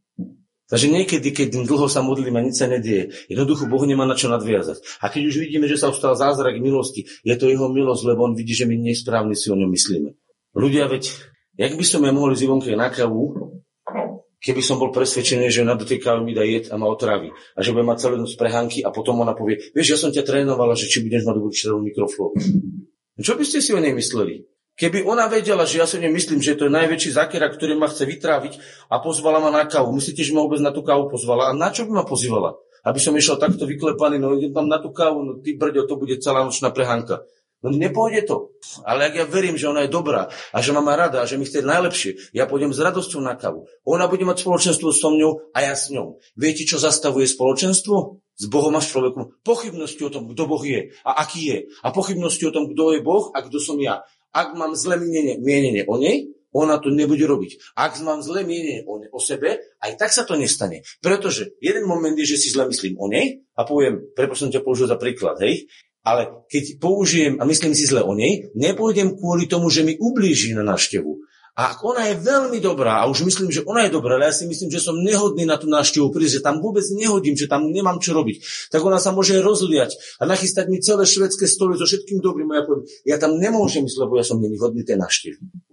Takže 0.73 0.89
niekedy, 0.89 1.29
keď 1.37 1.69
dlho 1.69 1.85
sa 1.85 2.01
modlíme 2.01 2.41
nič 2.41 2.57
sa 2.57 2.65
nedieje, 2.65 3.13
jednoducho 3.29 3.69
Boh 3.69 3.85
nemá 3.85 4.09
na 4.09 4.17
čo 4.17 4.25
nadviazať. 4.25 4.81
A 5.05 5.13
keď 5.13 5.29
už 5.29 5.45
vidíme, 5.45 5.69
že 5.69 5.77
sa 5.77 5.93
ustal 5.93 6.17
zázrak 6.17 6.57
milosti, 6.57 7.05
je 7.21 7.35
to 7.37 7.45
jeho 7.45 7.69
milosť, 7.69 8.01
lebo 8.09 8.25
on 8.25 8.33
vidí, 8.33 8.57
že 8.57 8.65
my 8.65 8.81
nesprávne 8.81 9.37
si 9.37 9.53
o 9.53 9.55
ňom 9.55 9.69
myslíme. 9.69 10.17
Ľudia, 10.57 10.89
veď, 10.89 11.13
jak 11.61 11.77
by 11.77 11.85
som 11.85 12.01
ja 12.01 12.09
mohol 12.09 12.33
ísť 12.33 12.49
Ivonke 12.49 12.73
na 12.73 12.89
kavu, 12.89 13.53
keby 14.41 14.65
som 14.65 14.81
bol 14.81 14.89
presvedčený, 14.89 15.53
že 15.53 15.61
na 15.61 15.77
do 15.77 15.85
tej 15.85 16.01
kávy 16.01 16.25
mi 16.25 16.33
dá 16.33 16.41
jed 16.41 16.73
a 16.73 16.75
ma 16.81 16.89
otraví. 16.89 17.29
A 17.53 17.61
že 17.61 17.69
bude 17.69 17.85
mať 17.85 18.09
celú 18.09 18.25
noc 18.25 18.33
prehánky 18.33 18.81
a 18.81 18.89
potom 18.89 19.21
ona 19.21 19.37
povie, 19.37 19.61
vieš, 19.77 19.93
ja 19.93 19.97
som 20.01 20.09
ťa 20.09 20.25
trénovala, 20.25 20.73
že 20.73 20.89
či 20.89 21.05
budeš 21.05 21.29
mať 21.29 21.35
dobrú 21.37 21.53
červenú 21.53 21.85
mikrofónu. 21.85 22.33
Čo 23.21 23.37
by 23.37 23.45
ste 23.45 23.61
si 23.61 23.77
o 23.77 23.79
nej 23.79 23.93
mysleli? 23.93 24.41
Keby 24.73 25.05
ona 25.05 25.29
vedela, 25.29 25.69
že 25.69 25.77
ja 25.77 25.85
si 25.85 26.01
nemyslím, 26.01 26.41
že 26.41 26.57
to 26.57 26.65
je 26.65 26.73
najväčší 26.73 27.13
zakera, 27.13 27.45
ktorý 27.45 27.77
ma 27.77 27.85
chce 27.85 28.09
vytráviť 28.09 28.53
a 28.89 28.97
pozvala 28.97 29.37
ma 29.37 29.53
na 29.53 29.69
kávu. 29.69 29.93
Myslíte, 29.93 30.25
že 30.25 30.33
ma 30.33 30.41
vôbec 30.41 30.65
na 30.65 30.73
tú 30.73 30.81
kávu 30.81 31.13
pozvala? 31.13 31.49
A 31.49 31.57
na 31.57 31.69
čo 31.69 31.85
by 31.85 32.01
ma 32.01 32.05
pozývala? 32.09 32.57
Aby 32.81 32.97
som 32.97 33.13
išiel 33.13 33.37
takto 33.37 33.69
vyklepaný, 33.69 34.17
no 34.17 34.33
idem 34.33 34.49
tam 34.49 34.65
na 34.65 34.81
tú 34.81 34.89
kávu, 34.89 35.21
no 35.21 35.31
ty 35.45 35.53
brďo, 35.53 35.85
to 35.85 35.95
bude 35.95 36.17
celá 36.19 36.41
nočná 36.41 36.73
prehánka. 36.73 37.21
No 37.63 37.71
nepôjde 37.71 38.27
to. 38.27 38.51
Ale 38.83 39.07
ak 39.07 39.13
ja 39.15 39.25
verím, 39.29 39.55
že 39.55 39.71
ona 39.71 39.87
je 39.87 39.93
dobrá 39.93 40.27
a 40.51 40.57
že 40.59 40.75
ma 40.75 40.83
má 40.83 40.99
rada 40.99 41.23
a 41.23 41.29
že 41.29 41.39
mi 41.39 41.47
chce 41.47 41.63
najlepšie, 41.63 42.35
ja 42.35 42.43
pôjdem 42.43 42.75
s 42.75 42.83
radosťou 42.83 43.23
na 43.23 43.39
kávu. 43.39 43.71
Ona 43.87 44.11
bude 44.11 44.27
mať 44.27 44.43
spoločenstvo 44.43 44.91
so 44.91 45.15
mňou 45.15 45.55
a 45.55 45.63
ja 45.63 45.71
s 45.71 45.87
ňou. 45.87 46.19
Viete, 46.35 46.67
čo 46.67 46.75
zastavuje 46.75 47.23
spoločenstvo? 47.23 48.19
S 48.33 48.49
Bohom 48.49 48.73
a 48.75 48.81
s 48.81 48.89
človekom. 48.89 49.45
Pochybnosti 49.45 50.01
o 50.03 50.11
tom, 50.11 50.27
kto 50.27 50.43
Boh 50.49 50.63
je 50.65 50.91
a 51.05 51.23
aký 51.23 51.41
je. 51.53 51.57
A 51.85 51.93
pochybnosti 51.93 52.43
o 52.49 52.51
tom, 52.51 52.67
kto 52.67 52.97
je 52.97 52.99
Boh 52.99 53.31
a 53.31 53.39
kto 53.45 53.61
som 53.61 53.77
ja. 53.79 54.03
Ak 54.33 54.57
mám 54.57 54.73
zlé 54.73 54.97
mienenie, 54.97 55.37
mienenie 55.37 55.85
o 55.85 56.01
nej, 56.01 56.33
ona 56.53 56.77
to 56.77 56.93
nebude 56.93 57.25
robiť. 57.25 57.73
Ak 57.73 57.97
mám 58.05 58.21
zlé 58.21 58.45
mienenie 58.45 58.85
o, 58.85 59.01
ne, 59.01 59.09
o 59.09 59.17
sebe, 59.17 59.61
aj 59.81 59.91
tak 59.97 60.13
sa 60.13 60.21
to 60.25 60.37
nestane. 60.37 60.85
Pretože 61.01 61.57
jeden 61.57 61.89
moment 61.89 62.13
je, 62.13 62.29
že 62.29 62.37
si 62.37 62.53
zle 62.53 62.69
myslím 62.69 62.97
o 63.01 63.09
nej 63.09 63.41
a 63.57 63.65
poviem, 63.65 64.13
prepočtom 64.13 64.53
ťa 64.53 64.61
použil 64.61 64.85
za 64.85 65.01
príklad, 65.01 65.41
hej, 65.41 65.65
ale 66.05 66.45
keď 66.51 66.77
použijem 66.77 67.39
a 67.39 67.47
myslím 67.47 67.73
si 67.73 67.89
zle 67.89 68.05
o 68.05 68.13
nej, 68.13 68.53
nepôjdem 68.53 69.17
kvôli 69.17 69.49
tomu, 69.49 69.71
že 69.73 69.81
mi 69.87 69.97
ublíži 69.97 70.53
na 70.53 70.61
návštevu. 70.61 71.15
A 71.53 71.77
ak 71.77 71.85
ona 71.85 72.09
je 72.09 72.17
veľmi 72.17 72.57
dobrá, 72.57 73.05
a 73.05 73.05
už 73.05 73.29
myslím, 73.29 73.53
že 73.53 73.61
ona 73.61 73.85
je 73.85 73.93
dobrá, 73.93 74.17
ale 74.17 74.25
ja 74.25 74.33
si 74.33 74.49
myslím, 74.49 74.73
že 74.73 74.81
som 74.81 74.97
nehodný 74.97 75.45
na 75.45 75.61
tú 75.61 75.69
návštevu 75.69 76.09
prísť, 76.09 76.41
že 76.41 76.45
tam 76.45 76.57
vôbec 76.57 76.81
nehodím, 76.97 77.37
že 77.37 77.45
tam 77.45 77.69
nemám 77.69 78.01
čo 78.01 78.17
robiť, 78.17 78.41
tak 78.73 78.81
ona 78.81 78.97
sa 78.97 79.13
môže 79.13 79.37
rozliať 79.37 79.93
a 80.17 80.25
nachystať 80.25 80.65
mi 80.73 80.81
celé 80.81 81.05
švedské 81.05 81.45
stoly 81.45 81.77
so 81.77 81.85
všetkým 81.85 82.25
dobrým. 82.25 82.49
A 82.57 82.61
ja 82.61 82.63
poviem, 82.65 82.83
ja 83.05 83.17
tam 83.21 83.37
nemôžem 83.37 83.85
ísť, 83.85 84.01
lebo 84.01 84.17
ja 84.17 84.25
som 84.25 84.41
není 84.41 84.57
hodný 84.57 84.81
tej. 84.81 84.97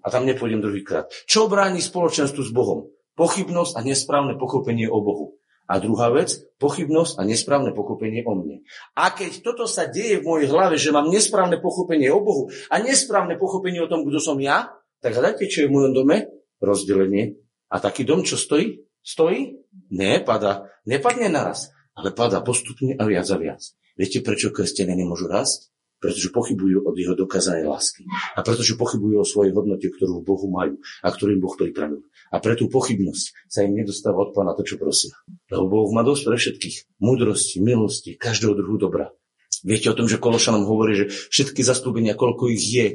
A 0.04 0.06
tam 0.12 0.28
nepôjdem 0.28 0.60
druhýkrát. 0.60 1.08
Čo 1.24 1.48
bráni 1.48 1.80
spoločenstvu 1.80 2.40
s 2.44 2.52
Bohom? 2.52 2.92
Pochybnosť 3.16 3.76
a 3.76 3.80
nesprávne 3.80 4.36
pochopenie 4.36 4.84
o 4.84 5.00
Bohu. 5.00 5.40
A 5.70 5.78
druhá 5.78 6.10
vec, 6.10 6.34
pochybnosť 6.58 7.20
a 7.20 7.22
nesprávne 7.22 7.70
pochopenie 7.70 8.26
o 8.26 8.34
mne. 8.34 8.66
A 8.98 9.14
keď 9.14 9.38
toto 9.38 9.70
sa 9.70 9.86
deje 9.86 10.18
v 10.18 10.26
mojej 10.26 10.50
hlave, 10.50 10.74
že 10.74 10.90
mám 10.90 11.06
nesprávne 11.06 11.62
pochopenie 11.62 12.10
o 12.10 12.18
Bohu 12.18 12.50
a 12.68 12.82
nesprávne 12.82 13.38
pochopenie 13.38 13.78
o 13.78 13.86
tom, 13.86 14.02
kto 14.02 14.18
som 14.18 14.34
ja, 14.42 14.74
tak 15.00 15.16
hľadajte, 15.16 15.48
čo 15.48 15.64
je 15.64 15.68
v 15.68 15.74
mojom 15.74 15.92
dome? 15.96 16.28
Rozdelenie. 16.60 17.40
A 17.72 17.80
taký 17.80 18.04
dom, 18.04 18.20
čo 18.20 18.36
stojí? 18.36 18.84
Stojí? 19.00 19.56
Ne, 19.90 20.20
pada. 20.20 20.68
Nepadne 20.84 21.32
naraz, 21.32 21.72
ale 21.96 22.12
pada 22.12 22.44
postupne 22.44 22.96
a 22.96 23.02
viac 23.08 23.28
a 23.32 23.36
viac. 23.36 23.62
Viete, 23.96 24.24
prečo 24.24 24.52
kresťania 24.52 24.96
nemôžu 24.96 25.28
rásť? 25.28 25.72
Pretože 26.00 26.32
pochybujú 26.32 26.88
od 26.88 26.96
jeho 26.96 27.12
dokázanej 27.12 27.68
lásky. 27.68 28.08
A 28.32 28.40
pretože 28.40 28.72
pochybujú 28.80 29.20
o 29.20 29.28
svojej 29.28 29.52
hodnote, 29.52 29.84
ktorú 29.84 30.24
v 30.24 30.24
Bohu 30.24 30.48
majú 30.48 30.80
a 31.04 31.08
ktorú 31.12 31.36
im 31.36 31.44
Boh 31.44 31.52
pripravil. 31.52 32.00
A 32.32 32.40
pre 32.40 32.56
tú 32.56 32.72
pochybnosť 32.72 33.44
sa 33.44 33.68
im 33.68 33.76
nedostáva 33.76 34.24
od 34.24 34.32
Pána 34.32 34.56
to, 34.56 34.64
čo 34.64 34.80
prosia. 34.80 35.12
Lebo 35.52 35.68
Boh 35.68 35.92
má 35.92 36.00
dosť 36.00 36.22
pre 36.24 36.36
všetkých. 36.40 36.76
Múdrosti, 37.04 37.60
milosti, 37.60 38.16
každého 38.16 38.56
druhu 38.56 38.80
dobra. 38.80 39.12
Viete 39.60 39.92
o 39.92 39.96
tom, 39.98 40.08
že 40.08 40.16
Kološanom 40.16 40.64
hovorí, 40.64 40.96
že 40.96 41.12
všetky 41.12 41.60
zastúbenia, 41.60 42.16
koľko 42.16 42.48
ich 42.48 42.64
je, 42.64 42.86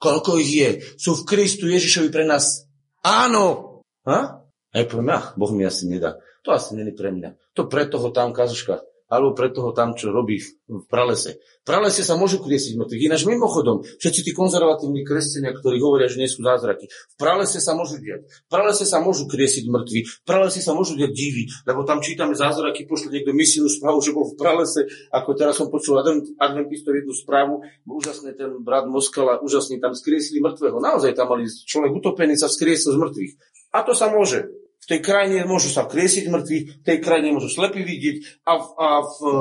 Koľko 0.00 0.40
ich 0.40 0.52
je? 0.56 0.70
Sú 0.96 1.12
v 1.12 1.28
Kristu 1.28 1.68
Ježišovi 1.68 2.08
pre 2.08 2.24
nás. 2.24 2.64
Áno. 3.04 3.78
A 4.08 4.40
ja 4.72 4.84
poviem, 4.88 5.12
ach, 5.12 5.36
Boh 5.36 5.52
mi 5.52 5.68
asi 5.68 5.84
nedá. 5.84 6.16
To 6.48 6.56
asi 6.56 6.72
není 6.72 6.96
pre 6.96 7.12
mňa. 7.12 7.36
To 7.58 7.68
pre 7.68 7.84
toho 7.84 8.08
tam 8.08 8.32
kazuška. 8.32 8.80
Alebo 9.10 9.34
pre 9.34 9.50
toho 9.50 9.74
tam, 9.74 9.98
čo 9.98 10.14
robí 10.14 10.38
v 10.70 10.86
pralese. 10.86 11.42
V 11.60 11.64
pralese 11.66 12.06
sa 12.06 12.14
môžu 12.14 12.38
kriesiť 12.38 12.78
mŕtvych. 12.78 13.02
Ináč 13.10 13.26
mimochodom, 13.26 13.82
všetci 13.82 14.20
tí 14.22 14.32
konzervatívni 14.32 15.02
kresťania, 15.02 15.50
ktorí 15.50 15.82
hovoria, 15.82 16.06
že 16.06 16.22
nie 16.22 16.30
sú 16.30 16.46
zázraky, 16.46 16.86
v 16.86 17.16
pralese 17.18 17.58
sa 17.58 17.74
môžu 17.74 17.98
diať. 17.98 18.30
V 18.30 18.48
pralese 18.48 18.86
sa 18.86 19.02
môžu 19.02 19.26
kriesiť 19.26 19.66
mŕtvi. 19.66 20.00
V 20.06 20.24
pralese 20.24 20.62
sa 20.62 20.72
môžu 20.72 20.94
diať 20.94 21.10
divy, 21.10 21.50
lebo 21.66 21.82
tam 21.82 21.98
čítame 21.98 22.38
zázraky, 22.38 22.86
pošle 22.86 23.10
niekto 23.10 23.34
misijnú 23.34 23.66
správu, 23.66 23.98
že 23.98 24.14
bol 24.14 24.30
v 24.30 24.38
pralese, 24.38 24.86
ako 25.10 25.30
teraz 25.34 25.58
som 25.58 25.66
počul 25.66 25.98
adventistov 26.38 26.94
jednu 26.94 27.12
správu, 27.12 27.66
úžasne 27.82 28.30
ten 28.38 28.62
brat 28.62 28.86
Moskala, 28.86 29.42
úžasne 29.42 29.82
tam 29.82 29.92
skriesili 29.92 30.38
mŕtvého. 30.38 30.78
Naozaj 30.78 31.18
tam 31.18 31.34
mali 31.34 31.50
človek 31.50 31.90
utopený, 31.98 32.38
sa 32.38 32.46
skriesil 32.46 32.94
z 32.94 32.98
mŕtvych. 33.02 33.32
A 33.74 33.82
to 33.82 33.94
sa 33.94 34.10
môže 34.10 34.50
v 34.80 34.86
tej 34.96 35.00
krajine 35.04 35.44
môžu 35.44 35.68
sa 35.68 35.84
kriesiť 35.84 36.32
mŕtvi, 36.32 36.58
v 36.80 36.84
tej 36.84 36.98
krajine 37.04 37.36
môžu 37.36 37.52
slepí 37.52 37.84
vidieť 37.84 38.44
a 38.48 38.52
v, 38.56 38.66
a 38.80 38.88
v 39.04 39.14
um, 39.20 39.32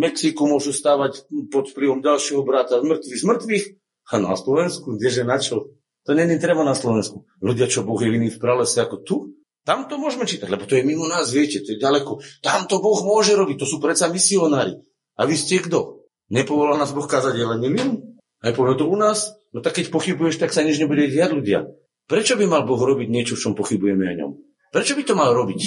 Mexiku 0.00 0.48
môžu 0.48 0.72
stávať 0.72 1.28
pod 1.52 1.68
vplyvom 1.68 2.00
ďalšieho 2.00 2.40
brata 2.42 2.80
mŕtvych 2.80 3.20
z 3.20 3.24
mŕtvych. 3.28 3.64
A 4.12 4.20
na 4.20 4.32
Slovensku, 4.36 4.96
kdeže 4.96 5.24
na 5.24 5.36
čo? 5.36 5.76
To 6.04 6.12
není 6.12 6.36
treba 6.36 6.64
na 6.64 6.76
Slovensku. 6.76 7.24
Ľudia, 7.40 7.68
čo 7.68 7.84
Boh 7.84 7.96
je 7.96 8.12
iný 8.12 8.28
v 8.28 8.40
pralese 8.40 8.80
ako 8.80 8.96
tu, 9.00 9.16
tam 9.64 9.88
to 9.88 9.96
môžeme 9.96 10.28
čítať, 10.28 10.48
lebo 10.52 10.68
to 10.68 10.76
je 10.76 10.84
mimo 10.84 11.08
nás, 11.08 11.32
viete, 11.32 11.64
to 11.64 11.72
je 11.72 11.80
ďaleko. 11.80 12.20
Tam 12.44 12.68
to 12.68 12.84
Boh 12.84 13.00
môže 13.00 13.32
robiť, 13.32 13.64
to 13.64 13.66
sú 13.68 13.80
predsa 13.80 14.12
misionári. 14.12 14.76
A 15.16 15.24
vy 15.24 15.40
ste 15.40 15.64
kto? 15.64 16.04
Nepovolal 16.28 16.76
nás 16.76 16.92
Boh 16.92 17.08
kázať 17.08 17.40
evanelium? 17.40 18.20
Aj 18.44 18.52
poviem 18.52 18.76
to 18.76 18.84
u 18.84 18.96
nás? 19.00 19.32
No 19.56 19.64
tak 19.64 19.80
keď 19.80 19.88
pochybuješ, 19.88 20.36
tak 20.36 20.52
sa 20.52 20.60
nič 20.60 20.76
nebude 20.76 21.08
diať 21.08 21.32
ľudia. 21.32 21.64
Prečo 22.04 22.36
by 22.36 22.44
mal 22.44 22.68
Boh 22.68 22.76
robiť 22.76 23.08
niečo, 23.08 23.40
v 23.40 23.42
čom 23.48 23.52
pochybujeme 23.56 24.04
o 24.04 24.14
ňom? 24.20 24.30
Prečo 24.74 24.98
by 24.98 25.02
to 25.06 25.14
mal 25.14 25.30
robiť? 25.30 25.60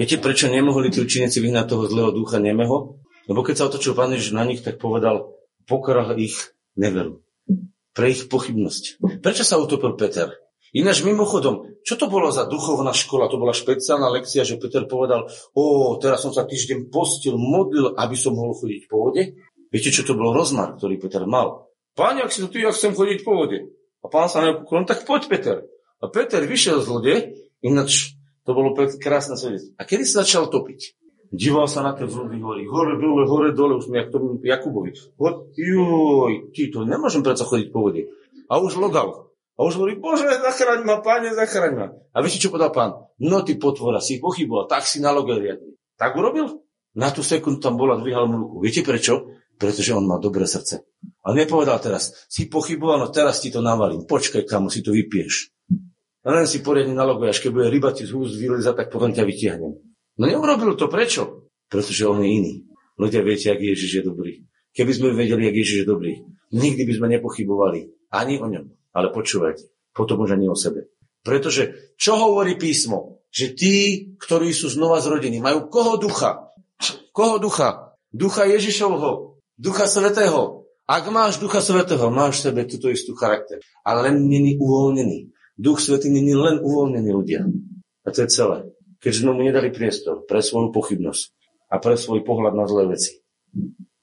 Viete, 0.00 0.16
prečo 0.16 0.48
nemohli 0.48 0.88
tí 0.88 1.04
učeníci 1.04 1.44
vyhnať 1.44 1.76
toho 1.76 1.84
zlého 1.84 2.08
ducha 2.08 2.40
nemeho? 2.40 2.96
Lebo 3.28 3.44
keď 3.44 3.54
sa 3.60 3.68
otočil 3.68 3.92
Pán 3.92 4.16
Ježiš 4.16 4.32
na 4.32 4.48
nich, 4.48 4.64
tak 4.64 4.80
povedal, 4.80 5.36
pokorah 5.68 6.16
ich 6.16 6.56
neveru. 6.72 7.20
Pre 7.92 8.06
ich 8.08 8.32
pochybnosť. 8.32 9.04
Prečo 9.20 9.44
sa 9.44 9.60
utopil 9.60 9.92
Peter? 9.92 10.32
Ináč 10.72 11.04
mimochodom, 11.04 11.68
čo 11.84 12.00
to 12.00 12.08
bolo 12.08 12.32
za 12.32 12.48
duchovná 12.48 12.96
škola? 12.96 13.28
To 13.28 13.36
bola 13.36 13.52
špeciálna 13.52 14.08
lekcia, 14.08 14.46
že 14.46 14.56
Peter 14.56 14.88
povedal, 14.88 15.28
o, 15.52 15.98
teraz 16.00 16.24
som 16.24 16.32
sa 16.32 16.48
týždeň 16.48 16.88
postil, 16.88 17.36
modlil, 17.36 17.92
aby 17.92 18.16
som 18.16 18.38
mohol 18.38 18.56
chodiť 18.56 18.88
po 18.88 19.10
vode. 19.10 19.36
Viete, 19.68 19.92
čo 19.92 20.00
to 20.06 20.16
bol 20.16 20.32
rozmar, 20.32 20.80
ktorý 20.80 20.96
Peter 20.96 21.28
mal? 21.28 21.68
Páne, 21.92 22.24
ak 22.24 22.32
si 22.32 22.40
to 22.40 22.56
ja 22.56 22.72
chcem 22.72 22.96
chodiť 22.96 23.20
po 23.20 23.36
vode. 23.36 23.68
A 24.00 24.06
pán 24.08 24.32
sa 24.32 24.40
nepokúril, 24.40 24.88
tak 24.88 25.04
poď 25.04 25.22
Peter. 25.28 25.56
A 26.00 26.08
Peter 26.08 26.40
vyšiel 26.40 26.80
z 26.80 26.88
lode, 26.88 27.14
ináč 27.60 28.19
to 28.44 28.50
bolo 28.56 28.72
krásne 28.76 29.36
svedectvo. 29.36 29.76
A 29.76 29.82
kedy 29.84 30.04
sa 30.08 30.24
začal 30.24 30.48
topiť? 30.48 31.00
Díval 31.30 31.70
sa 31.70 31.86
na 31.86 31.94
ten 31.94 32.10
vlny, 32.10 32.42
hovorí, 32.42 32.66
hore, 32.66 32.98
dole, 32.98 33.22
hore, 33.22 33.50
dole, 33.54 33.78
už 33.78 33.86
mi 33.86 34.02
jak 34.02 34.10
tomu 34.10 34.42
Jakubovi. 34.42 34.90
Joj, 35.54 36.50
ty 36.50 36.74
to 36.74 36.82
nemôžem 36.82 37.22
predsa 37.22 37.46
chodiť 37.46 37.70
po 37.70 37.86
vode. 37.86 38.10
A 38.50 38.58
už 38.58 38.74
logal. 38.82 39.30
A 39.54 39.62
už 39.62 39.78
hovorí, 39.78 39.94
Bože, 39.94 40.26
zachraň 40.26 40.82
ma, 40.82 40.98
páne, 40.98 41.30
zachraň 41.30 41.72
ma. 41.78 41.86
A 42.10 42.18
viete, 42.18 42.42
čo 42.42 42.50
povedal 42.50 42.74
pán? 42.74 43.06
No 43.22 43.46
ty 43.46 43.54
potvora, 43.54 44.02
si 44.02 44.18
pochyboval, 44.18 44.66
tak 44.66 44.82
si 44.82 44.98
nalogel 44.98 45.38
riadne. 45.38 45.78
Tak 45.94 46.18
urobil? 46.18 46.66
Na 46.98 47.14
tú 47.14 47.22
sekundu 47.22 47.62
tam 47.62 47.78
bola, 47.78 47.94
dvíhal 47.94 48.26
mu 48.26 48.50
ruku. 48.50 48.56
Viete 48.66 48.82
prečo? 48.82 49.30
Pretože 49.54 49.94
on 49.94 50.10
má 50.10 50.18
dobré 50.18 50.50
srdce. 50.50 50.82
A 51.22 51.30
nepovedal 51.30 51.78
teraz, 51.78 52.26
si 52.26 52.50
pochyboval, 52.50 52.98
no 52.98 53.08
teraz 53.14 53.38
ti 53.38 53.54
to 53.54 53.62
navalím. 53.62 54.02
Počkaj, 54.02 54.48
kamo, 54.48 54.66
si 54.66 54.82
to 54.82 54.90
vypieš. 54.90 55.54
Len 56.20 56.44
si 56.44 56.60
poriadne 56.60 56.92
naloguje, 56.92 57.32
až 57.32 57.40
keď 57.40 57.50
bude 57.52 57.68
ryba 57.72 57.96
ti 57.96 58.04
z 58.04 58.12
úst 58.12 58.36
vylezať, 58.36 58.74
tak 58.76 58.88
potom 58.92 59.08
ťa 59.08 59.24
vytiahnem. 59.24 59.72
No 60.20 60.24
neurobil 60.28 60.76
to, 60.76 60.92
prečo? 60.92 61.48
Pretože 61.72 62.04
on 62.04 62.20
je 62.20 62.28
iný. 62.28 62.54
Ľudia 63.00 63.24
viete, 63.24 63.48
ak 63.48 63.56
Ježiš 63.56 63.90
je 64.00 64.02
dobrý. 64.04 64.44
Keby 64.76 64.92
sme 64.92 65.16
vedeli, 65.16 65.48
ak 65.48 65.56
Ježiš 65.56 65.76
je 65.82 65.86
dobrý, 65.88 66.12
nikdy 66.52 66.82
by 66.84 66.92
sme 66.92 67.08
nepochybovali 67.16 67.88
ani 68.12 68.36
o 68.36 68.46
ňom. 68.46 68.66
Ale 68.92 69.08
počúvajte, 69.16 69.72
potom 69.96 70.20
už 70.28 70.36
ani 70.36 70.50
o 70.50 70.58
sebe. 70.58 70.92
Pretože 71.24 71.94
čo 71.96 72.20
hovorí 72.20 72.60
písmo? 72.60 73.24
Že 73.30 73.46
tí, 73.54 73.74
ktorí 74.18 74.50
sú 74.50 74.66
znova 74.68 74.98
zrodení, 74.98 75.38
majú 75.38 75.70
koho 75.70 75.96
ducha? 75.96 76.50
Koho 77.14 77.38
ducha? 77.38 77.94
Ducha 78.10 78.44
Ježišovho, 78.44 79.38
ducha 79.54 79.86
Svetého. 79.86 80.66
Ak 80.90 81.06
máš 81.14 81.38
ducha 81.38 81.62
Svetého, 81.62 82.10
máš 82.10 82.42
v 82.42 82.44
sebe 82.50 82.60
túto 82.66 82.90
istú 82.90 83.14
charakter. 83.14 83.62
Ale 83.86 84.10
len 84.10 84.26
není 84.26 84.58
uvoľnený. 84.58 85.30
Duch 85.60 85.84
Svetý 85.84 86.08
není 86.08 86.32
len 86.32 86.64
uvoľnený 86.64 87.10
ľudia. 87.12 87.44
A 88.04 88.08
to 88.08 88.24
je 88.24 88.32
celé. 88.32 88.64
Keďže 88.96 89.20
sme 89.28 89.36
mu 89.36 89.44
nedali 89.44 89.68
priestor 89.68 90.24
pre 90.24 90.40
svoju 90.40 90.72
pochybnosť 90.72 91.36
a 91.68 91.76
pre 91.76 92.00
svoj 92.00 92.24
pohľad 92.24 92.56
na 92.56 92.64
zlé 92.64 92.96
veci. 92.96 93.20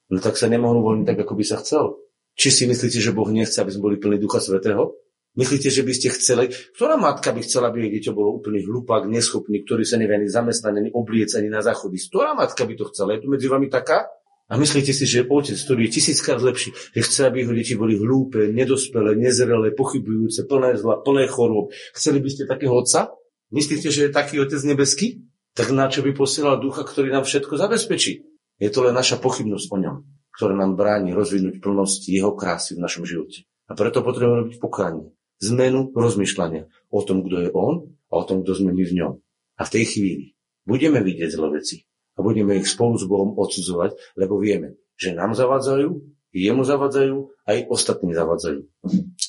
No 0.08 0.22
tak 0.22 0.38
sa 0.38 0.46
nemohol 0.46 0.78
uvoľniť 0.78 1.06
tak, 1.10 1.18
ako 1.26 1.34
by 1.34 1.44
sa 1.44 1.58
chcel. 1.58 1.98
Či 2.38 2.48
si 2.54 2.64
myslíte, 2.70 3.02
že 3.02 3.10
Boh 3.10 3.26
nechce, 3.26 3.58
aby 3.58 3.74
sme 3.74 3.90
boli 3.90 3.96
plní 3.98 4.22
Ducha 4.22 4.38
Svetého? 4.38 4.94
Myslíte, 5.34 5.70
že 5.70 5.82
by 5.82 5.92
ste 5.94 6.08
chceli? 6.14 6.50
Ktorá 6.78 6.94
matka 6.94 7.34
by 7.34 7.42
chcela, 7.42 7.74
aby 7.74 7.86
jej 7.86 7.98
dieťa 7.98 8.12
bolo 8.14 8.38
úplný 8.38 8.62
hlupák, 8.62 9.10
neschopný, 9.10 9.66
ktorý 9.66 9.82
sa 9.82 9.98
nevie 9.98 10.18
ani 10.18 10.30
zamestnať, 10.30 10.72
ani 10.78 10.90
obliecť, 10.94 11.42
ani 11.42 11.50
na 11.50 11.62
záchody? 11.62 11.98
Ktorá 11.98 12.38
matka 12.38 12.62
by 12.62 12.74
to 12.78 12.86
chcela? 12.94 13.18
Je 13.18 13.26
tu 13.26 13.28
medzi 13.30 13.50
vami 13.50 13.66
taká? 13.66 14.06
A 14.48 14.56
myslíte 14.56 14.96
si, 14.96 15.04
že 15.04 15.28
otec, 15.28 15.60
ktorý 15.60 15.86
je 15.86 16.00
tisíckrát 16.00 16.40
lepší, 16.40 16.72
že 16.72 17.04
chce, 17.04 17.20
aby 17.28 17.44
jeho 17.44 17.52
deti 17.52 17.76
boli 17.76 18.00
hlúpe, 18.00 18.48
nedospelé, 18.48 19.12
nezrelé, 19.12 19.76
pochybujúce, 19.76 20.48
plné 20.48 20.80
zla, 20.80 21.04
plné 21.04 21.28
chorôb. 21.28 21.68
Chceli 21.92 22.24
by 22.24 22.28
ste 22.32 22.48
takého 22.48 22.72
otca? 22.72 23.12
Myslíte, 23.52 23.92
že 23.92 24.08
je 24.08 24.10
taký 24.12 24.40
otec 24.40 24.56
nebeský? 24.64 25.20
Tak 25.52 25.68
na 25.76 25.92
čo 25.92 26.00
by 26.00 26.16
posielal 26.16 26.56
ducha, 26.64 26.80
ktorý 26.80 27.12
nám 27.12 27.28
všetko 27.28 27.60
zabezpečí? 27.60 28.24
Je 28.56 28.70
to 28.72 28.88
len 28.88 28.96
naša 28.96 29.20
pochybnosť 29.20 29.66
o 29.68 29.76
ňom, 29.76 29.96
ktorá 30.32 30.56
nám 30.56 30.80
bráni 30.80 31.12
rozvinúť 31.12 31.60
plnosť 31.60 32.08
jeho 32.08 32.32
krásy 32.32 32.74
v 32.74 32.82
našom 32.88 33.04
živote. 33.04 33.44
A 33.68 33.76
preto 33.76 34.00
potrebujeme 34.00 34.48
robiť 34.48 34.56
pokánie, 34.64 35.12
zmenu 35.44 35.92
rozmýšľania 35.92 36.72
o 36.88 37.00
tom, 37.04 37.20
kto 37.20 37.36
je 37.44 37.50
on 37.52 37.84
a 38.08 38.12
o 38.16 38.24
tom, 38.24 38.40
kto 38.40 38.64
sme 38.64 38.72
my 38.72 38.84
v 38.84 38.96
ňom. 38.96 39.12
A 39.60 39.62
v 39.68 39.72
tej 39.76 39.84
chvíli 39.92 40.24
budeme 40.64 41.04
vidieť 41.04 41.36
zlé 41.36 41.60
veci, 41.60 41.87
a 42.18 42.20
budeme 42.20 42.58
ich 42.58 42.66
spolu 42.66 42.98
s 42.98 43.06
Bohom 43.06 43.38
odsudzovať, 43.38 44.18
lebo 44.18 44.42
vieme, 44.42 44.82
že 44.98 45.14
nám 45.14 45.38
zavadzajú, 45.38 46.18
jemu 46.34 46.62
zavadzajú, 46.66 47.16
aj 47.46 47.58
ostatní 47.70 48.12
zavadzajú. 48.12 48.60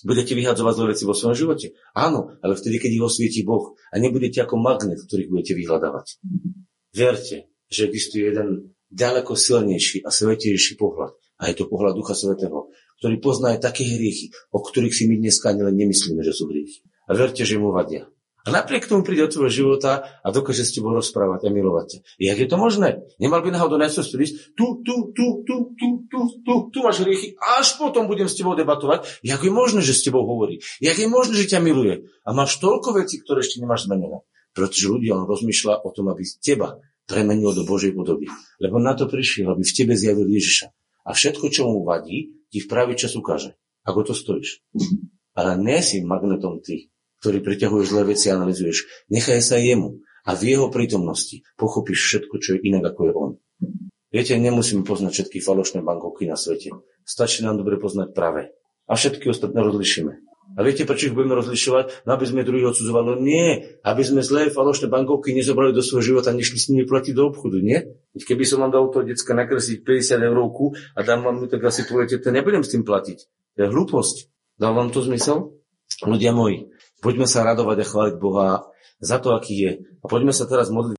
Budete 0.04 0.34
vyhadzovať 0.36 0.74
zlé 0.76 0.86
veci 0.92 1.04
vo 1.06 1.16
svojom 1.16 1.38
živote? 1.38 1.68
Áno, 1.96 2.36
ale 2.42 2.58
vtedy, 2.58 2.82
keď 2.82 2.92
ich 3.00 3.06
osvieti 3.06 3.42
Boh 3.46 3.78
a 3.94 3.96
nebudete 4.02 4.44
ako 4.44 4.60
magnet, 4.60 5.00
ktorých 5.06 5.32
budete 5.32 5.54
vyhľadávať. 5.56 6.20
Verte, 6.92 7.54
že 7.70 7.86
existuje 7.86 8.34
jeden 8.34 8.74
ďaleko 8.90 9.38
silnejší 9.38 10.02
a 10.02 10.10
svetejší 10.10 10.76
pohľad. 10.76 11.14
A 11.40 11.48
je 11.48 11.56
to 11.56 11.72
pohľad 11.72 11.96
Ducha 11.96 12.18
Svetého, 12.18 12.68
ktorý 13.00 13.16
pozná 13.24 13.56
aj 13.56 13.64
také 13.64 13.88
hriechy, 13.88 14.28
o 14.52 14.60
ktorých 14.60 14.92
si 14.92 15.08
my 15.08 15.24
dneska 15.24 15.56
ani 15.56 15.64
len 15.64 15.76
nemyslíme, 15.80 16.20
že 16.20 16.36
sú 16.36 16.52
hriechy. 16.52 16.84
A 17.08 17.16
verte, 17.16 17.48
že 17.48 17.56
mu 17.56 17.72
vadia. 17.72 18.12
A 18.50 18.66
napriek 18.66 18.90
tomu 18.90 19.06
príde 19.06 19.30
do 19.30 19.34
tvojho 19.38 19.54
života 19.54 20.10
a 20.26 20.34
dokáže 20.34 20.66
s 20.66 20.74
tebou 20.74 20.98
rozprávať 20.98 21.46
a 21.46 21.54
milovať 21.54 21.86
ťa. 21.86 22.00
Jak 22.18 22.38
je 22.42 22.48
to 22.50 22.58
možné? 22.58 23.06
Nemal 23.22 23.46
by 23.46 23.54
náhodou 23.54 23.78
najskôr 23.78 24.10
prísť, 24.10 24.58
tu, 24.58 24.82
tu, 24.82 25.14
tu, 25.14 25.46
tu, 25.46 25.56
tu, 25.78 25.88
tu, 26.10 26.20
tu, 26.42 26.54
tu 26.74 26.78
máš 26.82 27.06
hriechy, 27.06 27.38
až 27.38 27.78
potom 27.78 28.10
budem 28.10 28.26
s 28.26 28.34
tebou 28.34 28.58
debatovať. 28.58 29.22
Jak 29.22 29.46
je 29.46 29.54
možné, 29.54 29.86
že 29.86 29.94
s 29.94 30.02
tebou 30.02 30.26
hovorí? 30.26 30.66
Jak 30.82 30.98
je 30.98 31.06
možné, 31.06 31.38
že 31.38 31.54
ťa 31.54 31.62
miluje? 31.62 32.10
A 32.26 32.34
máš 32.34 32.58
toľko 32.58 32.98
vecí, 32.98 33.22
ktoré 33.22 33.46
ešte 33.46 33.62
nemáš 33.62 33.86
zmenené. 33.86 34.26
Pretože 34.58 34.90
ľudia 34.90 35.14
on 35.14 35.30
rozmýšľa 35.30 35.86
o 35.86 35.90
tom, 35.94 36.10
aby 36.10 36.26
teba 36.42 36.82
premenil 37.06 37.54
do 37.54 37.70
Božej 37.70 37.94
podoby. 37.94 38.26
Lebo 38.58 38.82
na 38.82 38.98
to 38.98 39.06
prišiel, 39.06 39.54
aby 39.54 39.62
v 39.62 39.76
tebe 39.78 39.94
zjavil 39.94 40.26
Ježiša. 40.26 40.74
A 41.06 41.14
všetko, 41.14 41.54
čo 41.54 41.70
mu 41.70 41.86
vadí, 41.86 42.34
ti 42.50 42.62
v 42.62 42.70
pravý 42.70 42.98
čas 42.98 43.14
ukáže. 43.14 43.54
Ako 43.86 44.10
to 44.10 44.14
stojíš. 44.18 44.66
Ale 45.38 45.58
nie 45.62 45.82
si 45.86 46.02
magnetom 46.02 46.62
ty, 46.62 46.90
ktorý 47.20 47.44
priťahuje 47.44 47.84
zlé 47.86 48.02
veci 48.16 48.32
a 48.32 48.40
analizuješ. 48.40 49.08
Nechaj 49.12 49.40
sa 49.44 49.60
jemu 49.60 50.00
a 50.26 50.36
v 50.36 50.56
jeho 50.56 50.68
prítomnosti 50.72 51.44
pochopíš 51.56 52.00
všetko, 52.06 52.36
čo 52.40 52.50
je 52.56 52.64
inak, 52.64 52.96
ako 52.96 53.02
je 53.06 53.14
on. 53.16 53.32
Viete, 54.10 54.34
nemusíme 54.42 54.82
poznať 54.82 55.12
všetky 55.14 55.38
falošné 55.38 55.86
bankovky 55.86 56.26
na 56.26 56.34
svete. 56.34 56.74
Stačí 57.06 57.46
nám 57.46 57.62
dobre 57.62 57.78
poznať 57.78 58.10
práve. 58.18 58.50
A 58.90 58.98
všetky 58.98 59.30
ostatné 59.30 59.62
rozlišíme. 59.62 60.30
A 60.58 60.66
viete, 60.66 60.82
prečo 60.82 61.14
ich 61.14 61.16
budeme 61.16 61.38
rozlišovať? 61.38 62.10
No, 62.10 62.18
aby 62.18 62.26
sme 62.26 62.42
druhých 62.42 62.74
odsudzovali. 62.74 63.06
No 63.06 63.16
nie, 63.22 63.78
aby 63.86 64.02
sme 64.02 64.26
zlé 64.26 64.50
falošné 64.50 64.90
bankovky 64.90 65.30
nezobrali 65.38 65.78
do 65.78 65.86
svojho 65.86 66.18
života, 66.18 66.34
nešli 66.34 66.58
s 66.58 66.74
nimi 66.74 66.90
platiť 66.90 67.14
do 67.14 67.30
obchodu, 67.30 67.62
nie? 67.62 67.86
Keby 68.18 68.50
som 68.50 68.66
vám 68.66 68.74
dal 68.74 68.90
toho 68.90 69.06
decka 69.06 69.38
nakresliť 69.38 69.86
50 69.86 70.26
eurovku 70.26 70.74
a 70.98 71.00
dám 71.06 71.22
vám 71.22 71.46
to, 71.46 71.54
tak 71.54 71.62
asi 71.70 71.86
poviete, 71.86 72.18
to 72.18 72.34
nebudem 72.34 72.66
s 72.66 72.74
tým 72.74 72.82
platiť. 72.82 73.18
To 73.56 73.60
je 73.62 73.68
hlúposť. 73.70 74.16
Dal 74.58 74.74
vám 74.74 74.90
to 74.90 75.06
zmysel? 75.06 75.54
Ľudia 76.02 76.34
moji, 76.34 76.74
Poďme 77.00 77.26
sa 77.26 77.48
radovať 77.48 77.78
a 77.80 77.90
chváliť 77.90 78.16
Boha 78.20 78.68
za 79.00 79.18
to, 79.24 79.32
aký 79.32 79.56
je. 79.56 79.72
A 80.04 80.06
poďme 80.12 80.36
sa 80.36 80.44
teraz 80.44 80.68
modliť 80.68 80.99